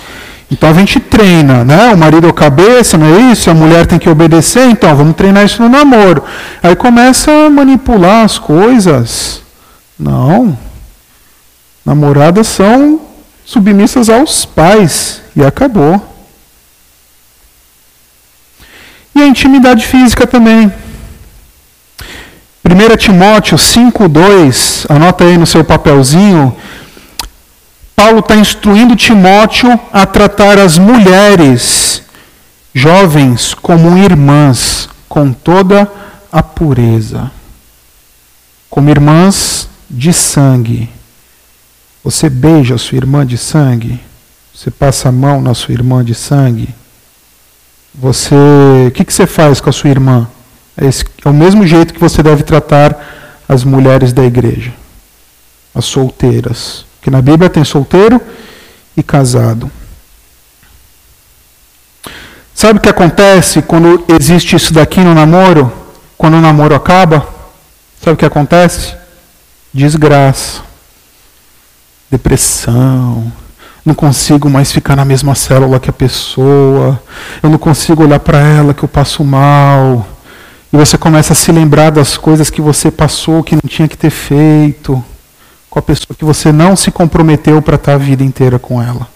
Então 0.50 0.70
a 0.70 0.74
gente 0.74 1.00
treina, 1.00 1.66
né? 1.66 1.94
O 1.94 1.98
marido 1.98 2.28
é 2.28 2.30
o 2.30 2.34
cabeça, 2.34 2.98
não 2.98 3.08
é 3.08 3.32
isso? 3.32 3.50
A 3.50 3.54
mulher 3.54 3.88
tem 3.88 3.98
que 3.98 4.08
obedecer, 4.08 4.70
então 4.70 4.96
vamos 4.96 5.16
treinar 5.16 5.44
isso 5.44 5.62
no 5.62 5.68
namoro. 5.68 6.24
Aí 6.62 6.76
começa 6.76 7.32
a 7.32 7.50
manipular 7.50 8.24
as 8.24 8.38
coisas. 8.38 9.42
Não. 10.00 10.58
Namoradas 11.84 12.48
são 12.48 13.02
submissas 13.44 14.10
aos 14.10 14.46
pais. 14.46 15.22
E 15.36 15.44
acabou. 15.44 16.13
E 19.16 19.22
a 19.22 19.28
intimidade 19.28 19.86
física 19.86 20.26
também. 20.26 20.72
1 22.66 22.98
Timóteo 22.98 23.58
5,2, 23.58 24.86
anota 24.90 25.26
aí 25.26 25.38
no 25.38 25.46
seu 25.46 25.64
papelzinho. 25.64 26.56
Paulo 27.96 28.20
está 28.20 28.36
instruindo 28.36 28.96
Timóteo 28.96 29.80
a 29.92 30.06
tratar 30.06 30.58
as 30.58 30.78
mulheres 30.78 32.02
jovens 32.74 33.54
como 33.54 33.98
irmãs, 33.98 34.90
com 35.08 35.32
toda 35.32 35.92
a 36.32 36.42
pureza. 36.42 37.32
Como 38.70 38.90
irmãs 38.90 39.70
de 39.90 40.12
sangue. 40.12 40.90
Você 42.04 42.30
beija 42.30 42.76
a 42.76 42.80
sua 42.80 42.98
irmã 42.98 43.26
de 43.26 43.38
sangue? 43.38 44.00
Você 44.54 44.72
passa 44.72 45.10
a 45.10 45.12
mão 45.12 45.42
na 45.42 45.54
sua 45.54 45.74
irmã 45.74 46.04
de 46.04 46.16
sangue? 46.16 46.74
Você, 47.96 48.36
o 48.88 48.92
que, 48.92 49.06
que 49.06 49.14
você 49.14 49.28
faz 49.28 49.62
com 49.62 49.70
a 49.70 49.74
sua 49.74 49.90
irmã? 49.90 50.28
É, 50.76 50.86
esse, 50.86 51.06
é 51.24 51.30
o 51.30 51.34
mesmo 51.34 51.66
jeito 51.66 51.94
que 51.94 52.00
você 52.00 52.24
deve 52.24 52.44
tratar 52.44 53.44
as 53.48 53.64
mulheres 53.64 54.12
da 54.12 54.24
igreja. 54.24 54.74
as 55.76 55.86
solteiras. 55.86 56.86
Porque 56.96 57.10
na 57.10 57.22
Bíblia 57.22 57.50
tem 57.50 57.64
solteiro 57.64 58.22
e 58.96 59.04
casado. 59.04 59.72
Sabe 62.54 62.80
o 62.80 62.82
que 62.82 62.90
acontece 62.90 63.62
quando 63.62 64.06
existe 64.08 64.56
isso 64.56 64.74
daqui 64.74 65.00
no 65.02 65.14
namoro? 65.14 65.72
Quando 66.18 66.36
o 66.36 66.42
namoro 66.42 66.76
acaba? 66.76 67.28
Sabe 68.00 68.14
o 68.14 68.18
que 68.18 68.26
acontece? 68.26 68.96
Desgraça, 69.74 70.62
depressão, 72.10 73.34
não 73.86 73.94
consigo 73.94 74.50
mais 74.50 74.72
ficar 74.72 74.96
na 74.96 75.04
mesma 75.04 75.36
célula 75.36 75.80
que 75.80 75.90
a 75.90 75.94
pessoa, 75.94 77.02
eu 77.42 77.50
não 77.50 77.58
consigo 77.58 78.04
olhar 78.04 78.20
para 78.20 78.40
ela 78.40 78.74
que 78.74 78.84
eu 78.84 78.90
passo 78.90 79.24
mal. 79.24 80.08
E 80.72 80.78
você 80.78 80.98
começa 80.98 81.34
a 81.34 81.36
se 81.36 81.52
lembrar 81.52 81.92
das 81.92 82.18
coisas 82.18 82.50
que 82.50 82.62
você 82.62 82.90
passou, 82.90 83.44
que 83.44 83.56
não 83.56 83.62
tinha 83.68 83.88
que 83.88 83.98
ter 83.98 84.10
feito, 84.10 85.04
com 85.70 85.80
a 85.80 85.82
pessoa 85.82 86.16
que 86.18 86.24
você 86.24 86.52
não 86.52 86.76
se 86.76 86.92
comprometeu 86.92 87.62
para 87.62 87.76
estar 87.76 87.94
a 87.94 87.98
vida 87.98 88.24
inteira 88.24 88.58
com 88.58 88.82
ela. 88.82 89.08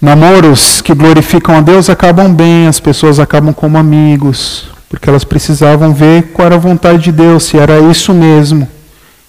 Namoros 0.00 0.80
que 0.80 0.94
glorificam 0.94 1.56
a 1.56 1.60
Deus 1.60 1.88
acabam 1.88 2.34
bem, 2.34 2.66
as 2.66 2.80
pessoas 2.80 3.20
acabam 3.20 3.52
como 3.52 3.78
amigos, 3.78 4.68
porque 4.88 5.08
elas 5.08 5.24
precisavam 5.24 5.94
ver 5.94 6.32
qual 6.32 6.46
era 6.46 6.54
a 6.56 6.58
vontade 6.58 7.04
de 7.04 7.12
Deus, 7.12 7.44
se 7.44 7.56
era 7.56 7.78
isso 7.78 8.12
mesmo, 8.12 8.66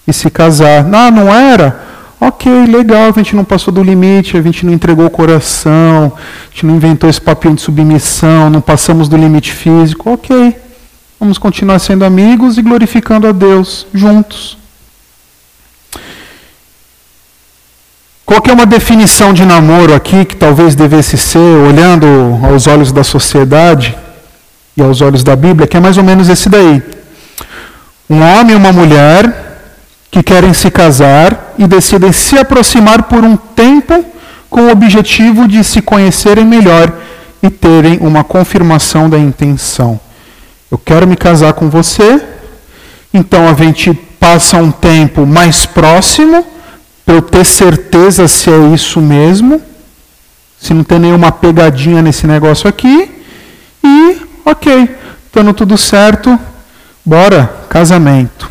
e 0.08 0.14
se 0.14 0.30
casar. 0.30 0.84
Não, 0.84 1.12
não 1.12 1.34
era? 1.34 1.91
Ok, 2.24 2.68
legal, 2.68 3.10
a 3.10 3.12
gente 3.14 3.36
não 3.36 3.44
passou 3.44 3.74
do 3.74 3.82
limite, 3.82 4.38
a 4.38 4.42
gente 4.44 4.64
não 4.64 4.72
entregou 4.72 5.08
o 5.08 5.10
coração, 5.10 6.14
a 6.16 6.52
gente 6.52 6.68
não 6.68 6.76
inventou 6.76 7.10
esse 7.10 7.20
papinho 7.20 7.56
de 7.56 7.64
submissão, 7.64 8.48
não 8.48 8.62
passamos 8.62 9.10
do 9.10 9.18
limite 9.18 9.52
físico. 9.52 10.12
Ok, 10.12 10.56
vamos 11.20 11.40
continuar 11.40 11.80
sendo 11.80 12.06
amigos 12.06 12.60
e 12.60 12.62
glorificando 12.62 13.26
a 13.28 13.32
Deus 13.32 13.88
juntos. 13.92 14.56
Qual 18.24 18.40
é 18.48 18.54
uma 18.54 18.68
definição 18.68 19.34
de 19.34 19.44
namoro 19.44 19.96
aqui 19.96 20.24
que 20.24 20.36
talvez 20.36 20.76
devesse 20.76 21.18
ser, 21.18 21.40
olhando 21.40 22.06
aos 22.46 22.68
olhos 22.68 22.92
da 22.92 23.04
sociedade 23.04 23.98
e 24.78 24.82
aos 24.84 25.02
olhos 25.02 25.24
da 25.24 25.36
Bíblia, 25.36 25.66
que 25.66 25.76
é 25.76 25.80
mais 25.80 25.98
ou 25.98 26.04
menos 26.04 26.30
esse 26.30 26.48
daí. 26.48 26.84
Um 28.08 28.22
homem 28.22 28.54
e 28.54 28.56
uma 28.56 28.72
mulher 28.72 29.51
que 30.12 30.22
querem 30.22 30.54
se 30.54 30.70
casar 30.70 31.54
e 31.58 31.66
decidem 31.66 32.12
se 32.12 32.38
aproximar 32.38 33.04
por 33.04 33.24
um 33.24 33.38
tempo 33.38 34.06
com 34.50 34.64
o 34.64 34.70
objetivo 34.70 35.48
de 35.48 35.64
se 35.64 35.82
conhecerem 35.82 36.44
melhor 36.44 36.92
e 37.42 37.50
terem 37.50 37.98
uma 38.02 38.22
confirmação 38.22 39.10
da 39.10 39.18
intenção. 39.18 39.98
Eu 40.70 40.78
quero 40.78 41.08
me 41.08 41.16
casar 41.16 41.54
com 41.54 41.70
você, 41.70 42.22
então 43.14 43.48
a 43.48 43.54
gente 43.54 43.94
passa 44.20 44.58
um 44.58 44.70
tempo 44.70 45.26
mais 45.26 45.66
próximo 45.66 46.46
para 47.06 47.16
eu 47.16 47.22
ter 47.22 47.46
certeza 47.46 48.28
se 48.28 48.50
é 48.50 48.74
isso 48.74 49.00
mesmo, 49.00 49.62
se 50.60 50.74
não 50.74 50.84
tem 50.84 51.00
nenhuma 51.00 51.32
pegadinha 51.32 52.02
nesse 52.02 52.28
negócio 52.28 52.70
aqui, 52.70 53.10
e 53.82 54.22
ok, 54.46 54.94
estando 55.26 55.54
tudo 55.54 55.78
certo, 55.78 56.38
bora, 57.04 57.50
casamento. 57.70 58.51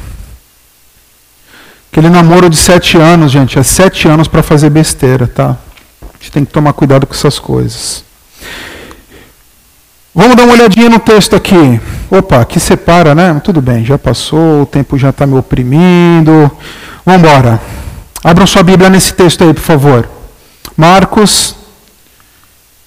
Aquele 1.91 2.09
namoro 2.09 2.49
de 2.49 2.57
sete 2.57 2.97
anos, 2.97 3.33
gente, 3.33 3.59
é 3.59 3.63
sete 3.65 4.07
anos 4.07 4.29
para 4.29 4.45
fazer 4.45 4.71
besteira, 4.71 5.27
tá? 5.27 5.57
A 6.03 6.07
gente 6.21 6.31
tem 6.31 6.45
que 6.45 6.53
tomar 6.53 6.73
cuidado 6.73 7.05
com 7.05 7.13
essas 7.13 7.39
coisas. 7.41 8.05
Vamos 10.15 10.37
dar 10.37 10.45
uma 10.45 10.53
olhadinha 10.53 10.89
no 10.89 11.01
texto 11.01 11.35
aqui. 11.35 11.81
Opa, 12.09 12.41
aqui 12.41 12.61
separa, 12.61 13.13
né? 13.13 13.41
Tudo 13.43 13.61
bem, 13.61 13.85
já 13.85 13.99
passou, 13.99 14.63
o 14.63 14.67
tempo 14.67 14.97
já 14.97 15.11
está 15.11 15.27
me 15.27 15.35
oprimindo. 15.35 16.51
Vamos 17.05 17.23
embora. 17.23 17.61
Abram 18.23 18.47
sua 18.47 18.63
Bíblia 18.63 18.89
nesse 18.89 19.13
texto 19.13 19.43
aí, 19.43 19.53
por 19.53 19.63
favor. 19.63 20.09
Marcos, 20.77 21.57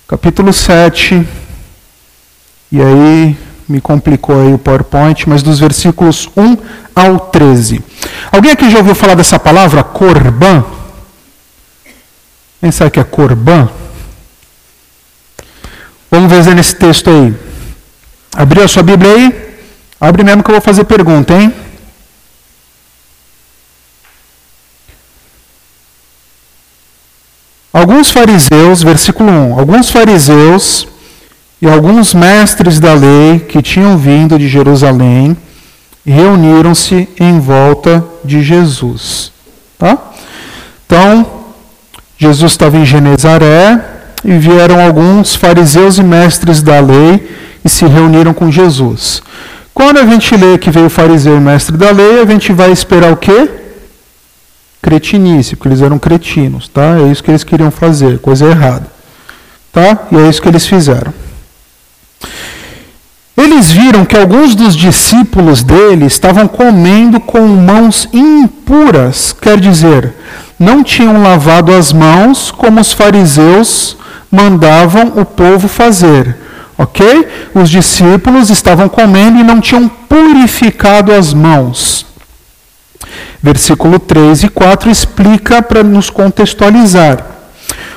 capítulo 0.08 0.54
7. 0.54 1.28
E 2.72 2.82
aí, 2.82 3.38
me 3.68 3.82
complicou 3.82 4.40
aí 4.40 4.54
o 4.54 4.58
PowerPoint, 4.58 5.28
mas 5.28 5.44
dos 5.44 5.60
versículos 5.60 6.30
1 6.38 6.58
ao 6.96 7.20
13. 7.20 7.84
Alguém 8.32 8.52
aqui 8.52 8.70
já 8.70 8.80
ouviu 8.80 8.96
falar 8.96 9.16
dessa 9.16 9.40
palavra 9.40 9.84
corban? 9.84 10.64
Quem 12.60 12.72
sabe 12.72 12.92
que 12.92 13.00
é 13.00 13.04
corban? 13.04 13.70
Vamos 16.10 16.32
ver 16.32 16.56
nesse 16.56 16.76
texto 16.76 17.10
aí. 17.10 17.34
Abriu 18.36 18.64
a 18.64 18.68
sua 18.68 18.84
Bíblia 18.84 19.14
aí? 19.14 19.56
Abre 20.00 20.24
mesmo 20.24 20.44
que 20.44 20.50
eu 20.50 20.56
vou 20.56 20.62
fazer 20.62 20.84
pergunta, 20.84 21.34
hein? 21.34 21.54
Alguns 27.72 28.12
fariseus, 28.12 28.84
versículo 28.84 29.32
1, 29.32 29.60
alguns 29.60 29.90
fariseus 29.90 30.88
e 31.60 31.68
alguns 31.68 32.14
mestres 32.14 32.80
da 32.80 32.94
lei 32.94 33.40
que 33.40 33.62
tinham 33.62 33.98
vindo 33.98 34.38
de 34.38 34.48
Jerusalém 34.48 35.36
reuniram-se 36.06 37.08
em 37.20 37.40
volta 37.40 38.04
de 38.24 38.42
Jesus. 38.42 39.32
Tá? 39.78 39.98
Então, 40.86 41.26
Jesus 42.18 42.52
estava 42.52 42.78
em 42.78 42.86
Genezaré 42.86 43.80
e 44.24 44.38
vieram 44.38 44.84
alguns 44.84 45.36
fariseus 45.36 45.98
e 45.98 46.04
mestres 46.04 46.62
da 46.62 46.80
lei 46.80 47.30
e 47.64 47.70
se 47.70 47.86
reuniram 47.86 48.34
com 48.34 48.52
Jesus. 48.52 49.22
Quando 49.74 49.98
a 49.98 50.06
gente 50.06 50.36
lê 50.36 50.58
que 50.58 50.70
veio 50.70 50.90
fariseu 50.90 51.36
e 51.36 51.40
mestre 51.40 51.76
da 51.76 51.92
lei, 51.92 52.22
a 52.22 52.26
gente 52.26 52.54
vai 52.54 52.72
esperar 52.72 53.12
o 53.12 53.18
quê? 53.18 53.50
Cretinice, 54.82 55.56
porque 55.56 55.70
eles 55.70 55.82
eram 55.82 55.98
cretinos, 55.98 56.68
tá? 56.68 57.00
É 57.00 57.12
isso 57.12 57.24
que 57.24 57.32
eles 57.32 57.44
queriam 57.44 57.72
fazer, 57.72 58.20
coisa 58.20 58.46
errada. 58.46 58.86
Tá? 59.72 60.08
E 60.12 60.18
é 60.18 60.30
isso 60.30 60.42
que 60.42 60.48
eles 60.48 60.68
fizeram. 60.68 61.14
Eles 63.36 63.72
viram 63.72 64.06
que 64.06 64.16
alguns 64.16 64.54
dos 64.54 64.76
discípulos 64.76 65.64
dele 65.64 66.06
estavam 66.06 66.48
comendo 66.48 67.20
com 67.20 67.42
mãos 67.48 68.08
impuras, 68.14 69.36
quer 69.42 69.60
dizer, 69.60 70.14
não 70.60 70.84
tinham 70.84 71.22
lavado 71.24 71.74
as 71.74 71.92
mãos 71.92 72.52
como 72.52 72.80
os 72.80 72.94
fariseus 72.94 73.98
mandavam 74.32 75.14
o 75.16 75.26
povo 75.26 75.68
fazer. 75.68 76.38
Ok? 76.78 77.28
Os 77.54 77.70
discípulos 77.70 78.50
estavam 78.50 78.88
comendo 78.88 79.40
e 79.40 79.44
não 79.44 79.60
tinham 79.60 79.88
purificado 79.88 81.12
as 81.14 81.34
mãos. 81.34 82.06
Versículo 83.42 84.00
3 84.00 84.44
e 84.44 84.50
4 84.50 84.90
explica 84.90 85.62
para 85.62 85.84
nos 85.84 86.10
contextualizar. 86.10 87.26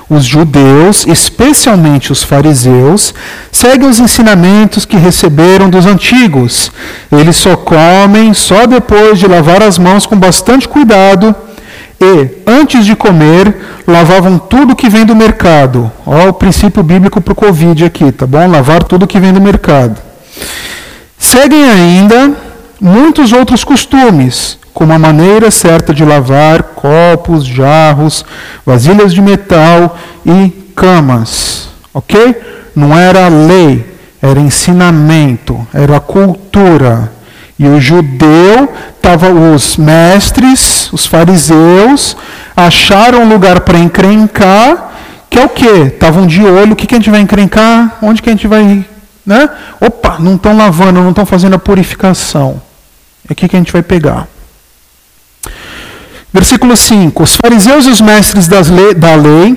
Os 0.09 0.25
judeus, 0.25 1.05
especialmente 1.07 2.13
os 2.13 2.23
fariseus, 2.23 3.13
seguem 3.51 3.89
os 3.89 3.99
ensinamentos 3.99 4.85
que 4.85 4.97
receberam 4.97 5.69
dos 5.69 5.85
antigos. 5.85 6.71
Eles 7.11 7.37
só 7.37 7.57
comem 7.57 8.33
só 8.33 8.67
depois 8.67 9.19
de 9.19 9.27
lavar 9.27 9.63
as 9.63 9.79
mãos 9.79 10.07
com 10.07 10.17
bastante 10.17 10.69
cuidado 10.69 11.35
e, 12.01 12.29
antes 12.47 12.85
de 12.85 12.95
comer, 12.95 13.57
lavavam 13.87 14.39
tudo 14.39 14.77
que 14.77 14.89
vem 14.89 15.05
do 15.05 15.17
mercado. 15.17 15.91
Olha 16.07 16.31
o 16.31 16.35
princípio 16.35 16.83
bíblico 16.83 17.21
para 17.21 17.33
o 17.33 17.37
Covid 17.37 17.85
aqui, 17.85 18.13
tá 18.13 18.27
bom? 18.27 18.47
Lavar 18.49 18.85
tudo 18.85 19.07
que 19.07 19.19
vem 19.19 19.33
do 19.33 19.41
mercado. 19.41 20.01
Seguem 21.19 21.65
ainda 21.69 22.37
muitos 22.81 23.33
outros 23.33 23.65
costumes, 23.65 24.59
como 24.77 24.93
a 24.93 24.99
maneira 24.99 25.51
certa 25.51 25.95
de 25.95 26.05
lavar 26.05 26.63
copos, 26.63 27.47
jarros, 27.47 28.27
vasilhas 28.63 29.15
de 29.15 29.23
metal 29.23 29.97
e 30.23 30.51
camas. 30.77 31.71
Ok? 31.95 32.37
Não 32.77 32.95
era 32.95 33.27
lei, 33.27 33.87
era 34.21 34.39
ensinamento, 34.39 35.67
era 35.73 35.99
cultura. 35.99 37.11
E 37.59 37.67
o 37.67 37.81
judeu, 37.81 38.71
tava, 39.01 39.31
os 39.31 39.79
mestres, 39.79 40.93
os 40.93 41.07
fariseus, 41.07 42.15
acharam 42.55 43.23
um 43.23 43.29
lugar 43.31 43.61
para 43.61 43.79
encrencar, 43.79 44.93
que 45.31 45.39
é 45.39 45.45
o 45.47 45.49
quê? 45.49 45.85
Estavam 45.87 46.27
de 46.27 46.45
olho, 46.45 46.75
o 46.75 46.77
que, 46.77 46.87
que 46.87 46.95
a 46.95 46.99
gente 46.99 47.09
vai 47.09 47.21
encrencar? 47.21 47.97
Onde 48.03 48.21
que 48.21 48.29
a 48.29 48.33
gente 48.33 48.47
vai. 48.47 48.85
Né? 49.25 49.49
Opa, 49.81 50.19
não 50.19 50.35
estão 50.35 50.55
lavando, 50.55 51.01
não 51.01 51.09
estão 51.09 51.25
fazendo 51.25 51.55
a 51.55 51.59
purificação. 51.59 52.61
É 53.27 53.33
aqui 53.33 53.49
que 53.49 53.57
a 53.57 53.59
gente 53.59 53.73
vai 53.73 53.83
pegar. 53.83 54.29
Versículo 56.37 56.77
5: 56.77 57.23
Os 57.23 57.35
fariseus 57.35 57.87
e 57.87 57.89
os 57.89 58.03
mestres 58.03 58.47
lei, 58.69 58.93
da 58.93 59.15
lei 59.15 59.57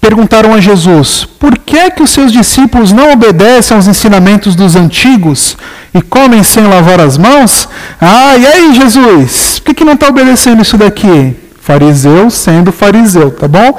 perguntaram 0.00 0.54
a 0.54 0.60
Jesus: 0.60 1.26
Por 1.40 1.58
que 1.58 1.76
é 1.76 1.90
que 1.90 2.04
os 2.04 2.10
seus 2.10 2.30
discípulos 2.30 2.92
não 2.92 3.10
obedecem 3.10 3.76
aos 3.76 3.88
ensinamentos 3.88 4.54
dos 4.54 4.76
antigos 4.76 5.56
e 5.92 6.00
comem 6.00 6.44
sem 6.44 6.62
lavar 6.68 7.00
as 7.00 7.18
mãos? 7.18 7.68
Ah, 8.00 8.36
e 8.38 8.46
aí, 8.46 8.74
Jesus? 8.76 9.58
Por 9.58 9.64
que, 9.64 9.74
que 9.74 9.84
não 9.84 9.94
está 9.94 10.06
obedecendo 10.06 10.62
isso 10.62 10.78
daqui? 10.78 11.34
Fariseu 11.60 12.30
sendo 12.30 12.70
fariseu, 12.70 13.32
tá 13.32 13.48
bom? 13.48 13.76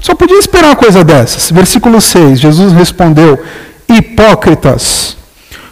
Só 0.00 0.14
podia 0.14 0.38
esperar 0.38 0.68
uma 0.68 0.76
coisa 0.76 1.02
dessas. 1.02 1.50
Versículo 1.50 2.00
6: 2.00 2.38
Jesus 2.38 2.72
respondeu: 2.72 3.36
Hipócritas, 3.88 5.16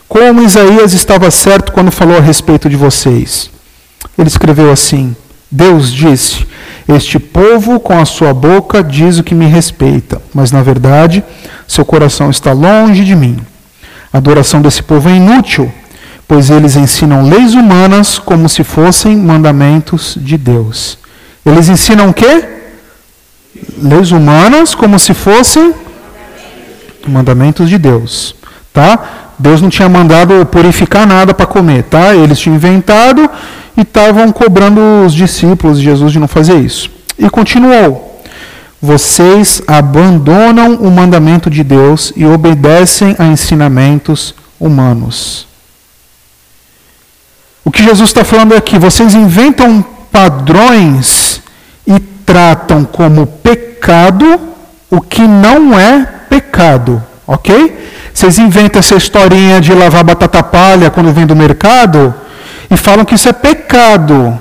como 0.08 0.42
Isaías 0.42 0.94
estava 0.94 1.30
certo 1.30 1.70
quando 1.70 1.92
falou 1.92 2.18
a 2.18 2.20
respeito 2.20 2.68
de 2.68 2.74
vocês. 2.74 3.48
ele 4.18 4.26
escreveu 4.26 4.72
assim: 4.72 5.14
Deus 5.50 5.92
disse: 5.92 6.46
Este 6.86 7.18
povo 7.18 7.80
com 7.80 7.98
a 7.98 8.04
sua 8.04 8.34
boca 8.34 8.82
diz 8.82 9.18
o 9.18 9.24
que 9.24 9.34
me 9.34 9.46
respeita, 9.46 10.20
mas 10.34 10.52
na 10.52 10.62
verdade 10.62 11.24
seu 11.66 11.84
coração 11.84 12.30
está 12.30 12.52
longe 12.52 13.04
de 13.04 13.14
mim. 13.14 13.38
A 14.12 14.18
adoração 14.18 14.60
desse 14.60 14.82
povo 14.82 15.08
é 15.08 15.16
inútil, 15.16 15.72
pois 16.26 16.50
eles 16.50 16.76
ensinam 16.76 17.28
leis 17.28 17.54
humanas 17.54 18.18
como 18.18 18.48
se 18.48 18.62
fossem 18.62 19.16
mandamentos 19.16 20.16
de 20.20 20.36
Deus. 20.36 20.98
Eles 21.44 21.68
ensinam 21.68 22.10
o 22.10 22.14
quê? 22.14 22.44
Leis 23.82 24.10
humanas 24.10 24.74
como 24.74 24.98
se 24.98 25.14
fossem 25.14 25.74
mandamentos 27.06 27.68
de 27.68 27.78
Deus, 27.78 28.34
tá? 28.72 29.27
Deus 29.38 29.62
não 29.62 29.70
tinha 29.70 29.88
mandado 29.88 30.44
purificar 30.46 31.06
nada 31.06 31.32
para 31.32 31.46
comer, 31.46 31.84
tá? 31.84 32.14
Eles 32.14 32.38
tinham 32.38 32.56
inventado 32.56 33.30
e 33.76 33.82
estavam 33.82 34.32
cobrando 34.32 34.80
os 35.06 35.14
discípulos 35.14 35.78
de 35.78 35.84
Jesus 35.84 36.12
de 36.12 36.18
não 36.18 36.26
fazer 36.26 36.56
isso. 36.58 36.90
E 37.18 37.30
continuou: 37.30 38.20
Vocês 38.82 39.62
abandonam 39.66 40.74
o 40.74 40.90
mandamento 40.90 41.48
de 41.48 41.62
Deus 41.62 42.12
e 42.16 42.24
obedecem 42.24 43.14
a 43.18 43.26
ensinamentos 43.26 44.34
humanos. 44.58 45.46
O 47.64 47.70
que 47.70 47.82
Jesus 47.82 48.10
está 48.10 48.24
falando 48.24 48.54
aqui, 48.54 48.78
vocês 48.78 49.14
inventam 49.14 49.84
padrões 50.10 51.42
e 51.86 52.00
tratam 52.00 52.84
como 52.84 53.26
pecado 53.26 54.48
o 54.90 55.00
que 55.00 55.22
não 55.22 55.78
é 55.78 56.04
pecado, 56.28 57.02
ok? 57.28 57.90
Vocês 58.12 58.38
inventam 58.38 58.80
essa 58.80 58.96
historinha 58.96 59.60
de 59.60 59.72
lavar 59.74 60.02
batata 60.02 60.42
palha 60.42 60.90
quando 60.90 61.12
vem 61.12 61.26
do 61.26 61.36
mercado 61.36 62.14
e 62.70 62.76
falam 62.76 63.04
que 63.04 63.14
isso 63.14 63.28
é 63.28 63.32
pecado. 63.34 64.40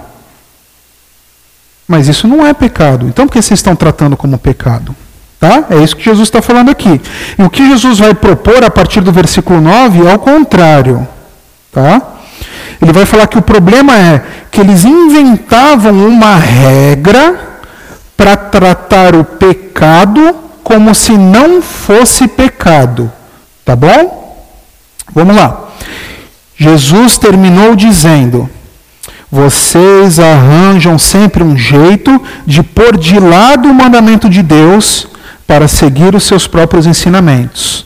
Mas 1.85 2.07
isso 2.07 2.27
não 2.27 2.45
é 2.45 2.53
pecado. 2.53 3.05
Então 3.07 3.27
por 3.27 3.33
que 3.33 3.41
vocês 3.41 3.59
estão 3.59 3.75
tratando 3.75 4.15
como 4.15 4.37
pecado? 4.37 4.95
Tá? 5.39 5.65
É 5.69 5.83
isso 5.83 5.95
que 5.95 6.03
Jesus 6.03 6.27
está 6.27 6.41
falando 6.41 6.71
aqui. 6.71 6.99
E 7.37 7.43
o 7.43 7.49
que 7.49 7.67
Jesus 7.67 7.99
vai 7.99 8.13
propor 8.13 8.63
a 8.63 8.71
partir 8.71 9.01
do 9.01 9.11
versículo 9.11 9.59
9 9.59 10.07
é 10.07 10.15
o 10.15 10.19
contrário. 10.19 11.05
Tá? 11.71 12.01
Ele 12.81 12.93
vai 12.93 13.05
falar 13.05 13.27
que 13.27 13.37
o 13.37 13.41
problema 13.41 13.95
é 13.97 14.23
que 14.49 14.61
eles 14.61 14.85
inventavam 14.85 15.93
uma 16.07 16.35
regra 16.35 17.39
para 18.15 18.35
tratar 18.35 19.15
o 19.15 19.23
pecado 19.23 20.46
como 20.67 20.93
se 20.93 21.13
não 21.13 21.61
fosse 21.61 22.27
pecado. 22.27 23.09
Tá 23.63 23.73
bom? 23.73 24.37
Vamos 25.13 25.33
lá. 25.33 25.69
Jesus 26.57 27.17
terminou 27.17 27.73
dizendo: 27.73 28.49
Vocês 29.31 30.19
arranjam 30.19 30.99
sempre 30.99 31.41
um 31.41 31.55
jeito 31.55 32.21
de 32.45 32.61
pôr 32.61 32.97
de 32.97 33.17
lado 33.17 33.69
o 33.69 33.73
mandamento 33.73 34.29
de 34.29 34.43
Deus 34.43 35.07
para 35.47 35.69
seguir 35.69 36.13
os 36.13 36.25
seus 36.25 36.47
próprios 36.47 36.85
ensinamentos. 36.85 37.85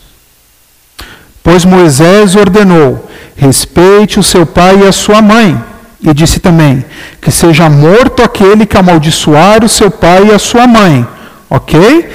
Pois 1.43 1.63
Moisés 1.63 2.35
ordenou: 2.35 3.07
respeite 3.35 4.19
o 4.19 4.23
seu 4.23 4.43
pai 4.43 4.79
e 4.79 4.87
a 4.87 4.91
sua 4.91 5.21
mãe. 5.21 5.55
E 6.01 6.11
disse 6.15 6.39
também: 6.39 6.83
que 7.21 7.29
seja 7.29 7.69
morto 7.69 8.23
aquele 8.23 8.65
que 8.65 8.75
amaldiçoar 8.75 9.63
o 9.63 9.69
seu 9.69 9.91
pai 9.91 10.29
e 10.29 10.31
a 10.31 10.39
sua 10.39 10.65
mãe. 10.65 11.05
Ok? 11.47 12.09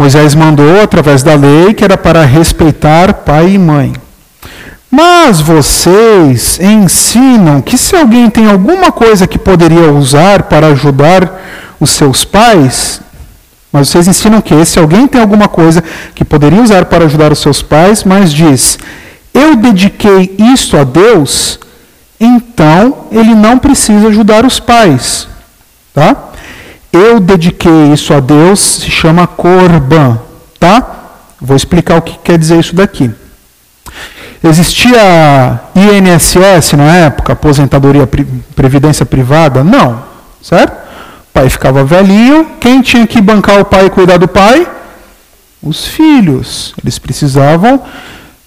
Moisés 0.00 0.34
mandou 0.34 0.80
através 0.80 1.22
da 1.22 1.34
lei 1.34 1.74
que 1.74 1.84
era 1.84 1.98
para 1.98 2.24
respeitar 2.24 3.12
pai 3.12 3.50
e 3.50 3.58
mãe. 3.58 3.92
Mas 4.90 5.42
vocês 5.42 6.58
ensinam 6.58 7.60
que 7.60 7.76
se 7.76 7.94
alguém 7.94 8.30
tem 8.30 8.50
alguma 8.50 8.90
coisa 8.90 9.26
que 9.26 9.38
poderia 9.38 9.92
usar 9.92 10.44
para 10.44 10.68
ajudar 10.68 11.30
os 11.78 11.90
seus 11.90 12.24
pais, 12.24 13.02
mas 13.70 13.90
vocês 13.90 14.08
ensinam 14.08 14.40
que 14.40 14.64
se 14.64 14.78
alguém 14.78 15.06
tem 15.06 15.20
alguma 15.20 15.48
coisa 15.48 15.84
que 16.14 16.24
poderia 16.24 16.62
usar 16.62 16.86
para 16.86 17.04
ajudar 17.04 17.30
os 17.30 17.40
seus 17.40 17.60
pais, 17.60 18.02
mas 18.02 18.32
diz: 18.32 18.78
"Eu 19.34 19.54
dediquei 19.54 20.34
isto 20.54 20.78
a 20.78 20.84
Deus", 20.84 21.60
então 22.18 23.04
ele 23.12 23.34
não 23.34 23.58
precisa 23.58 24.08
ajudar 24.08 24.46
os 24.46 24.58
pais, 24.58 25.28
tá? 25.92 26.29
Eu 26.92 27.20
dediquei 27.20 27.92
isso 27.92 28.12
a 28.12 28.20
Deus 28.20 28.58
se 28.60 28.90
chama 28.90 29.26
corban, 29.26 30.18
tá? 30.58 30.96
Vou 31.40 31.56
explicar 31.56 31.96
o 31.96 32.02
que 32.02 32.18
quer 32.18 32.36
dizer 32.36 32.58
isso 32.58 32.74
daqui. 32.74 33.10
Existia 34.42 35.60
INSS 35.74 36.72
na 36.72 36.96
época, 36.96 37.34
aposentadoria 37.34 38.08
previdência 38.56 39.06
privada? 39.06 39.62
Não, 39.62 40.02
certo? 40.42 40.72
O 40.72 41.32
pai 41.32 41.48
ficava 41.48 41.84
velhinho, 41.84 42.46
quem 42.58 42.82
tinha 42.82 43.06
que 43.06 43.20
bancar 43.20 43.60
o 43.60 43.64
pai 43.64 43.86
e 43.86 43.90
cuidar 43.90 44.16
do 44.16 44.26
pai? 44.26 44.66
Os 45.62 45.86
filhos. 45.86 46.74
Eles 46.82 46.98
precisavam 46.98 47.82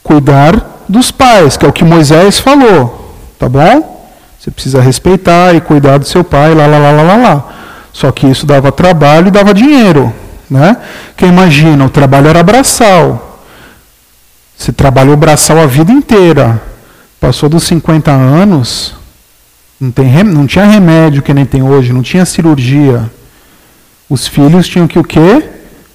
cuidar 0.04 0.84
dos 0.90 1.12
pais, 1.12 1.56
que 1.56 1.66
é 1.66 1.70
o 1.70 1.74
que 1.74 1.84
Moisés 1.84 2.40
falou, 2.40 3.16
tá 3.40 3.48
bom? 3.48 3.94
Você 4.40 4.52
precisa 4.52 4.82
respeitar 4.82 5.56
e 5.56 5.62
cuidar 5.62 6.00
do 6.00 6.06
seu 6.06 6.24
pai, 6.24 6.54
lá, 6.54 6.68
lá, 6.68 6.78
lá, 6.78 6.92
lá, 6.92 7.02
lá, 7.04 7.16
lá. 7.16 7.46
Só 7.94 8.12
que 8.12 8.26
isso 8.26 8.46
dava 8.46 8.72
trabalho 8.72 9.28
e 9.28 9.32
dava 9.32 9.54
dinheiro, 9.54 10.12
né? 10.50 10.76
Quem 11.16 11.30
imagina, 11.30 11.86
o 11.86 11.90
trabalho 11.90 12.28
era 12.28 12.42
braçal. 12.42 13.40
Você 14.58 14.74
trabalhou 14.74 15.16
braçal 15.16 15.60
a 15.60 15.68
vida 15.68 15.92
inteira. 15.92 16.60
Passou 17.20 17.48
dos 17.48 17.64
50 17.64 18.12
anos, 18.12 18.96
não, 19.80 19.92
tem, 19.92 20.24
não 20.24 20.48
tinha 20.48 20.66
remédio 20.66 21.22
que 21.22 21.34
nem 21.34 21.46
tem 21.46 21.62
hoje, 21.62 21.94
não 21.94 22.02
tinha 22.02 22.26
cirurgia. 22.26 23.10
Os 24.10 24.28
filhos 24.28 24.68
tinham 24.68 24.88
que 24.88 25.00
o 25.00 25.04
quê? 25.04 25.44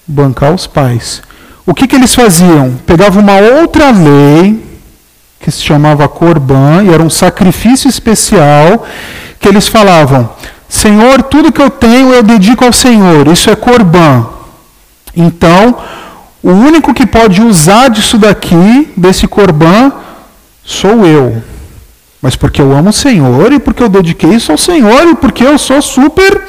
Bancar 0.07 0.55
os 0.55 0.67
pais. 0.67 1.23
O 1.67 1.75
que, 1.75 1.87
que 1.87 1.97
eles 1.97 2.15
faziam? 2.15 2.79
Pegavam 2.87 3.23
uma 3.23 3.37
outra 3.37 3.91
lei, 3.91 4.65
que 5.41 5.51
se 5.51 5.63
chamava 5.63 6.09
Corban, 6.09 6.85
e 6.85 6.91
era 6.93 7.03
um 7.03 7.11
sacrifício 7.11 7.89
especial, 7.89 8.87
que 9.39 9.49
eles 9.49 9.69
falavam: 9.69 10.31
Senhor, 10.69 11.23
tudo 11.23 11.53
que 11.53 11.63
eu 11.63 11.71
tenho 11.71 12.13
eu 12.13 12.23
dedico 12.23 12.65
ao 12.65 12.73
Senhor. 12.73 13.27
Isso 13.29 13.51
é 13.51 13.57
Corban. 13.57 14.27
Então, 15.17 15.77
o 16.43 16.51
único 16.51 16.95
que 16.95 17.07
pode 17.07 17.43
usar 17.43 17.89
disso 17.89 18.17
daqui, 18.17 18.93
desse 18.97 19.27
corban, 19.27 19.93
sou 20.65 21.05
eu. 21.05 21.43
Mas 22.23 22.37
porque 22.37 22.61
eu 22.61 22.73
amo 22.73 22.91
o 22.91 22.93
Senhor 22.93 23.53
e 23.53 23.59
porque 23.59 23.83
eu 23.83 23.89
dediquei 23.89 24.31
isso 24.31 24.53
ao 24.53 24.59
Senhor 24.59 25.09
e 25.09 25.15
porque 25.15 25.45
eu 25.45 25.59
sou 25.59 25.81
super. 25.83 26.47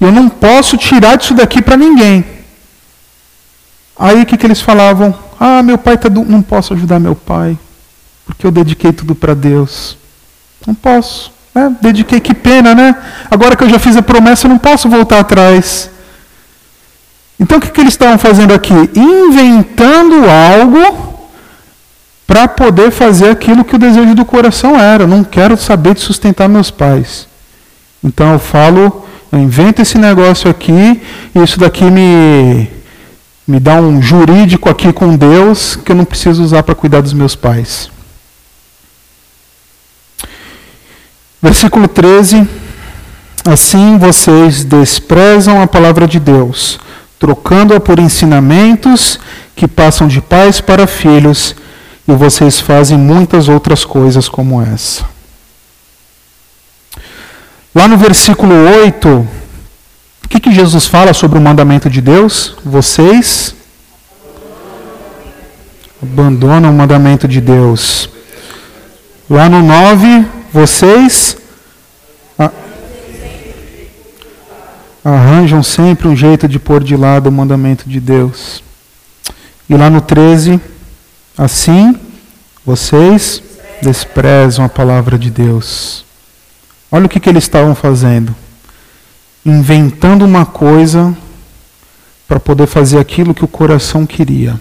Eu 0.00 0.10
não 0.10 0.28
posso 0.28 0.76
tirar 0.76 1.16
disso 1.16 1.34
daqui 1.34 1.62
para 1.62 1.76
ninguém. 1.76 2.24
Aí 3.98 4.22
o 4.22 4.26
que, 4.26 4.36
que 4.36 4.46
eles 4.46 4.60
falavam? 4.60 5.14
Ah, 5.38 5.62
meu 5.62 5.78
pai 5.78 5.96
tá 5.96 6.08
do... 6.08 6.24
não 6.24 6.42
posso 6.42 6.74
ajudar 6.74 6.98
meu 6.98 7.14
pai, 7.14 7.56
porque 8.24 8.46
eu 8.46 8.50
dediquei 8.50 8.92
tudo 8.92 9.14
para 9.14 9.34
Deus. 9.34 9.96
Não 10.66 10.74
posso. 10.74 11.31
É, 11.54 11.68
dediquei, 11.82 12.18
que 12.18 12.34
pena, 12.34 12.74
né? 12.74 12.96
Agora 13.30 13.54
que 13.54 13.64
eu 13.64 13.68
já 13.68 13.78
fiz 13.78 13.96
a 13.96 14.02
promessa, 14.02 14.46
eu 14.46 14.50
não 14.50 14.58
posso 14.58 14.88
voltar 14.88 15.20
atrás. 15.20 15.90
Então 17.38 17.58
o 17.58 17.60
que, 17.60 17.70
que 17.70 17.80
eles 17.80 17.92
estavam 17.92 18.18
fazendo 18.18 18.54
aqui? 18.54 18.74
Inventando 18.94 20.14
algo 20.28 21.12
para 22.26 22.48
poder 22.48 22.90
fazer 22.90 23.28
aquilo 23.30 23.64
que 23.64 23.76
o 23.76 23.78
desejo 23.78 24.14
do 24.14 24.24
coração 24.24 24.78
era. 24.80 25.02
Eu 25.02 25.08
não 25.08 25.22
quero 25.22 25.56
saber 25.56 25.94
de 25.94 26.00
sustentar 26.00 26.48
meus 26.48 26.70
pais. 26.70 27.28
Então 28.02 28.32
eu 28.32 28.38
falo, 28.38 29.06
eu 29.30 29.38
invento 29.38 29.82
esse 29.82 29.98
negócio 29.98 30.50
aqui, 30.50 31.02
e 31.34 31.42
isso 31.42 31.60
daqui 31.60 31.84
me, 31.84 32.68
me 33.46 33.60
dá 33.60 33.74
um 33.74 34.00
jurídico 34.00 34.70
aqui 34.70 34.92
com 34.92 35.14
Deus 35.16 35.76
que 35.76 35.92
eu 35.92 35.96
não 35.96 36.04
preciso 36.04 36.42
usar 36.42 36.62
para 36.62 36.74
cuidar 36.74 37.02
dos 37.02 37.12
meus 37.12 37.36
pais. 37.36 37.91
Versículo 41.42 41.88
13. 41.88 42.48
Assim 43.44 43.98
vocês 43.98 44.64
desprezam 44.64 45.60
a 45.60 45.66
palavra 45.66 46.06
de 46.06 46.20
Deus 46.20 46.78
trocando-a 47.22 47.78
por 47.78 48.00
ensinamentos 48.00 49.16
que 49.54 49.68
passam 49.68 50.08
de 50.08 50.20
pais 50.20 50.60
para 50.60 50.88
filhos, 50.88 51.54
e 52.08 52.12
vocês 52.14 52.58
fazem 52.58 52.98
muitas 52.98 53.48
outras 53.48 53.84
coisas 53.84 54.28
como 54.28 54.60
essa. 54.60 55.04
Lá 57.72 57.86
no 57.86 57.96
versículo 57.96 58.52
8, 58.82 59.08
o 60.24 60.28
que, 60.28 60.40
que 60.40 60.52
Jesus 60.52 60.88
fala 60.88 61.12
sobre 61.12 61.38
o 61.38 61.40
mandamento 61.40 61.88
de 61.88 62.00
Deus? 62.00 62.56
Vocês 62.64 63.54
abandonam 66.02 66.70
o 66.70 66.74
mandamento 66.74 67.28
de 67.28 67.40
Deus. 67.40 68.10
Lá 69.30 69.48
no 69.48 69.62
9, 69.62 70.26
vocês 70.52 71.31
arranjam 75.04 75.62
sempre 75.62 76.06
um 76.06 76.16
jeito 76.16 76.46
de 76.46 76.58
pôr 76.58 76.82
de 76.82 76.96
lado 76.96 77.28
o 77.28 77.32
mandamento 77.32 77.88
de 77.88 78.00
Deus. 78.00 78.62
E 79.68 79.74
lá 79.74 79.90
no 79.90 80.00
13, 80.00 80.60
assim 81.36 81.96
vocês 82.64 83.42
desprezam 83.82 84.64
a 84.64 84.68
palavra 84.68 85.18
de 85.18 85.30
Deus. 85.30 86.04
Olha 86.90 87.06
o 87.06 87.08
que, 87.08 87.18
que 87.18 87.28
eles 87.28 87.44
estavam 87.44 87.74
fazendo. 87.74 88.34
Inventando 89.44 90.24
uma 90.24 90.46
coisa 90.46 91.16
para 92.28 92.38
poder 92.38 92.66
fazer 92.66 92.98
aquilo 92.98 93.34
que 93.34 93.44
o 93.44 93.48
coração 93.48 94.06
queria. 94.06 94.60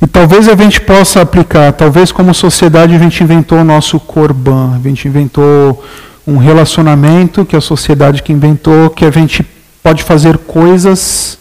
E 0.00 0.06
talvez 0.06 0.48
a 0.48 0.56
gente 0.56 0.80
possa 0.80 1.22
aplicar, 1.22 1.72
talvez 1.72 2.10
como 2.10 2.34
sociedade 2.34 2.94
a 2.94 2.98
gente 2.98 3.22
inventou 3.22 3.58
o 3.58 3.64
nosso 3.64 3.98
corban, 4.00 4.74
a 4.74 4.88
gente 4.88 5.06
inventou 5.06 5.82
um 6.26 6.36
relacionamento 6.36 7.44
que 7.44 7.56
a 7.56 7.60
sociedade 7.60 8.22
que 8.22 8.32
inventou, 8.32 8.90
que 8.90 9.04
a 9.04 9.10
gente 9.10 9.46
pode 9.82 10.02
fazer 10.02 10.38
coisas 10.38 11.38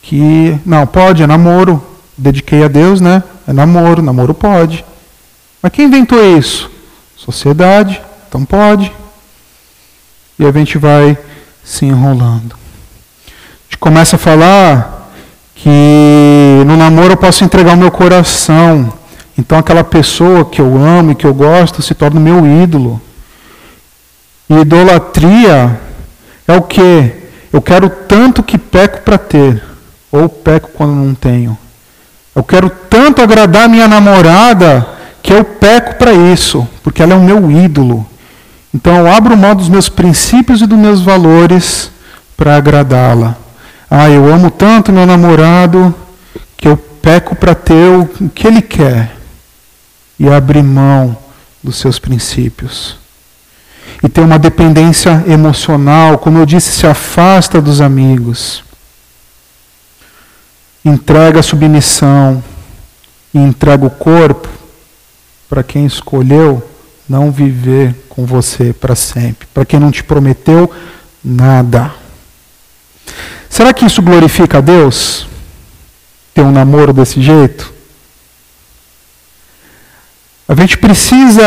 que 0.00 0.58
não 0.64 0.86
pode, 0.86 1.22
é 1.22 1.26
namoro, 1.26 1.84
dediquei 2.16 2.64
a 2.64 2.68
Deus, 2.68 3.00
né? 3.00 3.22
É 3.46 3.52
namoro, 3.52 4.02
namoro 4.02 4.32
pode. 4.32 4.84
Mas 5.60 5.72
quem 5.72 5.86
inventou 5.86 6.22
isso? 6.38 6.70
Sociedade, 7.16 8.00
então 8.28 8.44
pode. 8.44 8.92
E 10.38 10.46
a 10.46 10.52
gente 10.52 10.78
vai 10.78 11.18
se 11.64 11.84
enrolando. 11.84 12.54
A 13.26 13.64
gente 13.64 13.78
começa 13.78 14.16
a 14.16 14.18
falar 14.18 15.10
que 15.54 16.62
no 16.64 16.76
namoro 16.76 17.12
eu 17.12 17.16
posso 17.16 17.44
entregar 17.44 17.74
o 17.74 17.76
meu 17.76 17.90
coração. 17.90 18.92
Então 19.36 19.58
aquela 19.58 19.82
pessoa 19.82 20.44
que 20.44 20.60
eu 20.60 20.76
amo 20.78 21.10
e 21.10 21.14
que 21.14 21.26
eu 21.26 21.34
gosto 21.34 21.82
se 21.82 21.94
torna 21.94 22.20
meu 22.20 22.46
ídolo. 22.62 23.00
E 24.48 24.54
idolatria 24.54 25.78
é 26.46 26.56
o 26.56 26.62
que? 26.62 27.12
Eu 27.52 27.60
quero 27.60 27.88
tanto 27.88 28.42
que 28.42 28.58
peco 28.58 29.02
para 29.02 29.18
ter, 29.18 29.62
ou 30.10 30.28
peco 30.28 30.70
quando 30.74 30.94
não 30.94 31.14
tenho. 31.14 31.56
Eu 32.34 32.42
quero 32.42 32.70
tanto 32.70 33.20
agradar 33.20 33.68
minha 33.68 33.88
namorada 33.88 34.86
que 35.22 35.32
eu 35.32 35.44
peco 35.44 35.96
para 35.96 36.12
isso, 36.12 36.66
porque 36.82 37.02
ela 37.02 37.14
é 37.14 37.16
o 37.16 37.22
meu 37.22 37.50
ídolo. 37.50 38.06
Então 38.72 38.96
eu 38.96 39.12
abro 39.12 39.36
mão 39.36 39.54
dos 39.54 39.68
meus 39.68 39.88
princípios 39.88 40.60
e 40.60 40.66
dos 40.66 40.78
meus 40.78 41.02
valores 41.02 41.90
para 42.36 42.56
agradá-la. 42.56 43.36
Ah, 43.90 44.08
eu 44.08 44.32
amo 44.32 44.50
tanto 44.50 44.92
meu 44.92 45.06
namorado 45.06 45.94
que 46.56 46.68
eu 46.68 46.76
peco 46.76 47.34
para 47.34 47.54
ter 47.54 47.88
o 47.88 48.06
que 48.28 48.46
ele 48.46 48.62
quer 48.62 49.16
e 50.18 50.28
abrir 50.28 50.62
mão 50.62 51.16
dos 51.62 51.76
seus 51.76 51.98
princípios. 51.98 52.96
E 54.02 54.08
tem 54.08 54.22
uma 54.24 54.38
dependência 54.38 55.24
emocional, 55.26 56.18
como 56.18 56.38
eu 56.38 56.46
disse, 56.46 56.70
se 56.70 56.86
afasta 56.86 57.60
dos 57.60 57.80
amigos. 57.80 58.62
Entrega 60.84 61.40
a 61.40 61.42
submissão 61.42 62.42
e 63.34 63.38
entrega 63.38 63.84
o 63.84 63.90
corpo 63.90 64.48
para 65.48 65.62
quem 65.62 65.84
escolheu 65.84 66.62
não 67.08 67.30
viver 67.32 67.94
com 68.08 68.26
você 68.26 68.72
para 68.72 68.94
sempre, 68.94 69.48
para 69.52 69.64
quem 69.64 69.80
não 69.80 69.90
te 69.90 70.04
prometeu 70.04 70.70
nada. 71.24 71.90
Será 73.48 73.72
que 73.72 73.84
isso 73.84 74.02
glorifica 74.02 74.58
a 74.58 74.60
Deus? 74.60 75.26
Ter 76.34 76.42
um 76.42 76.52
namoro 76.52 76.92
desse 76.92 77.20
jeito? 77.20 77.72
A 80.46 80.54
gente 80.54 80.78
precisa. 80.78 81.42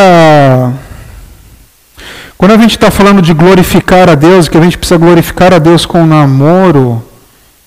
Quando 2.42 2.54
a 2.54 2.58
gente 2.58 2.72
está 2.72 2.90
falando 2.90 3.22
de 3.22 3.36
glorificar 3.36 4.10
a 4.10 4.16
Deus, 4.16 4.50
que 4.50 4.58
a 4.58 4.62
gente 4.62 4.76
precisa 4.76 4.98
glorificar 4.98 5.54
a 5.54 5.60
Deus 5.60 5.86
com 5.86 6.02
o 6.02 6.08
namoro, 6.08 7.00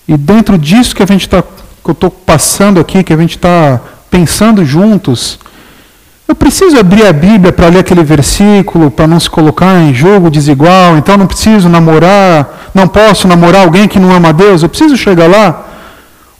e 0.09 0.17
dentro 0.17 0.59
disso 0.59 0.97
que 0.97 1.03
a 1.05 1.07
gente 1.07 1.21
está, 1.21 1.41
que 1.43 1.91
eu 1.91 1.93
estou 1.93 2.11
passando 2.11 2.81
aqui, 2.81 3.05
que 3.05 3.13
a 3.13 3.17
gente 3.17 3.37
está 3.37 3.81
pensando 4.11 4.65
juntos, 4.65 5.39
eu 6.27 6.35
preciso 6.35 6.77
abrir 6.77 7.07
a 7.07 7.13
Bíblia 7.13 7.53
para 7.53 7.69
ler 7.69 7.79
aquele 7.79 8.03
versículo, 8.03 8.91
para 8.91 9.07
não 9.07 9.21
se 9.21 9.31
colocar 9.31 9.79
em 9.79 9.95
jogo 9.95 10.29
desigual, 10.29 10.99
então 10.99 11.17
não 11.17 11.29
preciso 11.29 11.69
namorar, 11.69 12.73
não 12.75 12.89
posso 12.89 13.29
namorar 13.29 13.63
alguém 13.63 13.87
que 13.87 14.01
não 14.01 14.11
ama 14.11 14.33
Deus, 14.33 14.65
eu 14.65 14.69
preciso 14.69 14.97
chegar 14.97 15.31
lá. 15.31 15.69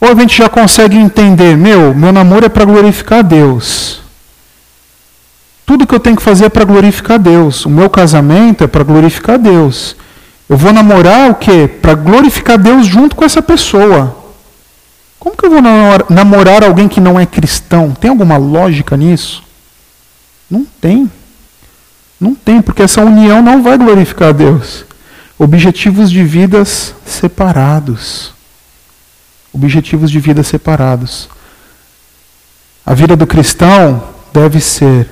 Ou 0.01 0.09
a 0.09 0.15
gente 0.15 0.37
já 0.37 0.49
consegue 0.49 0.97
entender, 0.97 1.55
meu, 1.55 1.95
meu 1.95 2.11
namoro 2.11 2.47
é 2.47 2.49
para 2.49 2.65
glorificar 2.65 3.19
a 3.19 3.21
Deus. 3.21 4.04
Tudo 5.65 5.87
que 5.87 5.95
eu 5.95 5.99
tenho 5.99 6.15
que 6.15 6.21
fazer 6.21 6.45
é 6.45 6.49
para 6.49 6.63
glorificar 6.63 7.17
Deus. 7.17 7.65
O 7.65 7.69
meu 7.69 7.89
casamento 7.89 8.63
é 8.63 8.67
para 8.67 8.83
glorificar 8.83 9.39
Deus. 9.39 9.95
Eu 10.47 10.57
vou 10.57 10.71
namorar 10.71 11.31
o 11.31 11.35
quê? 11.35 11.67
Para 11.67 11.95
glorificar 11.95 12.57
Deus 12.57 12.85
junto 12.85 13.15
com 13.15 13.25
essa 13.25 13.41
pessoa. 13.41 14.15
Como 15.17 15.35
que 15.35 15.45
eu 15.45 15.49
vou 15.49 15.61
namorar 16.07 16.63
alguém 16.63 16.87
que 16.87 17.01
não 17.01 17.19
é 17.19 17.25
cristão? 17.25 17.91
Tem 17.91 18.11
alguma 18.11 18.37
lógica 18.37 18.95
nisso? 18.95 19.43
Não 20.49 20.65
tem. 20.79 21.09
Não 22.21 22.35
tem, 22.35 22.61
porque 22.61 22.83
essa 22.83 23.01
união 23.01 23.41
não 23.41 23.63
vai 23.63 23.75
glorificar 23.75 24.33
Deus. 24.33 24.85
Objetivos 25.37 26.11
de 26.11 26.23
vidas 26.23 26.93
separados. 27.05 28.33
Objetivos 29.51 30.11
de 30.11 30.19
vida 30.19 30.43
separados. 30.43 31.27
A 32.85 32.93
vida 32.93 33.15
do 33.15 33.25
cristão 33.25 34.03
deve 34.31 34.61
ser: 34.61 35.09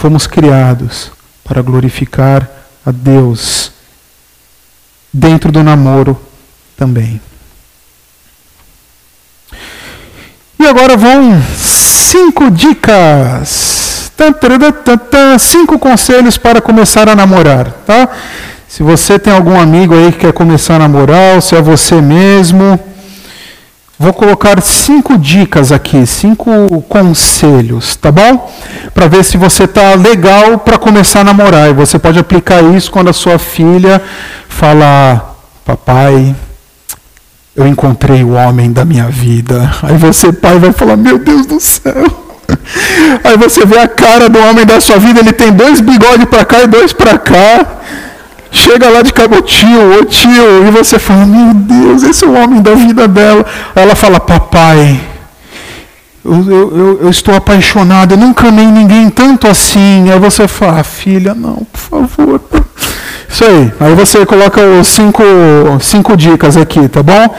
fomos 0.00 0.26
criados 0.26 1.12
para 1.44 1.60
glorificar 1.60 2.48
a 2.86 2.90
Deus. 2.90 3.70
Dentro 5.12 5.52
do 5.52 5.62
namoro 5.62 6.18
também. 6.74 7.20
E 10.58 10.66
agora 10.66 10.96
vão 10.96 11.42
cinco 11.54 12.50
dicas 12.50 14.10
Cinco 15.38 15.78
conselhos 15.78 16.38
para 16.38 16.60
começar 16.60 17.08
a 17.08 17.14
namorar, 17.14 17.70
tá? 17.86 18.08
Se 18.68 18.82
você 18.82 19.18
tem 19.18 19.32
algum 19.32 19.58
amigo 19.58 19.94
aí 19.94 20.12
que 20.12 20.18
quer 20.18 20.32
começar 20.32 20.76
a 20.76 20.78
namorar, 20.80 21.34
ou 21.34 21.40
se 21.40 21.56
é 21.56 21.60
você 21.60 22.00
mesmo, 22.00 22.78
vou 24.00 24.14
colocar 24.14 24.58
cinco 24.62 25.18
dicas 25.18 25.70
aqui, 25.70 26.06
cinco 26.06 26.80
conselhos, 26.88 27.96
tá 27.96 28.10
bom? 28.10 28.50
Para 28.94 29.06
ver 29.06 29.22
se 29.22 29.36
você 29.36 29.68
tá 29.68 29.94
legal 29.94 30.58
para 30.58 30.78
começar 30.78 31.20
a 31.20 31.24
namorar. 31.24 31.68
E 31.68 31.74
você 31.74 31.98
pode 31.98 32.18
aplicar 32.18 32.64
isso 32.74 32.90
quando 32.90 33.10
a 33.10 33.12
sua 33.12 33.38
filha 33.38 34.00
fala, 34.48 35.36
papai, 35.66 36.34
eu 37.54 37.66
encontrei 37.66 38.24
o 38.24 38.30
homem 38.30 38.72
da 38.72 38.86
minha 38.86 39.08
vida. 39.10 39.70
Aí 39.82 39.98
você, 39.98 40.32
pai, 40.32 40.58
vai 40.58 40.72
falar, 40.72 40.96
meu 40.96 41.18
Deus 41.18 41.44
do 41.44 41.60
céu. 41.60 41.92
Aí 43.22 43.36
você 43.36 43.66
vê 43.66 43.80
a 43.80 43.86
cara 43.86 44.30
do 44.30 44.38
homem 44.38 44.64
da 44.64 44.80
sua 44.80 44.96
vida, 44.96 45.20
ele 45.20 45.34
tem 45.34 45.52
dois 45.52 45.78
bigodes 45.78 46.24
para 46.24 46.46
cá 46.46 46.62
e 46.62 46.66
dois 46.66 46.94
para 46.94 47.18
cá. 47.18 47.79
Chega 48.52 48.88
lá 48.88 49.02
de 49.02 49.12
cabo, 49.12 49.40
tio, 49.42 50.00
ô 50.00 50.04
tio, 50.04 50.66
e 50.66 50.70
você 50.70 50.98
fala, 50.98 51.24
meu 51.24 51.54
Deus, 51.54 52.02
esse 52.02 52.24
é 52.24 52.28
o 52.28 52.34
homem 52.34 52.60
da 52.60 52.74
vida 52.74 53.06
dela. 53.06 53.46
Ela 53.74 53.94
fala, 53.94 54.18
papai, 54.18 55.00
eu, 56.24 56.50
eu, 56.50 56.98
eu, 57.02 57.10
estou 57.10 57.34
apaixonada, 57.34 58.14
eu 58.14 58.18
nunca 58.18 58.48
amei 58.48 58.66
ninguém 58.66 59.08
tanto 59.08 59.46
assim. 59.46 60.10
Aí 60.10 60.18
você 60.18 60.48
fala, 60.48 60.80
ah, 60.80 60.84
filha, 60.84 61.32
não, 61.32 61.66
por 61.72 62.08
favor. 62.08 62.40
Isso 63.28 63.44
aí. 63.44 63.72
Aí 63.80 63.94
você 63.94 64.26
coloca 64.26 64.60
os 64.60 64.88
cinco, 64.88 65.22
cinco 65.80 66.16
dicas 66.16 66.56
aqui, 66.56 66.88
tá 66.88 67.02
bom? 67.02 67.34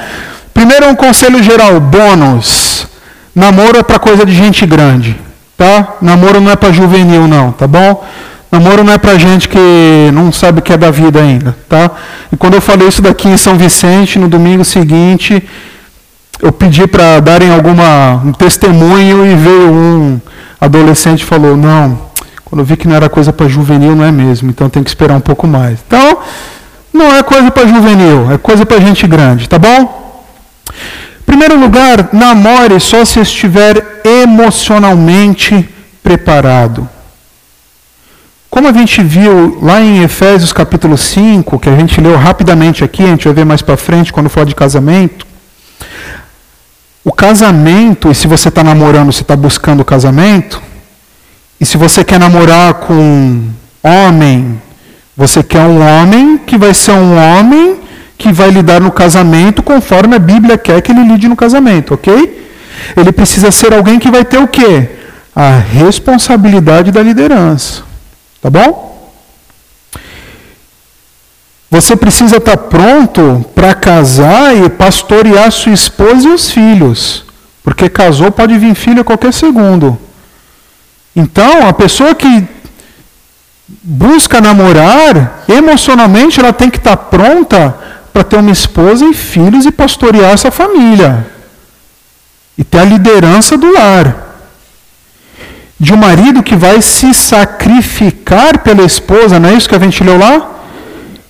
Primeiro 0.53 0.87
um 0.87 0.95
conselho 0.95 1.43
geral, 1.43 1.79
bônus. 1.79 2.87
Namoro 3.35 3.77
é 3.77 3.83
para 3.83 3.99
coisa 3.99 4.25
de 4.25 4.33
gente 4.33 4.65
grande, 4.65 5.17
tá? 5.57 5.95
Namoro 6.01 6.41
não 6.41 6.51
é 6.51 6.55
para 6.55 6.71
juvenil 6.71 7.27
não, 7.27 7.51
tá 7.51 7.67
bom? 7.67 8.03
Namoro 8.51 8.83
não 8.83 8.93
é 8.93 8.97
para 8.97 9.17
gente 9.17 9.47
que 9.47 10.11
não 10.13 10.31
sabe 10.31 10.59
o 10.59 10.61
que 10.61 10.73
é 10.73 10.77
da 10.77 10.91
vida 10.91 11.21
ainda, 11.21 11.55
tá? 11.69 11.89
E 12.31 12.35
quando 12.35 12.55
eu 12.55 12.61
falei 12.61 12.87
isso 12.87 13.01
daqui 13.01 13.29
em 13.29 13.37
São 13.37 13.57
Vicente, 13.57 14.19
no 14.19 14.27
domingo 14.27 14.65
seguinte, 14.65 15.41
eu 16.41 16.51
pedi 16.51 16.85
para 16.85 17.21
darem 17.21 17.49
alguma 17.49 18.21
um 18.25 18.33
testemunho 18.33 19.25
e 19.25 19.35
veio 19.35 19.71
um 19.71 20.21
adolescente 20.59 21.21
e 21.21 21.25
falou: 21.25 21.55
"Não, 21.55 21.97
quando 22.43 22.59
eu 22.59 22.65
vi 22.65 22.75
que 22.75 22.87
não 22.87 22.95
era 22.95 23.07
coisa 23.07 23.31
para 23.31 23.47
juvenil, 23.47 23.95
não 23.95 24.03
é 24.03 24.11
mesmo, 24.11 24.49
então 24.49 24.69
tem 24.69 24.83
que 24.83 24.89
esperar 24.89 25.15
um 25.15 25.21
pouco 25.21 25.47
mais". 25.47 25.79
Então, 25.87 26.17
não 26.93 27.15
é 27.15 27.23
coisa 27.23 27.49
para 27.49 27.65
juvenil, 27.65 28.31
é 28.31 28.37
coisa 28.37 28.65
para 28.65 28.81
gente 28.81 29.07
grande, 29.07 29.47
tá 29.47 29.57
bom? 29.57 30.01
primeiro 31.41 31.57
lugar, 31.57 32.09
namore 32.11 32.79
só 32.79 33.03
se 33.05 33.19
estiver 33.21 34.01
emocionalmente 34.03 35.67
preparado. 36.03 36.87
Como 38.51 38.67
a 38.67 38.73
gente 38.73 39.01
viu 39.01 39.59
lá 39.61 39.79
em 39.79 40.03
Efésios 40.03 40.51
capítulo 40.51 40.97
5, 40.97 41.57
que 41.57 41.69
a 41.69 41.75
gente 41.77 42.01
leu 42.01 42.17
rapidamente 42.17 42.83
aqui, 42.83 43.01
a 43.01 43.07
gente 43.07 43.23
vai 43.23 43.33
ver 43.33 43.45
mais 43.45 43.61
para 43.61 43.77
frente 43.77 44.11
quando 44.11 44.29
for 44.29 44.45
de 44.45 44.53
casamento. 44.53 45.25
O 47.01 47.13
casamento, 47.13 48.11
e 48.11 48.13
se 48.13 48.27
você 48.27 48.49
está 48.49 48.61
namorando, 48.61 49.09
você 49.09 49.21
está 49.21 49.37
buscando 49.37 49.79
o 49.79 49.85
casamento, 49.85 50.61
e 51.61 51.65
se 51.65 51.77
você 51.77 52.03
quer 52.03 52.19
namorar 52.19 52.73
com 52.73 53.41
homem, 53.81 54.61
você 55.15 55.41
quer 55.41 55.61
um 55.61 55.79
homem 55.79 56.37
que 56.37 56.57
vai 56.57 56.73
ser 56.73 56.91
um 56.91 57.15
homem 57.17 57.79
que 58.17 58.33
vai 58.33 58.49
lidar 58.49 58.81
no 58.81 58.91
casamento 58.91 59.63
conforme 59.63 60.17
a 60.17 60.19
Bíblia 60.19 60.57
quer 60.57 60.81
que 60.81 60.91
ele 60.91 61.05
lide 61.05 61.29
no 61.29 61.37
casamento, 61.37 61.93
ok? 61.93 62.49
Ele 62.97 63.13
precisa 63.13 63.49
ser 63.49 63.73
alguém 63.73 63.97
que 63.97 64.11
vai 64.11 64.25
ter 64.25 64.39
o 64.39 64.47
quê? 64.47 64.89
A 65.33 65.57
responsabilidade 65.57 66.91
da 66.91 67.01
liderança. 67.01 67.90
Tá 68.41 68.49
bom? 68.49 68.91
Você 71.69 71.95
precisa 71.95 72.37
estar 72.37 72.57
pronto 72.57 73.45
para 73.55 73.73
casar 73.73 74.55
e 74.57 74.69
pastorear 74.69 75.49
sua 75.51 75.71
esposa 75.71 76.27
e 76.27 76.33
os 76.33 76.51
filhos. 76.51 77.23
Porque 77.63 77.87
casou 77.87 78.31
pode 78.31 78.57
vir 78.57 78.75
filho 78.75 79.01
a 79.01 79.05
qualquer 79.05 79.31
segundo. 79.31 79.97
Então, 81.15 81.67
a 81.67 81.71
pessoa 81.71 82.13
que 82.13 82.45
busca 83.81 84.41
namorar, 84.41 85.45
emocionalmente 85.47 86.39
ela 86.39 86.51
tem 86.51 86.69
que 86.69 86.77
estar 86.77 86.97
pronta 86.97 87.77
para 88.11 88.23
ter 88.23 88.37
uma 88.37 88.51
esposa 88.51 89.05
e 89.05 89.13
filhos 89.13 89.65
e 89.65 89.71
pastorear 89.71 90.31
essa 90.31 90.51
família. 90.51 91.25
E 92.57 92.63
ter 92.63 92.79
a 92.79 92.85
liderança 92.85 93.57
do 93.57 93.71
lar. 93.71 94.30
De 95.81 95.91
um 95.95 95.97
marido 95.97 96.43
que 96.43 96.55
vai 96.55 96.79
se 96.79 97.11
sacrificar 97.11 98.59
pela 98.59 98.83
esposa, 98.83 99.39
não 99.39 99.49
é 99.49 99.55
isso 99.55 99.67
que 99.67 99.73
a 99.73 99.79
gente 99.79 100.03
leu 100.03 100.17
lá? 100.17 100.35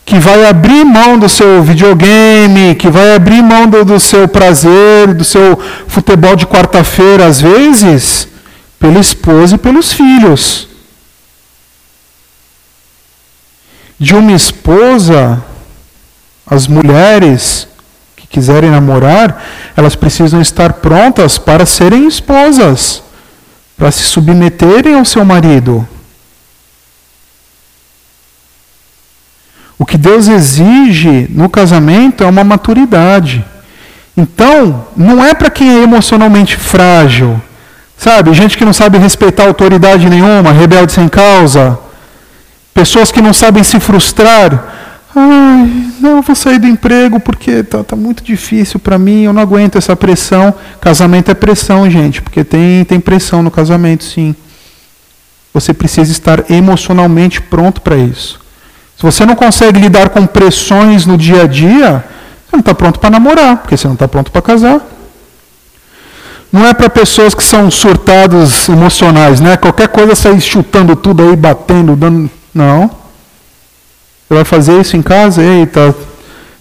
que 0.04 0.20
vai 0.20 0.46
abrir 0.46 0.84
mão 0.84 1.18
do 1.18 1.30
seu 1.30 1.64
videogame, 1.64 2.76
que 2.76 2.90
vai 2.90 3.16
abrir 3.16 3.42
mão 3.42 3.66
do, 3.66 3.86
do 3.86 3.98
seu 3.98 4.28
prazer, 4.28 5.14
do 5.14 5.24
seu 5.24 5.58
futebol 5.88 6.36
de 6.36 6.46
quarta-feira, 6.46 7.28
às 7.28 7.40
vezes, 7.40 8.28
pela 8.78 9.00
esposa 9.00 9.56
e 9.56 9.58
pelos 9.58 9.94
filhos. 9.94 10.68
De 13.98 14.14
uma 14.14 14.34
esposa, 14.34 15.42
as 16.46 16.68
mulheres 16.68 17.66
que 18.18 18.28
quiserem 18.28 18.70
namorar, 18.70 19.42
elas 19.78 19.96
precisam 19.96 20.42
estar 20.42 20.74
prontas 20.74 21.38
para 21.38 21.66
serem 21.66 22.06
esposas, 22.06 23.02
para 23.82 23.90
se 23.90 24.04
submeterem 24.04 24.94
ao 24.94 25.04
seu 25.04 25.26
marido. 25.26 25.88
O 29.76 29.84
que 29.84 29.98
Deus 29.98 30.28
exige 30.28 31.26
no 31.32 31.50
casamento 31.50 32.24
é 32.24 32.28
uma 32.28 32.44
maturidade. 32.44 33.44
Então, 34.16 34.86
não 34.96 35.26
é 35.26 35.34
para 35.34 35.50
quem 35.50 35.68
é 35.68 35.82
emocionalmente 35.82 36.58
frágil, 36.58 37.42
sabe? 37.98 38.32
Gente 38.36 38.56
que 38.56 38.64
não 38.64 38.72
sabe 38.72 39.00
respeitar 39.00 39.48
autoridade 39.48 40.08
nenhuma, 40.08 40.52
rebelde 40.52 40.92
sem 40.92 41.10
causa, 41.10 41.80
pessoas 42.76 43.12
que 43.12 43.20
não 43.20 43.34
sabem 43.34 43.64
se 43.64 43.80
frustrar. 43.80 44.64
Ai, 45.14 45.92
não 46.00 46.22
vou 46.22 46.36
sair 46.36 46.58
do 46.58 46.68
emprego 46.68 47.20
porque 47.20 47.64
tá, 47.64 47.84
tá 47.84 47.96
muito 47.96 48.24
difícil 48.24 48.80
para 48.80 48.98
mim, 48.98 49.24
eu 49.24 49.34
não 49.34 49.42
aguento 49.42 49.78
essa 49.78 49.96
pressão. 49.96 50.54
Casamento 50.80 51.30
é 51.30 51.34
pressão, 51.34 51.90
gente, 51.90 52.22
porque 52.22 52.44
tem, 52.44 52.86
tem 52.86 53.00
pressão 53.00 53.44
no 53.44 53.52
casamento, 53.52 54.04
sim. 54.04 54.34
Você 55.54 55.74
precisa 55.74 56.12
estar 56.12 56.50
emocionalmente 56.50 57.42
pronto 57.42 57.82
para 57.82 57.98
isso. 57.98 58.40
Se 58.96 59.04
você 59.04 59.26
não 59.26 59.36
consegue 59.36 59.80
lidar 59.80 60.10
com 60.10 60.26
pressões 60.26 61.06
no 61.06 61.18
dia 61.18 61.44
a 61.44 61.48
dia, 61.48 62.06
você 62.46 62.54
não 62.54 62.62
está 62.62 62.74
pronto 62.74 63.00
para 63.00 63.10
namorar, 63.10 63.58
porque 63.58 63.76
você 63.76 63.88
não 63.88 63.96
está 63.96 64.08
pronto 64.08 64.32
para 64.32 64.42
casar. 64.42 64.80
Não 66.52 66.66
é 66.66 66.74
para 66.74 66.90
pessoas 66.90 67.34
que 67.34 67.44
são 67.44 67.70
surtados 67.72 68.70
emocionais, 68.70 69.42
né? 69.42 69.58
Qualquer 69.58 69.88
coisa 69.88 70.16
sair 70.16 70.40
chutando 70.40 70.96
tudo 70.96 71.24
aí, 71.24 71.36
batendo, 71.36 71.96
dando. 71.96 72.30
Não. 72.54 73.01
Você 74.32 74.36
vai 74.36 74.46
fazer 74.46 74.80
isso 74.80 74.96
em 74.96 75.02
casa? 75.02 75.44
Eita, 75.44 75.94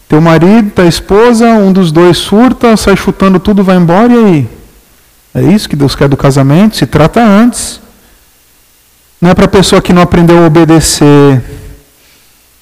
teu 0.08 0.20
marido, 0.20 0.72
tua 0.72 0.86
esposa, 0.86 1.46
um 1.50 1.72
dos 1.72 1.92
dois 1.92 2.18
surta, 2.18 2.76
sai 2.76 2.96
chutando 2.96 3.38
tudo, 3.38 3.62
vai 3.62 3.76
embora 3.76 4.12
e 4.12 4.24
aí? 4.24 4.48
É 5.32 5.40
isso 5.54 5.68
que 5.68 5.76
Deus 5.76 5.94
quer 5.94 6.08
do 6.08 6.16
casamento? 6.16 6.76
Se 6.76 6.84
trata 6.84 7.22
antes. 7.22 7.80
Não 9.20 9.30
é 9.30 9.34
para 9.34 9.46
pessoa 9.46 9.80
que 9.80 9.92
não 9.92 10.02
aprendeu 10.02 10.42
a 10.42 10.46
obedecer 10.48 11.40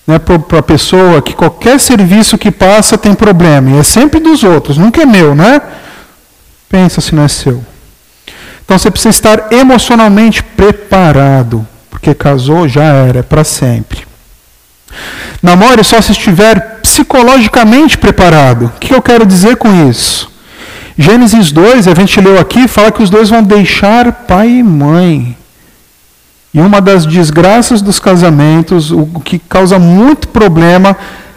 né, 0.07 0.19
para 0.19 0.59
a 0.59 0.63
pessoa 0.63 1.23
que 1.23 1.33
qualquer 1.33 1.81
serviço 1.81 2.37
que 2.37 2.51
passa 2.51 2.99
tem 2.99 3.15
problema. 3.15 3.71
E 3.71 3.79
é 3.79 3.83
sempre 3.83 4.21
dos 4.21 4.45
outros, 4.45 4.77
nunca 4.77 5.01
é 5.01 5.07
meu, 5.07 5.35
né? 5.35 5.63
Pensa 6.69 7.01
se 7.01 7.15
não 7.15 7.23
é 7.23 7.29
seu. 7.29 7.65
Então 8.63 8.79
você 8.79 8.91
precisa 8.91 9.09
estar 9.09 9.51
emocionalmente 9.55 10.43
preparado, 10.43 11.67
porque 11.89 12.13
casou 12.13 12.69
já 12.69 12.85
era, 12.85 13.21
é 13.21 13.23
para 13.23 13.43
sempre. 13.43 14.08
Namore 15.43 15.85
só 15.85 16.01
se 16.01 16.13
estiver 16.13 16.81
psicologicamente 16.83 17.97
preparado. 17.97 18.67
O 18.67 18.79
que 18.79 18.95
eu 18.95 19.03
quero 19.03 19.25
dizer 19.25 19.57
com 19.57 19.89
isso? 19.89 20.31
Gênesis 20.97 21.53
2, 21.53 21.87
a 21.87 21.95
gente 21.95 22.21
leu 22.21 22.41
aqui, 22.41 22.67
fala 22.67 22.91
que 22.91 23.03
os 23.03 23.09
dois 23.09 23.31
vão 23.31 23.43
deixar 23.43 24.11
pai 24.13 24.49
e 24.49 24.63
mãe. 24.63 25.37
E 26.53 26.61
uma 26.61 26.81
das 26.81 27.07
desgraças 27.07 27.81
dos 27.81 28.01
casamentos, 28.01 28.91
o 28.91 29.07
que 29.25 29.39
causa 29.39 29.79
muito 29.79 30.29
problema, 30.29 30.97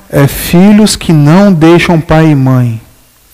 é 0.09 0.25
filhos 0.25 0.95
que 0.95 1.13
não 1.13 1.53
deixam 1.53 2.01
pai 2.01 2.31
e 2.31 2.35
mãe. 2.35 2.81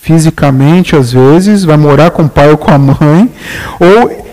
Fisicamente, 0.02 0.94
às 0.94 1.12
vezes, 1.12 1.64
vai 1.64 1.76
morar 1.76 2.10
com 2.10 2.24
o 2.24 2.28
pai 2.28 2.50
ou 2.50 2.58
com 2.58 2.70
a 2.70 2.78
mãe, 2.78 3.30
ou 3.80 4.27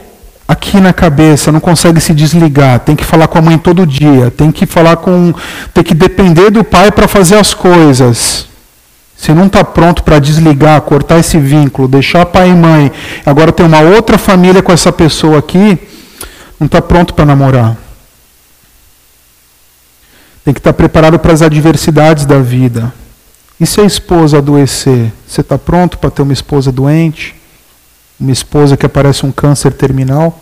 aqui 0.48 0.80
na 0.80 0.94
cabeça, 0.94 1.52
não 1.52 1.60
consegue 1.60 2.00
se 2.00 2.14
desligar, 2.14 2.80
tem 2.80 2.96
que 2.96 3.04
falar 3.04 3.28
com 3.28 3.38
a 3.38 3.42
mãe 3.42 3.58
todo 3.58 3.86
dia, 3.86 4.32
tem 4.32 4.52
que 4.52 4.66
falar 4.66 4.98
com. 4.98 5.34
tem 5.74 5.84
que 5.84 5.94
depender 5.94 6.50
do 6.50 6.64
pai 6.64 6.92
para 6.92 7.08
fazer 7.08 7.36
as 7.36 7.54
coisas. 7.54 8.48
Se 9.18 9.34
não 9.34 9.48
está 9.48 9.64
pronto 9.64 10.04
para 10.04 10.20
desligar, 10.20 10.80
cortar 10.82 11.20
esse 11.20 11.38
vínculo, 11.38 11.88
deixar 11.88 12.26
pai 12.26 12.50
e 12.50 12.54
mãe, 12.54 12.92
agora 13.26 13.52
tem 13.52 13.66
uma 13.66 13.80
outra 13.80 14.18
família 14.18 14.62
com 14.62 14.72
essa 14.72 14.92
pessoa 14.92 15.40
aqui, 15.40 15.80
não 16.60 16.66
está 16.66 16.82
pronto 16.82 17.14
para 17.14 17.26
namorar. 17.26 17.78
Tem 20.44 20.54
que 20.54 20.60
estar 20.60 20.74
tá 20.74 20.78
preparado 20.78 21.18
para 21.18 21.34
as 21.34 21.42
adversidades 21.42 22.26
da 22.26 22.40
vida. 22.40 22.94
E 23.60 23.66
se 23.66 23.80
a 23.80 23.86
esposa 23.86 24.38
adoecer? 24.38 25.12
Você 25.26 25.42
está 25.42 25.58
pronto 25.58 25.98
para 25.98 26.12
ter 26.12 26.22
uma 26.22 26.34
esposa 26.34 26.72
doente? 26.72 27.34
Uma 28.20 28.32
esposa 28.32 28.78
que 28.78 28.86
aparece 28.86 29.26
um 29.26 29.32
câncer 29.32 29.74
terminal? 29.74 30.42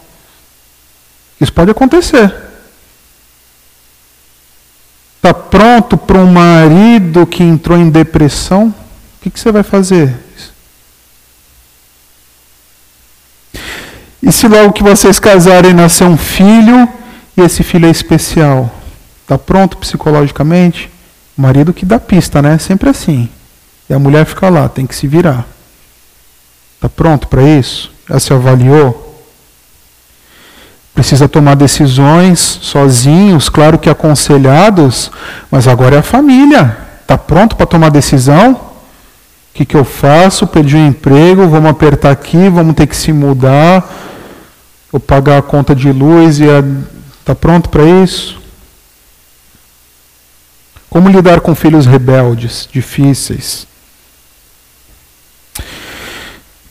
Isso 1.40 1.52
pode 1.52 1.72
acontecer. 1.72 2.34
Está 5.18 5.34
pronto 5.34 5.98
para 5.98 6.20
um 6.20 6.32
marido 6.32 7.26
que 7.26 7.42
entrou 7.44 7.78
em 7.78 7.90
depressão? 7.90 8.68
O 8.68 9.22
que, 9.22 9.30
que 9.30 9.40
você 9.40 9.52
vai 9.52 9.64
fazer? 9.64 10.14
E 14.22 14.32
se 14.32 14.48
logo 14.48 14.74
que 14.74 14.84
vocês 14.84 15.20
casarem 15.20 15.74
nascer 15.74 16.06
um 16.06 16.18
filho, 16.18 16.88
e 17.36 17.42
esse 17.42 17.64
filho 17.64 17.88
é 17.88 17.90
especial, 17.90 18.74
está 19.22 19.38
pronto 19.38 19.78
psicologicamente? 19.78 20.90
O 21.38 21.42
marido 21.42 21.74
que 21.74 21.86
dá 21.86 22.00
pista, 22.00 22.42
né? 22.42 22.58
Sempre 22.58 22.90
assim. 22.90 23.30
E 23.90 23.94
a 23.94 24.00
mulher 24.00 24.26
fica 24.26 24.50
lá, 24.50 24.70
tem 24.70 24.86
que 24.86 24.96
se 24.96 25.08
virar. 25.08 25.46
Está 26.84 26.90
pronto 26.90 27.30
para 27.30 27.42
isso? 27.42 27.90
Já 28.10 28.20
se 28.20 28.34
avaliou? 28.34 29.18
Precisa 30.94 31.30
tomar 31.30 31.56
decisões 31.56 32.40
sozinhos, 32.62 33.48
claro 33.48 33.80
que 33.80 33.90
aconselhados, 33.90 35.10
mas 35.50 35.66
agora 35.66 35.96
é 35.96 36.00
a 36.00 36.04
família. 36.04 36.78
Está 37.02 37.18
pronto 37.18 37.56
para 37.56 37.66
tomar 37.66 37.90
decisão? 37.90 38.52
O 38.52 38.60
que, 39.54 39.64
que 39.64 39.78
eu 39.78 39.86
faço? 39.86 40.46
Perdi 40.46 40.76
um 40.76 40.86
emprego, 40.86 41.48
vamos 41.48 41.72
apertar 41.72 42.12
aqui, 42.12 42.50
vamos 42.50 42.76
ter 42.76 42.86
que 42.86 42.98
se 42.98 43.14
mudar 43.14 43.90
ou 44.92 45.00
pagar 45.00 45.38
a 45.38 45.42
conta 45.42 45.74
de 45.74 45.90
luz 45.90 46.42
e 46.42 46.48
está 47.22 47.34
pronto 47.34 47.70
para 47.70 47.86
isso? 47.86 48.42
Como 50.90 51.08
lidar 51.08 51.40
com 51.40 51.56
filhos 51.56 51.86
rebeldes, 51.86 52.68
difíceis? 52.70 53.72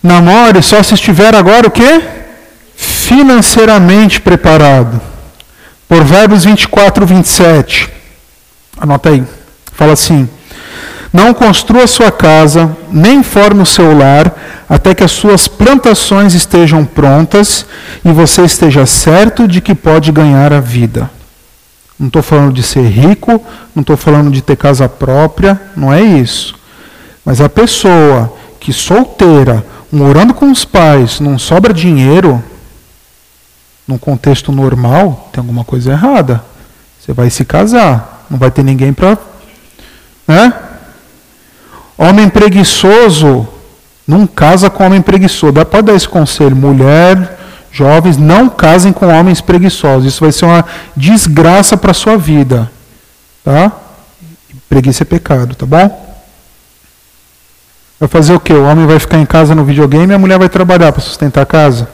Namore 0.02 0.62
só 0.62 0.82
se 0.82 0.94
estiver 0.94 1.34
agora 1.34 1.68
o 1.68 1.70
quê? 1.70 2.02
Financeiramente 2.74 4.20
preparado. 4.20 5.00
Provérbios 5.88 6.44
24, 6.44 7.06
27. 7.06 7.88
Anota 8.80 9.10
aí. 9.10 9.22
Fala 9.72 9.92
assim: 9.92 10.28
Não 11.12 11.32
construa 11.32 11.86
sua 11.86 12.10
casa, 12.10 12.76
nem 12.90 13.22
forme 13.22 13.62
o 13.62 13.66
seu 13.66 13.96
lar, 13.96 14.34
até 14.68 14.94
que 14.94 15.04
as 15.04 15.12
suas 15.12 15.46
plantações 15.46 16.34
estejam 16.34 16.84
prontas 16.84 17.66
e 18.04 18.10
você 18.10 18.42
esteja 18.42 18.86
certo 18.86 19.46
de 19.46 19.60
que 19.60 19.74
pode 19.74 20.10
ganhar 20.10 20.52
a 20.52 20.60
vida. 20.60 21.10
Não 21.98 22.08
estou 22.08 22.22
falando 22.22 22.52
de 22.52 22.62
ser 22.62 22.88
rico, 22.88 23.44
não 23.74 23.82
estou 23.82 23.96
falando 23.96 24.30
de 24.30 24.42
ter 24.42 24.56
casa 24.56 24.88
própria, 24.88 25.60
não 25.76 25.92
é 25.92 26.02
isso. 26.02 26.54
Mas 27.24 27.40
a 27.40 27.48
pessoa 27.48 28.32
que 28.58 28.72
solteira, 28.72 29.64
morando 29.92 30.32
com 30.32 30.50
os 30.50 30.64
pais, 30.64 31.20
não 31.20 31.38
sobra 31.38 31.74
dinheiro, 31.74 32.42
num 33.86 33.98
contexto 33.98 34.50
normal, 34.50 35.28
tem 35.32 35.40
alguma 35.40 35.64
coisa 35.64 35.92
errada. 35.92 36.42
Você 36.98 37.12
vai 37.12 37.28
se 37.28 37.44
casar, 37.44 38.24
não 38.30 38.38
vai 38.38 38.50
ter 38.50 38.62
ninguém 38.62 38.92
para. 38.92 39.18
Né? 40.26 40.52
Homem 41.98 42.28
preguiçoso, 42.28 43.46
não 44.06 44.26
casa 44.26 44.70
com 44.70 44.84
homem 44.84 45.02
preguiçoso. 45.02 45.52
Pode 45.52 45.86
dar 45.86 45.94
esse 45.94 46.08
conselho. 46.08 46.56
Mulher, 46.56 47.38
Jovens, 47.70 48.16
não 48.16 48.48
casem 48.48 48.92
com 48.92 49.08
homens 49.08 49.40
preguiçosos. 49.40 50.06
Isso 50.06 50.20
vai 50.20 50.32
ser 50.32 50.44
uma 50.44 50.64
desgraça 50.96 51.76
para 51.76 51.92
sua 51.92 52.16
vida. 52.16 52.70
Tá? 53.44 53.72
Preguiça 54.68 55.02
é 55.02 55.04
pecado, 55.04 55.54
tá 55.54 55.66
bom? 55.66 56.11
Vai 58.02 58.08
fazer 58.08 58.34
o 58.34 58.40
quê? 58.40 58.52
O 58.52 58.64
homem 58.64 58.84
vai 58.84 58.98
ficar 58.98 59.18
em 59.18 59.24
casa 59.24 59.54
no 59.54 59.64
videogame 59.64 60.12
e 60.12 60.16
a 60.16 60.18
mulher 60.18 60.36
vai 60.36 60.48
trabalhar 60.48 60.90
para 60.90 61.00
sustentar 61.00 61.42
a 61.42 61.46
casa? 61.46 61.88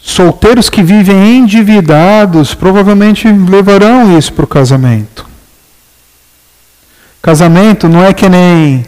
Solteiros 0.00 0.70
que 0.70 0.82
vivem 0.82 1.36
endividados 1.36 2.54
provavelmente 2.54 3.28
levarão 3.28 4.16
isso 4.16 4.32
para 4.32 4.46
o 4.46 4.48
casamento. 4.48 5.26
Casamento 7.20 7.86
não 7.86 8.02
é 8.02 8.14
que 8.14 8.30
nem 8.30 8.86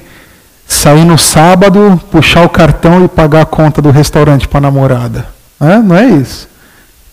sair 0.67 1.05
no 1.05 1.19
sábado, 1.19 2.01
puxar 2.11 2.47
o 2.47 2.49
cartão 2.49 3.05
e 3.05 3.09
pagar 3.09 3.43
a 3.43 3.45
conta 3.45 3.83
do 3.83 3.91
restaurante 3.91 4.49
para 4.49 4.57
a 4.57 4.63
namorada. 4.63 5.29
É? 5.61 5.77
Não 5.77 5.95
é 5.95 6.07
isso. 6.07 6.49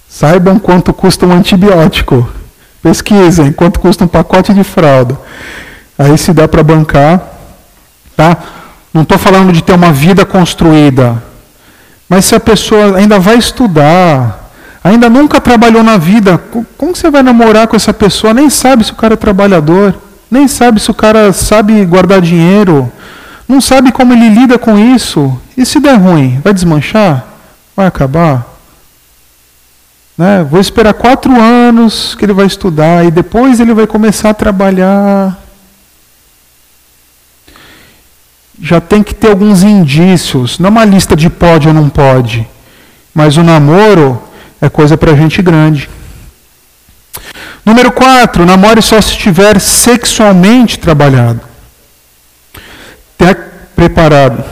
Saibam 0.07 0.57
quanto 0.57 0.93
custa 0.93 1.25
um 1.25 1.33
antibiótico. 1.33 2.31
Pesquisem 2.81 3.51
quanto 3.51 3.81
custa 3.81 4.05
um 4.05 4.07
pacote 4.07 4.53
de 4.53 4.63
fralda. 4.63 5.19
Aí 5.97 6.17
se 6.17 6.33
dá 6.33 6.47
para 6.47 6.63
bancar. 6.63 7.21
Tá? 8.15 8.37
Não 8.93 9.01
estou 9.01 9.17
falando 9.17 9.51
de 9.51 9.61
ter 9.61 9.73
uma 9.73 9.91
vida 9.91 10.25
construída. 10.25 11.21
Mas 12.07 12.25
se 12.25 12.35
a 12.35 12.39
pessoa 12.39 12.97
ainda 12.97 13.19
vai 13.19 13.37
estudar, 13.37 14.51
ainda 14.83 15.09
nunca 15.09 15.41
trabalhou 15.41 15.83
na 15.83 15.97
vida, 15.97 16.39
como 16.77 16.95
você 16.95 17.09
vai 17.09 17.23
namorar 17.23 17.67
com 17.67 17.75
essa 17.75 17.93
pessoa? 17.93 18.33
Nem 18.33 18.49
sabe 18.49 18.83
se 18.83 18.91
o 18.91 18.95
cara 18.95 19.15
é 19.15 19.17
trabalhador, 19.17 19.95
nem 20.29 20.47
sabe 20.47 20.79
se 20.79 20.89
o 20.89 20.93
cara 20.93 21.33
sabe 21.33 21.83
guardar 21.85 22.21
dinheiro, 22.21 22.91
não 23.47 23.59
sabe 23.59 23.91
como 23.91 24.13
ele 24.13 24.29
lida 24.29 24.57
com 24.57 24.77
isso. 24.77 25.39
E 25.57 25.65
se 25.65 25.79
der 25.79 25.95
ruim, 25.95 26.39
vai 26.43 26.53
desmanchar? 26.53 27.25
Vai 27.75 27.87
acabar? 27.87 28.45
Né? 30.17 30.45
Vou 30.49 30.59
esperar 30.59 30.93
quatro 30.93 31.37
anos 31.39 32.15
que 32.15 32.23
ele 32.23 32.33
vai 32.33 32.45
estudar 32.45 33.05
e 33.05 33.11
depois 33.11 33.59
ele 33.59 33.73
vai 33.73 33.85
começar 33.85 34.29
a 34.29 34.33
trabalhar. 34.33 35.37
Já 38.61 38.79
tem 38.79 39.03
que 39.03 39.13
ter 39.13 39.29
alguns 39.29 39.63
indícios, 39.63 40.59
não 40.59 40.69
uma 40.69 40.85
lista 40.85 41.15
de 41.15 41.29
pode 41.29 41.67
ou 41.67 41.73
não 41.73 41.89
pode, 41.89 42.47
mas 43.13 43.37
o 43.37 43.43
namoro 43.43 44.21
é 44.61 44.69
coisa 44.69 44.95
para 44.95 45.15
gente 45.15 45.41
grande. 45.41 45.89
Número 47.65 47.91
4, 47.91 48.45
namore 48.45 48.81
só 48.81 49.01
se 49.01 49.09
estiver 49.09 49.59
sexualmente 49.59 50.77
trabalhado. 50.79 51.41
Até 53.17 53.33
preparado. 53.75 54.43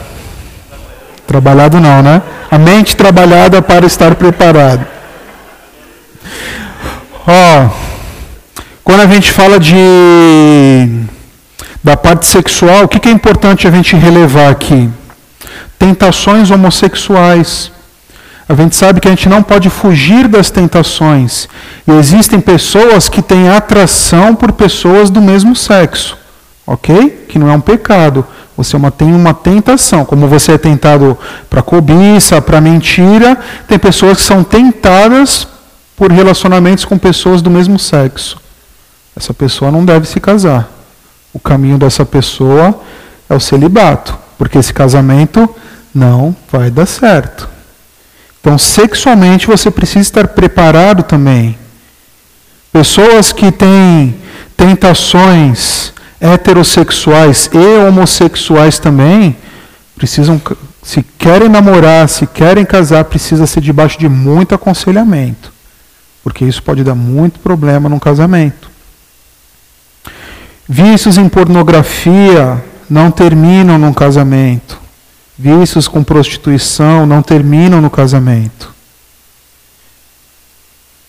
Trabalhado 1.27 1.79
não, 1.79 2.01
né? 2.01 2.21
A 2.49 2.57
mente 2.57 2.95
trabalhada 2.95 3.61
para 3.61 3.85
estar 3.85 4.15
preparado. 4.15 4.85
Ó, 7.25 7.69
quando 8.83 9.01
a 9.01 9.07
gente 9.07 9.31
fala 9.31 9.59
de 9.59 11.03
da 11.84 11.97
parte 11.97 12.25
sexual, 12.25 12.86
o 12.86 12.88
que, 12.88 13.09
é 13.09 13.11
importante 13.11 13.67
a 13.67 13.71
gente 13.71 13.95
relevar 13.95 14.49
aqui? 14.49 14.89
Tentações 15.77 16.49
homossexuais. 16.49 17.71
A 18.47 18.55
gente 18.55 18.75
sabe 18.75 19.01
que 19.01 19.07
a 19.07 19.11
gente 19.11 19.27
não 19.27 19.43
pode 19.43 19.69
fugir 19.69 20.27
das 20.29 20.49
tentações. 20.49 21.49
E 21.86 21.91
existem 21.91 22.39
pessoas 22.39 23.09
que 23.09 23.21
têm 23.21 23.49
atração 23.49 24.34
por 24.34 24.53
pessoas 24.53 25.09
do 25.09 25.21
mesmo 25.21 25.55
sexo. 25.55 26.17
Ok? 26.65 27.25
Que 27.27 27.38
não 27.38 27.49
é 27.49 27.55
um 27.55 27.61
pecado. 27.61 28.25
Você 28.55 28.77
é 28.77 28.91
tem 28.91 29.13
uma 29.13 29.34
tentação. 29.34 30.05
Como 30.05 30.27
você 30.27 30.53
é 30.53 30.57
tentado 30.57 31.17
para 31.49 31.61
cobiça, 31.61 32.41
para 32.41 32.61
mentira, 32.61 33.38
tem 33.67 33.77
pessoas 33.77 34.17
que 34.17 34.23
são 34.23 34.43
tentadas 34.43 35.47
por 35.97 36.11
relacionamentos 36.11 36.86
com 36.86 36.97
pessoas 36.97 37.41
do 37.41 37.49
mesmo 37.49 37.77
sexo. 37.77 38.38
Essa 39.15 39.34
pessoa 39.34 39.69
não 39.69 39.84
deve 39.84 40.07
se 40.07 40.19
casar. 40.19 40.72
O 41.34 41.39
caminho 41.39 41.77
dessa 41.77 42.05
pessoa 42.05 42.79
é 43.29 43.34
o 43.34 43.39
celibato, 43.39 44.17
porque 44.38 44.57
esse 44.57 44.73
casamento 44.73 45.49
não 45.93 46.36
vai 46.51 46.69
dar 46.69 46.86
certo. 46.86 47.49
Então, 48.39 48.57
sexualmente, 48.57 49.47
você 49.47 49.71
precisa 49.71 50.01
estar 50.01 50.27
preparado 50.27 51.01
também. 51.01 51.57
Pessoas 52.71 53.31
que 53.31 53.51
têm 53.51 54.15
tentações 54.55 55.93
heterossexuais 56.19 57.49
e 57.53 57.88
homossexuais 57.88 58.79
também 58.79 59.36
precisam, 59.95 60.41
se 60.81 61.03
querem 61.17 61.49
namorar, 61.49 62.09
se 62.09 62.27
querem 62.27 62.65
casar, 62.65 63.05
precisa 63.05 63.47
ser 63.47 63.61
debaixo 63.61 63.99
de 63.99 64.09
muito 64.09 64.55
aconselhamento, 64.55 65.51
porque 66.23 66.43
isso 66.43 66.61
pode 66.63 66.84
dar 66.84 66.95
muito 66.95 67.39
problema 67.39 67.88
no 67.88 67.99
casamento. 67.99 68.72
Vícios 70.68 71.18
em 71.18 71.28
pornografia 71.28 72.64
não 72.89 73.11
terminam 73.11 73.78
num 73.78 73.93
casamento. 73.93 74.80
Vícios 75.38 75.88
com 75.88 76.03
prostituição 76.03 77.05
não 77.05 77.22
terminam 77.22 77.82
no 77.82 77.89
casamento. 77.89 78.74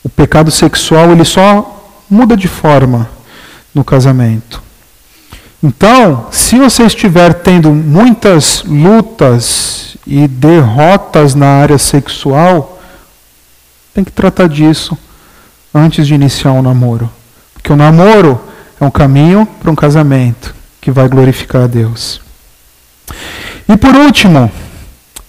O 0.03 0.09
pecado 0.09 0.51
sexual 0.51 1.13
ele 1.13 1.25
só 1.25 1.85
muda 2.11 2.37
de 2.37 2.49
forma 2.49 3.09
no 3.75 3.85
casamento. 3.85 4.63
Então, 5.63 6.27
se 6.31 6.59
você 6.59 6.85
estiver 6.85 7.33
tendo 7.35 7.71
muitas 7.71 8.63
lutas 8.65 9.97
e 10.07 10.29
derrotas 10.29 11.35
na 11.35 11.47
área 11.47 11.79
sexual, 11.79 12.83
tem 13.95 14.05
que 14.05 14.13
tratar 14.13 14.49
disso 14.49 14.99
antes 15.73 16.07
de 16.07 16.15
iniciar 16.15 16.53
um 16.53 16.61
namoro. 16.61 17.11
Porque 17.55 17.73
o 17.73 17.77
namoro 17.77 18.41
um 18.85 18.91
caminho 18.91 19.47
para 19.61 19.71
um 19.71 19.75
casamento 19.75 20.55
que 20.81 20.91
vai 20.91 21.09
glorificar 21.09 21.65
a 21.65 21.67
Deus. 21.67 22.21
E 23.69 23.77
por 23.77 23.95
último, 23.95 24.51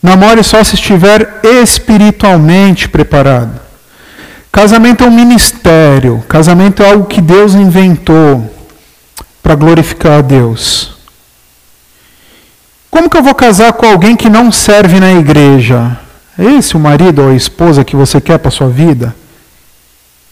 namore 0.01 0.43
só 0.43 0.63
se 0.63 0.75
estiver 0.75 1.39
espiritualmente 1.43 2.89
preparado. 2.89 3.59
Casamento 4.51 5.03
é 5.03 5.07
um 5.07 5.11
ministério, 5.11 6.23
casamento 6.27 6.81
é 6.81 6.89
algo 6.91 7.05
que 7.05 7.21
Deus 7.21 7.53
inventou 7.55 8.53
para 9.43 9.55
glorificar 9.55 10.19
a 10.19 10.21
Deus. 10.21 10.95
Como 12.89 13.09
que 13.09 13.17
eu 13.17 13.23
vou 13.23 13.35
casar 13.35 13.73
com 13.73 13.85
alguém 13.85 14.15
que 14.15 14.29
não 14.29 14.51
serve 14.51 14.99
na 14.99 15.11
igreja? 15.11 15.99
É 16.37 16.45
esse 16.45 16.75
o 16.75 16.79
marido 16.79 17.21
ou 17.21 17.29
a 17.29 17.35
esposa 17.35 17.83
que 17.83 17.95
você 17.95 18.21
quer 18.21 18.39
para 18.39 18.49
sua 18.49 18.69
vida? 18.69 19.13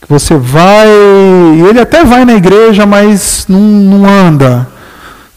Que 0.03 0.09
você 0.09 0.35
vai, 0.35 0.87
ele 0.87 1.79
até 1.79 2.03
vai 2.03 2.25
na 2.25 2.33
igreja, 2.33 2.85
mas 2.85 3.45
não, 3.47 3.59
não 3.59 4.05
anda, 4.05 4.67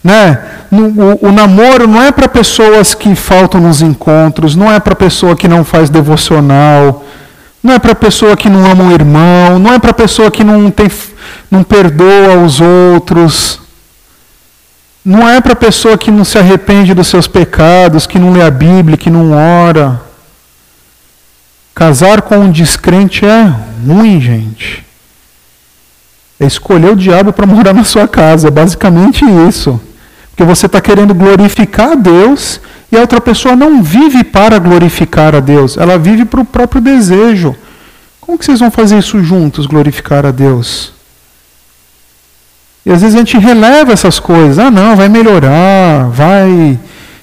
né? 0.03 0.39
O, 0.73 1.29
o 1.29 1.33
namoro 1.33 1.87
não 1.87 2.03
é 2.03 2.11
para 2.11 2.29
pessoas 2.29 2.93
que 2.93 3.15
faltam 3.15 3.61
nos 3.61 3.81
encontros, 3.81 4.57
não 4.57 4.71
é 4.71 4.81
para 4.81 4.97
pessoa 4.97 5.37
que 5.37 5.47
não 5.47 5.65
faz 5.65 5.89
devocional, 5.89 7.05
não 7.63 7.75
é 7.75 7.79
para 7.79 7.95
pessoa 7.95 8.37
que 8.37 8.49
não 8.49 8.69
ama 8.69 8.85
o 8.85 8.93
irmão, 8.93 9.59
não 9.61 9.73
é 9.73 9.79
para 9.79 9.93
pessoa 9.93 10.31
que 10.31 10.43
não 10.43 10.71
tem, 10.71 10.91
não 11.51 11.63
perdoa 11.63 12.37
os 12.45 12.61
outros. 12.61 13.61
Não 15.05 15.29
é 15.29 15.41
para 15.41 15.55
pessoa 15.55 15.97
que 15.97 16.11
não 16.11 16.25
se 16.25 16.37
arrepende 16.37 16.93
dos 16.93 17.07
seus 17.07 17.29
pecados, 17.29 18.09
que 18.09 18.19
não 18.19 18.33
lê 18.33 18.43
a 18.43 18.51
Bíblia, 18.51 18.97
que 18.97 19.09
não 19.09 19.31
ora. 19.31 20.06
Casar 21.77 22.23
com 22.23 22.39
um 22.39 22.51
descrente 22.51 23.27
é 23.27 23.53
ruim, 23.87 24.19
gente. 24.19 24.83
É 26.41 26.47
escolher 26.47 26.93
o 26.93 26.97
diabo 26.97 27.35
para 27.35 27.45
morar 27.47 27.75
na 27.75 27.85
sua 27.85 28.09
casa, 28.09 28.49
é 28.49 28.51
basicamente 28.51 29.23
isso. 29.47 29.79
Porque 30.31 30.43
você 30.43 30.65
está 30.65 30.81
querendo 30.81 31.13
glorificar 31.13 31.93
a 31.93 31.95
Deus 31.95 32.63
e 32.91 32.97
a 32.97 33.01
outra 33.03 33.21
pessoa 33.21 33.55
não 33.55 33.83
vive 33.83 34.25
para 34.25 34.59
glorificar 34.59 35.35
a 35.35 35.41
Deus, 35.41 35.77
ela 35.77 35.99
vive 35.99 36.25
para 36.25 36.41
o 36.41 36.47
próprio 36.47 36.81
desejo. 36.81 37.55
Como 38.23 38.39
que 38.39 38.47
vocês 38.47 38.61
vão 38.61 38.71
fazer 38.71 38.97
isso 38.97 39.23
juntos, 39.23 39.67
glorificar 39.67 40.25
a 40.25 40.31
Deus? 40.31 40.95
E 42.87 42.91
às 42.91 43.03
vezes 43.03 43.15
a 43.15 43.19
gente 43.19 43.37
releva 43.37 43.93
essas 43.93 44.19
coisas. 44.19 44.59
Ah, 44.59 44.71
não, 44.71 44.97
vai 44.97 45.11
melhorar, 45.11 46.09
vai. 46.09 46.79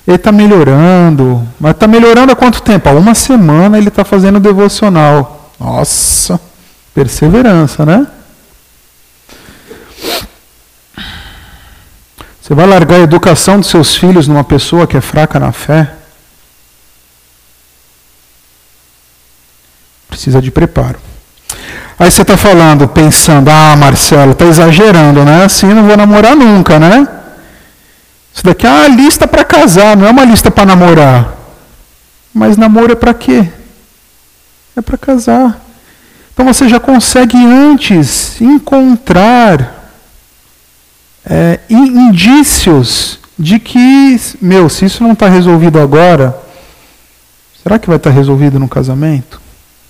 Ele 0.07 0.17
está 0.17 0.31
melhorando. 0.31 1.47
Mas 1.59 1.71
está 1.71 1.87
melhorando 1.87 2.31
há 2.31 2.35
quanto 2.35 2.61
tempo? 2.61 2.89
Há 2.89 2.91
uma 2.91 3.15
semana 3.15 3.77
ele 3.77 3.87
está 3.87 4.03
fazendo 4.03 4.39
devocional. 4.39 5.51
Nossa, 5.59 6.39
perseverança, 6.93 7.85
né? 7.85 8.05
Você 12.41 12.53
vai 12.53 12.67
largar 12.67 12.97
a 12.97 13.03
educação 13.03 13.59
dos 13.59 13.69
seus 13.69 13.95
filhos 13.95 14.27
numa 14.27 14.43
pessoa 14.43 14.85
que 14.85 14.97
é 14.97 15.01
fraca 15.01 15.39
na 15.39 15.53
fé? 15.53 15.89
Precisa 20.09 20.41
de 20.41 20.51
preparo. 20.51 20.99
Aí 21.97 22.11
você 22.11 22.21
está 22.21 22.35
falando, 22.35 22.85
pensando, 22.87 23.49
ah, 23.49 23.75
Marcelo, 23.77 24.33
está 24.33 24.45
exagerando, 24.45 25.23
né? 25.23 25.45
Assim 25.45 25.67
não 25.67 25.87
vou 25.87 25.95
namorar 25.95 26.35
nunca, 26.35 26.77
né? 26.77 27.07
Isso 28.33 28.43
daqui 28.43 28.65
é 28.65 28.69
uma 28.69 28.87
lista 28.87 29.27
para 29.27 29.43
casar, 29.43 29.95
não 29.95 30.07
é 30.07 30.11
uma 30.11 30.25
lista 30.25 30.49
para 30.49 30.65
namorar. 30.65 31.35
Mas 32.33 32.57
namoro 32.57 32.91
é 32.91 32.95
para 32.95 33.13
quê? 33.13 33.47
É 34.75 34.81
para 34.81 34.97
casar. 34.97 35.61
Então 36.33 36.45
você 36.45 36.67
já 36.67 36.79
consegue 36.79 37.37
antes 37.37 38.41
encontrar 38.41 39.91
é, 41.23 41.59
indícios 41.69 43.19
de 43.37 43.59
que, 43.59 44.19
meu, 44.41 44.67
se 44.67 44.85
isso 44.85 45.03
não 45.03 45.13
está 45.13 45.27
resolvido 45.29 45.79
agora, 45.79 46.35
será 47.61 47.77
que 47.77 47.87
vai 47.87 47.97
estar 47.97 48.09
tá 48.09 48.15
resolvido 48.15 48.59
no 48.59 48.67
casamento? 48.67 49.39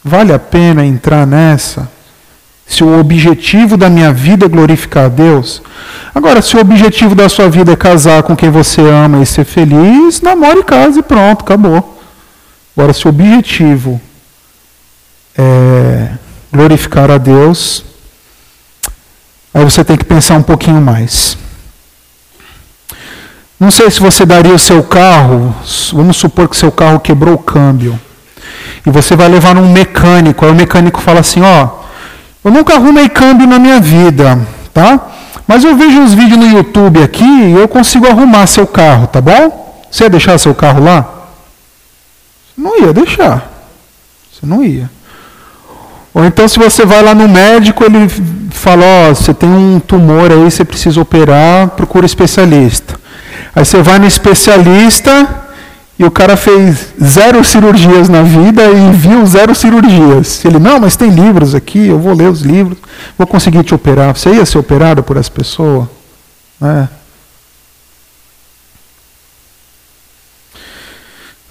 Vale 0.04 0.34
a 0.34 0.40
pena 0.40 0.86
entrar 0.86 1.26
nessa? 1.26 1.90
Se 2.74 2.84
o 2.84 3.00
objetivo 3.00 3.78
da 3.78 3.88
minha 3.88 4.12
vida 4.12 4.48
é 4.48 4.50
glorificar 4.50 5.06
a 5.06 5.08
Deus. 5.08 5.62
Agora, 6.16 6.42
se 6.42 6.58
o 6.58 6.60
objetivo 6.60 7.14
da 7.14 7.30
sua 7.30 7.48
vida 7.48 7.72
é 7.72 7.76
casar 7.76 8.24
com 8.24 8.36
quem 8.36 8.50
você 8.50 8.82
ama 8.82 9.22
e 9.22 9.28
ser 9.28 9.46
feliz, 9.46 10.22
namore 10.22 10.62
e 10.62 10.64
case 10.64 10.98
e 10.98 11.04
pronto, 11.04 11.44
acabou. 11.44 12.02
Agora, 12.76 12.92
se 12.92 13.06
o 13.06 13.10
objetivo 13.10 14.02
é 15.38 16.10
glorificar 16.52 17.12
a 17.12 17.20
Deus, 17.20 17.86
aí 19.54 19.64
você 19.64 19.86
tem 19.86 19.96
que 19.96 20.06
pensar 20.06 20.34
um 20.38 20.44
pouquinho 20.44 20.82
mais. 20.82 21.38
Não 23.60 23.70
sei 23.70 23.92
se 23.92 24.00
você 24.00 24.26
daria 24.26 24.56
o 24.56 24.58
seu 24.58 24.82
carro, 24.82 25.56
vamos 25.94 26.18
supor 26.18 26.50
que 26.50 26.58
seu 26.58 26.72
carro 26.72 27.00
quebrou 27.00 27.36
o 27.36 27.38
câmbio, 27.38 28.00
e 28.84 28.90
você 28.90 29.16
vai 29.16 29.30
levar 29.30 29.54
num 29.54 29.72
mecânico, 29.72 30.44
aí 30.44 30.52
o 30.52 30.56
mecânico 30.56 31.00
fala 31.00 31.20
assim, 31.20 31.44
ó, 31.44 31.83
eu 32.44 32.52
nunca 32.52 32.76
arrumei 32.76 33.08
câmbio 33.10 33.48
na 33.48 33.58
minha 33.58 33.80
vida, 33.80 34.40
tá? 34.74 35.00
Mas 35.48 35.64
eu 35.64 35.76
vejo 35.76 36.00
uns 36.00 36.14
vídeos 36.14 36.38
no 36.38 36.58
YouTube 36.58 37.02
aqui 37.02 37.24
e 37.24 37.54
eu 37.54 37.68
consigo 37.68 38.08
arrumar 38.08 38.48
seu 38.48 38.66
carro, 38.66 39.08
tá 39.08 39.22
bom? 39.22 39.84
Você 39.90 40.04
ia 40.04 40.10
deixar 40.10 40.38
seu 40.38 40.54
carro 40.56 40.84
lá? 40.84 41.10
Não 42.58 42.80
ia 42.82 42.94
deixar. 42.94 43.50
Você 44.32 44.46
não 44.46 44.64
ia. 44.64 44.90
Ou 46.14 46.24
então 46.26 46.48
se 46.48 46.60
você 46.60 46.86
vai 46.86 47.02
lá 47.02 47.14
no 47.16 47.28
médico, 47.28 47.84
ele 47.84 48.08
fala, 48.52 48.86
ó, 48.86 49.10
oh, 49.12 49.16
você 49.16 49.34
tem 49.34 49.50
um 49.50 49.80
tumor 49.80 50.32
aí, 50.32 50.44
você 50.44 50.64
precisa 50.64 51.02
operar, 51.02 51.70
procura 51.70 52.06
especialista. 52.06 53.00
Aí 53.56 53.66
você 53.66 53.82
vai 53.82 54.00
no 54.00 54.06
especialista 54.06 55.43
e 55.98 56.04
o 56.04 56.12
cara 56.12 56.36
fez 56.36 56.94
zero 57.02 57.44
cirurgias 57.44 58.10
na 58.10 58.24
vida 58.24 58.64
e 58.64 58.92
viu 58.94 59.26
zero 59.26 59.54
cirurgias. 59.54 60.44
Ele, 60.44 60.58
não, 60.58 60.80
mas 60.80 60.96
tem 60.96 61.10
livros 61.10 61.54
aqui, 61.54 61.88
eu 61.88 62.00
vou 62.00 62.14
ler 62.14 62.30
os 62.30 62.42
livros, 62.42 62.78
vou 63.18 63.28
conseguir 63.28 63.64
te 63.64 63.76
operar. 63.76 64.16
Você 64.16 64.32
ia 64.32 64.46
ser 64.46 64.58
operado 64.58 65.04
por 65.04 65.18
essa 65.18 65.30
pessoa? 65.30 65.90
É. 66.62 66.88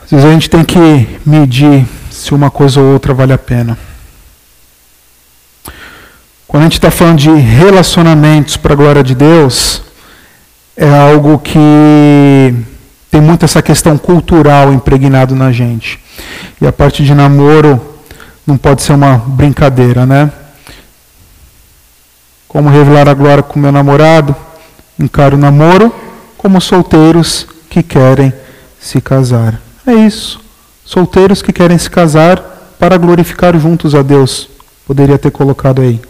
Às 0.04 0.10
vezes 0.10 0.26
a 0.26 0.32
gente 0.32 0.50
tem 0.50 0.64
que 0.64 1.18
medir 1.24 1.86
se 2.10 2.34
uma 2.34 2.50
coisa 2.50 2.80
ou 2.80 2.92
outra 2.92 3.14
vale 3.14 3.32
a 3.32 3.38
pena. 3.38 3.78
Quando 6.48 6.62
a 6.62 6.66
gente 6.66 6.74
está 6.74 6.90
falando 6.90 7.18
de 7.18 7.30
relacionamentos 7.30 8.56
para 8.56 8.74
a 8.74 8.76
glória 8.76 9.02
de 9.02 9.14
Deus, 9.14 9.82
é 10.76 10.88
algo 10.88 11.38
que 11.38 12.54
tem 13.12 13.20
muito 13.20 13.44
essa 13.44 13.60
questão 13.60 13.98
cultural 13.98 14.72
impregnado 14.72 15.36
na 15.36 15.52
gente. 15.52 16.02
E 16.58 16.66
a 16.66 16.72
parte 16.72 17.04
de 17.04 17.14
namoro 17.14 17.78
não 18.46 18.56
pode 18.56 18.80
ser 18.80 18.94
uma 18.94 19.18
brincadeira, 19.18 20.06
né? 20.06 20.32
Como 22.48 22.70
revelar 22.70 23.06
a 23.10 23.12
glória 23.12 23.42
com 23.42 23.60
meu 23.60 23.70
namorado? 23.70 24.34
Encaro 24.98 25.36
o 25.36 25.38
namoro 25.38 25.94
como 26.38 26.58
solteiros 26.58 27.46
que 27.68 27.82
querem 27.82 28.32
se 28.80 28.98
casar. 28.98 29.60
É 29.86 29.92
isso. 29.92 30.40
Solteiros 30.82 31.42
que 31.42 31.52
querem 31.52 31.76
se 31.76 31.90
casar 31.90 32.38
para 32.78 32.96
glorificar 32.96 33.54
juntos 33.58 33.94
a 33.94 34.00
Deus. 34.00 34.48
Poderia 34.86 35.18
ter 35.18 35.30
colocado 35.30 35.82
aí. 35.82 36.00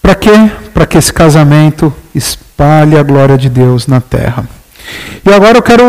Para 0.00 0.14
quê? 0.14 0.52
Para 0.72 0.86
que 0.86 0.96
esse 0.96 1.12
casamento 1.12 1.92
espalhe 2.14 2.96
a 2.96 3.02
glória 3.02 3.36
de 3.36 3.48
Deus 3.48 3.86
na 3.86 4.00
terra. 4.00 4.44
E 5.24 5.32
agora 5.32 5.58
eu 5.58 5.62
quero 5.62 5.84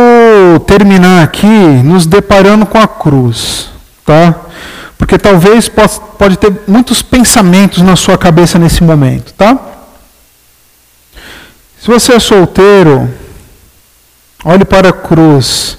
terminar 0.67 1.23
aqui 1.23 1.47
nos 1.47 2.05
deparando 2.05 2.65
com 2.65 2.77
a 2.77 2.87
cruz, 2.87 3.69
tá? 4.05 4.35
Porque 4.97 5.17
talvez 5.17 5.67
pode, 5.67 5.99
pode 6.17 6.37
ter 6.37 6.53
muitos 6.67 7.01
pensamentos 7.01 7.81
na 7.81 7.95
sua 7.95 8.17
cabeça 8.17 8.59
nesse 8.59 8.83
momento, 8.83 9.33
tá? 9.33 9.59
Se 11.81 11.87
você 11.87 12.13
é 12.13 12.19
solteiro, 12.19 13.09
olhe 14.45 14.63
para 14.63 14.89
a 14.89 14.93
cruz 14.93 15.77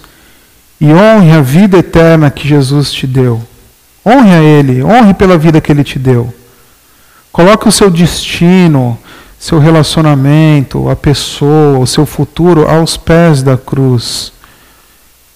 e 0.81 0.93
honre 0.93 1.33
a 1.33 1.41
vida 1.41 1.79
eterna 1.79 2.31
que 2.31 2.47
Jesus 2.47 2.93
te 2.93 3.07
deu. 3.07 3.43
Honre 4.05 4.35
a 4.35 4.43
Ele, 4.43 4.83
honre 4.83 5.15
pela 5.15 5.39
vida 5.39 5.61
que 5.61 5.73
Ele 5.73 5.83
te 5.83 5.99
deu. 5.99 6.35
Coloque 7.35 7.67
o 7.67 7.73
seu 7.73 7.91
destino, 7.91 8.97
seu 9.37 9.59
relacionamento, 9.59 10.89
a 10.89 10.95
pessoa, 10.95 11.81
o 11.81 11.85
seu 11.85 12.07
futuro 12.07 12.71
aos 12.71 12.97
pés 12.97 13.43
da 13.43 13.57
cruz. 13.57 14.33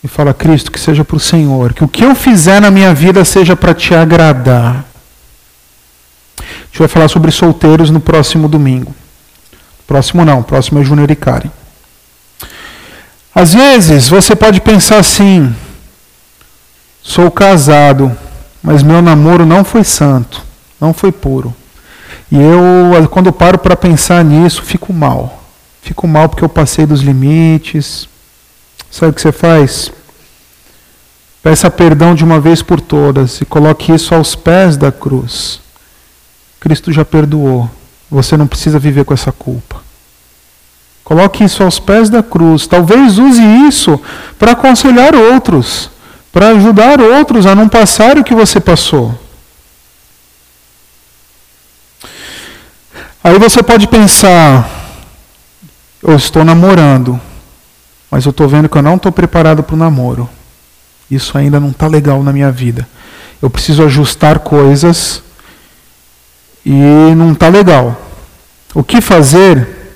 E 0.05 0.07
fala, 0.07 0.33
Cristo, 0.33 0.71
que 0.71 0.79
seja 0.79 1.05
para 1.05 1.17
o 1.17 1.19
Senhor, 1.19 1.75
que 1.75 1.83
o 1.83 1.89
que 1.89 2.05
eu 2.05 2.15
fizer 2.15 2.61
na 2.61 2.71
minha 2.71 2.95
vida 2.95 3.25
seja 3.25 3.57
para 3.57 3.75
te 3.75 3.97
agradar. 3.97 4.85
A 6.39 6.45
gente 6.67 6.79
vai 6.79 6.87
falar 6.87 7.09
sobre 7.09 7.33
solteiros 7.33 7.91
no 7.91 7.99
próximo 7.99 8.47
domingo. 8.47 8.95
Próximo 9.85 10.25
não, 10.25 10.41
próximo 10.41 10.79
é 10.79 10.85
Júnior 10.85 11.11
e 11.11 11.17
Karen. 11.17 11.51
Às 13.35 13.55
vezes 13.55 14.09
você 14.09 14.37
pode 14.37 14.61
pensar 14.61 14.99
assim: 14.99 15.53
sou 17.03 17.29
casado, 17.29 18.17
mas 18.63 18.85
meu 18.85 19.03
namoro 19.03 19.45
não 19.45 19.65
foi 19.65 19.83
santo, 19.83 20.41
não 20.81 20.95
foi 20.95 21.11
puro. 21.11 21.53
E 22.31 22.37
eu, 22.37 23.09
quando 23.09 23.27
eu 23.27 23.33
paro 23.33 23.59
para 23.59 23.77
pensar 23.77 24.25
nisso, 24.25 24.63
fico 24.63 24.93
mal. 24.93 25.43
Fico 25.81 26.07
mal 26.07 26.29
porque 26.29 26.45
eu 26.45 26.49
passei 26.49 26.85
dos 26.85 27.01
limites. 27.01 28.09
Sabe 28.91 29.13
o 29.13 29.15
que 29.15 29.21
você 29.21 29.33
faz? 29.33 29.91
Peça 31.43 31.71
perdão 31.71 32.15
de 32.15 32.25
uma 32.25 32.41
vez 32.41 32.61
por 32.61 32.81
todas 32.81 33.41
e 33.41 33.45
coloque 33.45 33.93
isso 33.93 34.15
aos 34.15 34.35
pés 34.35 34.77
da 34.77 34.93
cruz. 34.93 35.61
Cristo 36.61 36.93
já 36.93 37.05
perdoou. 37.05 37.71
Você 38.11 38.37
não 38.37 38.47
precisa 38.47 38.79
viver 38.79 39.05
com 39.05 39.15
essa 39.15 39.33
culpa. 39.33 39.77
Coloque 41.05 41.45
isso 41.45 41.63
aos 41.63 41.79
pés 41.79 42.11
da 42.11 42.23
cruz. 42.23 42.67
Talvez 42.67 43.19
use 43.19 43.43
isso 43.67 43.99
para 44.39 44.53
aconselhar 44.53 45.15
outros, 45.15 45.91
para 46.31 46.51
ajudar 46.51 47.01
outros 47.01 47.47
a 47.47 47.55
não 47.55 47.67
passar 47.69 48.19
o 48.19 48.25
que 48.25 48.35
você 48.35 48.61
passou. 48.61 49.19
Aí 53.29 53.39
você 53.39 53.63
pode 53.63 53.87
pensar, 53.87 54.67
eu 56.03 56.17
estou 56.17 56.47
namorando, 56.47 57.21
mas 58.11 58.25
eu 58.25 58.31
estou 58.31 58.49
vendo 58.49 58.71
que 58.71 58.79
eu 58.79 58.81
não 58.81 58.97
estou 58.97 59.13
preparado 59.13 59.63
para 59.63 59.75
o 59.75 59.79
namoro. 59.79 60.27
Isso 61.11 61.37
ainda 61.37 61.61
não 61.61 61.69
está 61.69 61.87
legal 61.87 62.23
na 62.23 62.33
minha 62.33 62.51
vida. 62.51 62.89
Eu 63.43 63.51
preciso 63.51 63.85
ajustar 63.85 64.39
coisas 64.39 65.23
e 66.65 66.73
não 67.15 67.33
está 67.33 67.49
legal. 67.49 68.01
O 68.75 68.83
que 68.83 68.99
fazer? 68.99 69.93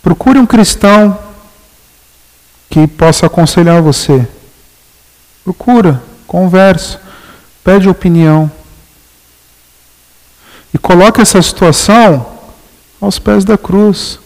Procure 0.00 0.38
um 0.38 0.46
cristão 0.46 1.18
que 2.70 2.86
possa 2.86 3.26
aconselhar 3.26 3.82
você. 3.82 4.24
Procura, 5.42 6.00
conversa, 6.28 7.00
pede 7.64 7.88
opinião 7.88 8.48
e 10.72 10.78
coloca 10.78 11.20
essa 11.20 11.40
situação 11.42 12.26
aos 13.00 13.18
pés 13.18 13.44
da 13.44 13.58
cruz. 13.58 14.18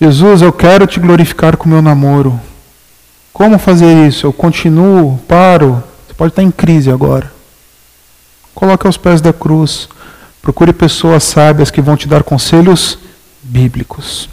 Jesus, 0.00 0.42
eu 0.42 0.52
quero 0.52 0.86
te 0.86 1.00
glorificar 1.00 1.56
com 1.56 1.66
o 1.66 1.68
meu 1.68 1.82
namoro. 1.82 2.38
Como 3.32 3.58
fazer 3.58 4.06
isso? 4.06 4.26
Eu 4.26 4.32
continuo, 4.32 5.18
paro. 5.26 5.82
Você 6.06 6.14
pode 6.14 6.32
estar 6.32 6.42
em 6.42 6.50
crise 6.50 6.90
agora. 6.90 7.32
Coloque 8.54 8.86
aos 8.86 8.96
pés 8.96 9.20
da 9.20 9.32
cruz. 9.32 9.88
Procure 10.40 10.72
pessoas 10.72 11.24
sábias 11.24 11.70
que 11.70 11.80
vão 11.80 11.96
te 11.96 12.06
dar 12.06 12.22
conselhos 12.22 12.98
bíblicos. 13.42 14.28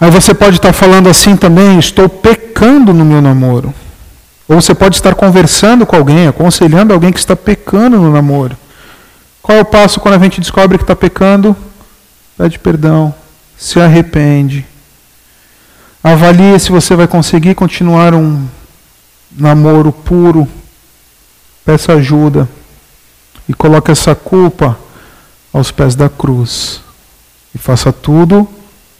Aí 0.00 0.10
você 0.10 0.34
pode 0.34 0.56
estar 0.56 0.72
falando 0.72 1.08
assim 1.08 1.36
também: 1.36 1.78
estou 1.78 2.08
pecando 2.08 2.92
no 2.92 3.04
meu 3.04 3.20
namoro. 3.20 3.74
Ou 4.48 4.60
você 4.60 4.74
pode 4.74 4.96
estar 4.96 5.14
conversando 5.14 5.84
com 5.84 5.96
alguém, 5.96 6.28
aconselhando 6.28 6.92
alguém 6.92 7.12
que 7.12 7.18
está 7.18 7.34
pecando 7.34 7.98
no 7.98 8.12
namoro. 8.12 8.56
Qual 9.46 9.58
é 9.58 9.60
o 9.60 9.64
passo 9.64 10.00
quando 10.00 10.14
a 10.14 10.18
gente 10.18 10.40
descobre 10.40 10.76
que 10.76 10.82
está 10.82 10.96
pecando? 10.96 11.56
Pede 12.36 12.58
perdão, 12.58 13.14
se 13.56 13.78
arrepende. 13.78 14.66
Avalie 16.02 16.58
se 16.58 16.72
você 16.72 16.96
vai 16.96 17.06
conseguir 17.06 17.54
continuar 17.54 18.12
um 18.12 18.44
namoro 19.30 19.92
puro. 19.92 20.48
Peça 21.64 21.92
ajuda 21.92 22.48
e 23.48 23.54
coloque 23.54 23.92
essa 23.92 24.16
culpa 24.16 24.76
aos 25.52 25.70
pés 25.70 25.94
da 25.94 26.08
cruz. 26.08 26.80
E 27.54 27.58
faça 27.58 27.92
tudo 27.92 28.48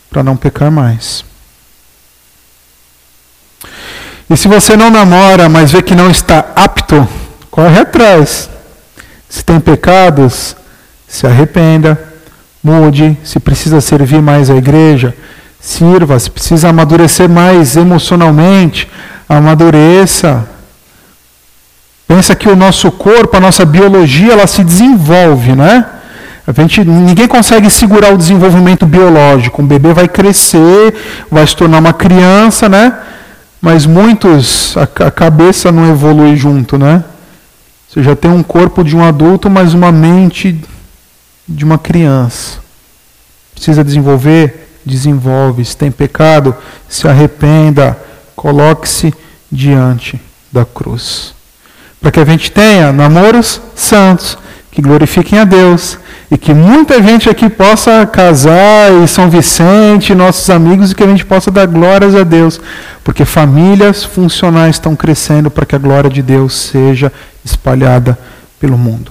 para 0.08 0.22
não 0.22 0.36
pecar 0.36 0.70
mais. 0.70 1.24
E 4.30 4.36
se 4.36 4.46
você 4.46 4.76
não 4.76 4.90
namora, 4.90 5.48
mas 5.48 5.72
vê 5.72 5.82
que 5.82 5.96
não 5.96 6.08
está 6.08 6.52
apto, 6.54 7.04
corre 7.50 7.80
atrás. 7.80 8.48
Se 9.28 9.44
tem 9.44 9.58
pecados, 9.60 10.56
se 11.06 11.26
arrependa, 11.26 11.98
mude. 12.62 13.16
Se 13.22 13.38
precisa 13.38 13.80
servir 13.80 14.20
mais 14.20 14.50
a 14.50 14.56
igreja, 14.56 15.14
sirva. 15.60 16.18
Se 16.18 16.30
precisa 16.30 16.68
amadurecer 16.68 17.28
mais 17.28 17.76
emocionalmente, 17.76 18.88
amadureça. 19.28 20.48
Pensa 22.08 22.34
que 22.34 22.48
o 22.48 22.56
nosso 22.56 22.90
corpo, 22.92 23.36
a 23.36 23.40
nossa 23.40 23.64
biologia, 23.64 24.32
ela 24.32 24.46
se 24.46 24.62
desenvolve, 24.62 25.54
né? 25.54 25.84
A 26.46 26.52
gente, 26.52 26.84
ninguém 26.84 27.26
consegue 27.26 27.68
segurar 27.68 28.14
o 28.14 28.16
desenvolvimento 28.16 28.86
biológico. 28.86 29.60
Um 29.60 29.66
bebê 29.66 29.92
vai 29.92 30.06
crescer, 30.06 30.94
vai 31.28 31.44
se 31.44 31.56
tornar 31.56 31.78
uma 31.78 31.92
criança, 31.92 32.68
né? 32.68 32.92
Mas 33.60 33.84
muitos, 33.84 34.76
a, 34.76 35.06
a 35.06 35.10
cabeça 35.10 35.72
não 35.72 35.90
evolui 35.90 36.36
junto, 36.36 36.78
né? 36.78 37.02
Você 37.88 38.02
já 38.02 38.16
tem 38.16 38.30
um 38.30 38.42
corpo 38.42 38.82
de 38.82 38.96
um 38.96 39.04
adulto, 39.04 39.48
mas 39.48 39.74
uma 39.74 39.92
mente 39.92 40.60
de 41.48 41.64
uma 41.64 41.78
criança. 41.78 42.58
Precisa 43.54 43.84
desenvolver? 43.84 44.68
Desenvolve. 44.84 45.64
Se 45.64 45.76
tem 45.76 45.90
pecado, 45.90 46.54
se 46.88 47.08
arrependa. 47.08 47.98
Coloque-se 48.34 49.14
diante 49.50 50.20
da 50.52 50.64
cruz. 50.64 51.34
Para 52.00 52.10
que 52.10 52.20
a 52.20 52.24
gente 52.24 52.50
tenha 52.50 52.92
namoros 52.92 53.60
santos, 53.74 54.36
que 54.76 54.82
glorifiquem 54.82 55.38
a 55.38 55.44
Deus, 55.44 55.98
e 56.30 56.36
que 56.36 56.52
muita 56.52 57.02
gente 57.02 57.30
aqui 57.30 57.48
possa 57.48 58.04
casar 58.04 58.92
e 59.02 59.08
São 59.08 59.30
Vicente, 59.30 60.14
nossos 60.14 60.50
amigos, 60.50 60.92
e 60.92 60.94
que 60.94 61.02
a 61.02 61.06
gente 61.06 61.24
possa 61.24 61.50
dar 61.50 61.66
glórias 61.66 62.14
a 62.14 62.22
Deus, 62.22 62.60
porque 63.02 63.24
famílias 63.24 64.04
funcionais 64.04 64.76
estão 64.76 64.94
crescendo 64.94 65.50
para 65.50 65.64
que 65.64 65.74
a 65.74 65.78
glória 65.78 66.10
de 66.10 66.20
Deus 66.20 66.52
seja 66.52 67.10
espalhada 67.42 68.18
pelo 68.60 68.76
mundo. 68.76 69.10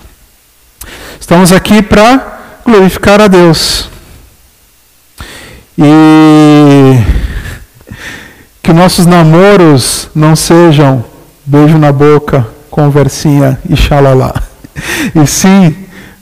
Estamos 1.19 1.51
aqui 1.51 1.81
para 1.81 2.61
glorificar 2.63 3.19
a 3.19 3.25
Deus. 3.25 3.89
E 5.79 7.01
que 8.61 8.71
nossos 8.71 9.07
namoros 9.07 10.09
não 10.13 10.35
sejam 10.35 11.03
beijo 11.43 11.79
na 11.79 11.91
boca, 11.91 12.45
conversinha 12.69 13.59
e 13.67 13.75
xalala. 13.75 14.54
E 15.13 15.25
sim, 15.27 15.75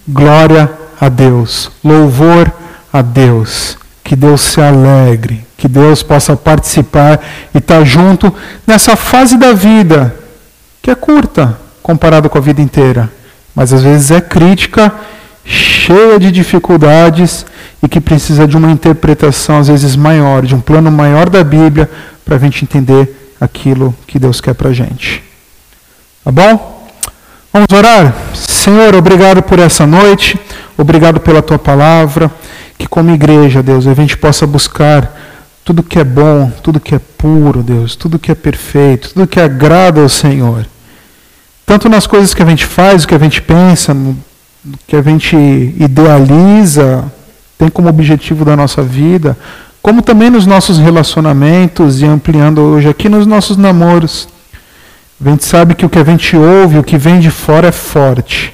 glória 0.08 0.70
a 1.00 1.10
Deus, 1.10 1.72
louvor 1.84 2.52
a 2.92 3.02
Deus. 3.02 3.78
Que 4.04 4.16
Deus 4.16 4.42
se 4.42 4.62
alegre, 4.62 5.46
que 5.58 5.68
Deus 5.68 6.04
possa 6.04 6.36
participar 6.36 7.20
e 7.54 7.58
estar 7.58 7.80
tá 7.80 7.84
junto 7.86 8.34
nessa 8.68 8.96
fase 8.96 9.38
da 9.38 9.54
vida, 9.54 10.14
que 10.82 10.92
é 10.92 10.96
curta 10.96 11.58
comparado 11.82 12.30
com 12.30 12.38
a 12.38 12.42
vida 12.42 12.62
inteira, 12.62 13.10
mas 13.56 13.72
às 13.72 13.82
vezes 13.82 14.12
é 14.12 14.20
crítica, 14.20 14.92
cheia 15.46 16.20
de 16.20 16.32
dificuldades 16.32 17.46
e 17.82 17.88
que 17.88 18.00
precisa 18.00 18.48
de 18.48 18.56
uma 18.56 18.72
interpretação 18.72 19.60
às 19.60 19.68
vezes 19.68 19.96
maior, 19.96 20.46
de 20.46 20.56
um 20.56 20.62
plano 20.62 20.92
maior 20.92 21.30
da 21.30 21.44
Bíblia, 21.44 21.90
para 22.24 22.36
a 22.36 22.40
gente 22.40 22.64
entender 22.64 23.36
aquilo 23.40 23.94
que 24.08 24.18
Deus 24.18 24.40
quer 24.40 24.54
para 24.54 24.70
a 24.70 24.74
gente. 24.74 25.22
Tá 26.24 26.32
bom? 26.32 26.83
Vamos 27.54 27.72
orar? 27.72 28.16
Senhor, 28.34 28.96
obrigado 28.96 29.44
por 29.44 29.60
essa 29.60 29.86
noite. 29.86 30.40
Obrigado 30.76 31.20
pela 31.20 31.40
tua 31.40 31.60
palavra. 31.60 32.32
Que 32.80 32.88
como 32.88 33.12
igreja, 33.12 33.62
Deus, 33.62 33.86
a 33.86 33.94
gente 33.94 34.18
possa 34.18 34.48
buscar 34.48 35.16
tudo 35.64 35.84
que 35.84 36.00
é 36.00 36.04
bom, 36.04 36.52
tudo 36.64 36.80
que 36.80 36.96
é 36.96 37.00
puro, 37.00 37.62
Deus, 37.62 37.96
tudo 37.96 38.18
que 38.18 38.32
é 38.32 38.36
perfeito, 38.36 39.14
tudo 39.14 39.28
que 39.28 39.40
agrada 39.40 40.02
ao 40.02 40.10
Senhor. 40.10 40.66
Tanto 41.64 41.88
nas 41.88 42.08
coisas 42.08 42.34
que 42.34 42.42
a 42.42 42.46
gente 42.48 42.66
faz, 42.66 43.04
o 43.04 43.08
que 43.08 43.14
a 43.14 43.20
gente 43.20 43.40
pensa, 43.40 43.94
no 43.94 44.18
que 44.88 44.96
a 44.96 45.04
gente 45.04 45.36
idealiza, 45.78 47.06
tem 47.56 47.70
como 47.70 47.88
objetivo 47.88 48.44
da 48.44 48.56
nossa 48.56 48.82
vida, 48.82 49.38
como 49.80 50.02
também 50.02 50.32
nos 50.32 50.48
nossos 50.48 50.80
relacionamentos 50.80 52.02
e 52.02 52.06
ampliando 52.06 52.62
hoje 52.62 52.90
aqui 52.90 53.08
nos 53.08 53.28
nossos 53.28 53.58
namoros. 53.58 54.33
A 55.26 55.30
gente 55.30 55.46
sabe 55.46 55.74
que 55.76 55.86
o 55.86 55.90
que 55.90 56.00
a 56.00 56.04
gente 56.04 56.36
ouve, 56.36 56.78
o 56.78 56.84
que 56.84 56.98
vem 56.98 57.20
de 57.20 57.32
fora 57.32 57.68
é 57.68 57.72
forte 57.72 58.54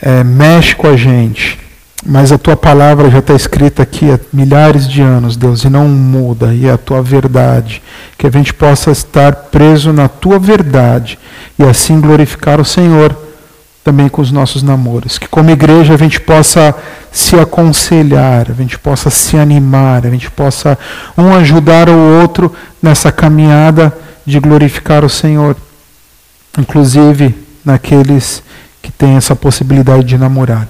é, 0.00 0.24
mexe 0.24 0.74
com 0.74 0.86
a 0.86 0.96
gente. 0.96 1.58
Mas 2.04 2.32
a 2.32 2.38
tua 2.38 2.56
palavra 2.56 3.10
já 3.10 3.18
está 3.18 3.34
escrita 3.34 3.82
aqui 3.82 4.10
há 4.10 4.18
milhares 4.32 4.88
de 4.88 5.02
anos, 5.02 5.36
Deus, 5.36 5.64
e 5.64 5.68
não 5.68 5.86
muda, 5.86 6.54
e 6.54 6.66
é 6.66 6.72
a 6.72 6.78
tua 6.78 7.02
verdade. 7.02 7.82
Que 8.16 8.26
a 8.26 8.30
gente 8.30 8.54
possa 8.54 8.90
estar 8.90 9.34
preso 9.34 9.92
na 9.92 10.08
tua 10.08 10.38
verdade 10.38 11.18
e 11.58 11.62
assim 11.62 12.00
glorificar 12.00 12.58
o 12.58 12.64
Senhor 12.64 13.14
também 13.84 14.08
com 14.08 14.22
os 14.22 14.32
nossos 14.32 14.62
namoros. 14.62 15.18
Que 15.18 15.28
como 15.28 15.50
igreja 15.50 15.92
a 15.92 15.98
gente 15.98 16.18
possa 16.18 16.74
se 17.12 17.38
aconselhar, 17.38 18.46
a 18.50 18.54
gente 18.54 18.78
possa 18.78 19.10
se 19.10 19.36
animar, 19.36 20.06
a 20.06 20.10
gente 20.10 20.30
possa 20.30 20.78
um 21.18 21.34
ajudar 21.34 21.90
o 21.90 22.20
outro 22.22 22.54
nessa 22.82 23.12
caminhada 23.12 23.92
de 24.30 24.40
glorificar 24.40 25.04
o 25.04 25.08
Senhor. 25.08 25.56
Inclusive 26.58 27.34
naqueles 27.64 28.42
que 28.80 28.90
tem 28.90 29.16
essa 29.16 29.36
possibilidade 29.36 30.04
de 30.04 30.16
namorar. 30.16 30.68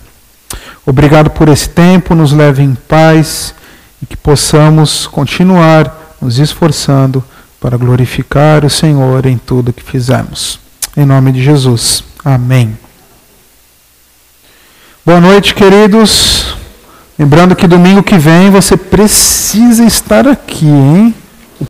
Obrigado 0.84 1.30
por 1.30 1.48
esse 1.48 1.68
tempo, 1.68 2.14
nos 2.14 2.32
leve 2.32 2.62
em 2.62 2.74
paz 2.74 3.54
e 4.02 4.06
que 4.06 4.16
possamos 4.16 5.06
continuar 5.06 6.16
nos 6.20 6.38
esforçando 6.38 7.22
para 7.60 7.76
glorificar 7.76 8.64
o 8.64 8.70
Senhor 8.70 9.26
em 9.26 9.36
tudo 9.36 9.72
que 9.72 9.82
fizemos. 9.82 10.58
Em 10.96 11.04
nome 11.04 11.32
de 11.32 11.42
Jesus. 11.42 12.02
Amém. 12.24 12.76
Boa 15.04 15.20
noite, 15.20 15.54
queridos. 15.54 16.56
Lembrando 17.18 17.54
que 17.54 17.66
domingo 17.66 18.02
que 18.02 18.16
vem 18.16 18.50
você 18.50 18.76
precisa 18.76 19.84
estar 19.84 20.26
aqui, 20.26 20.66
hein? 20.66 21.14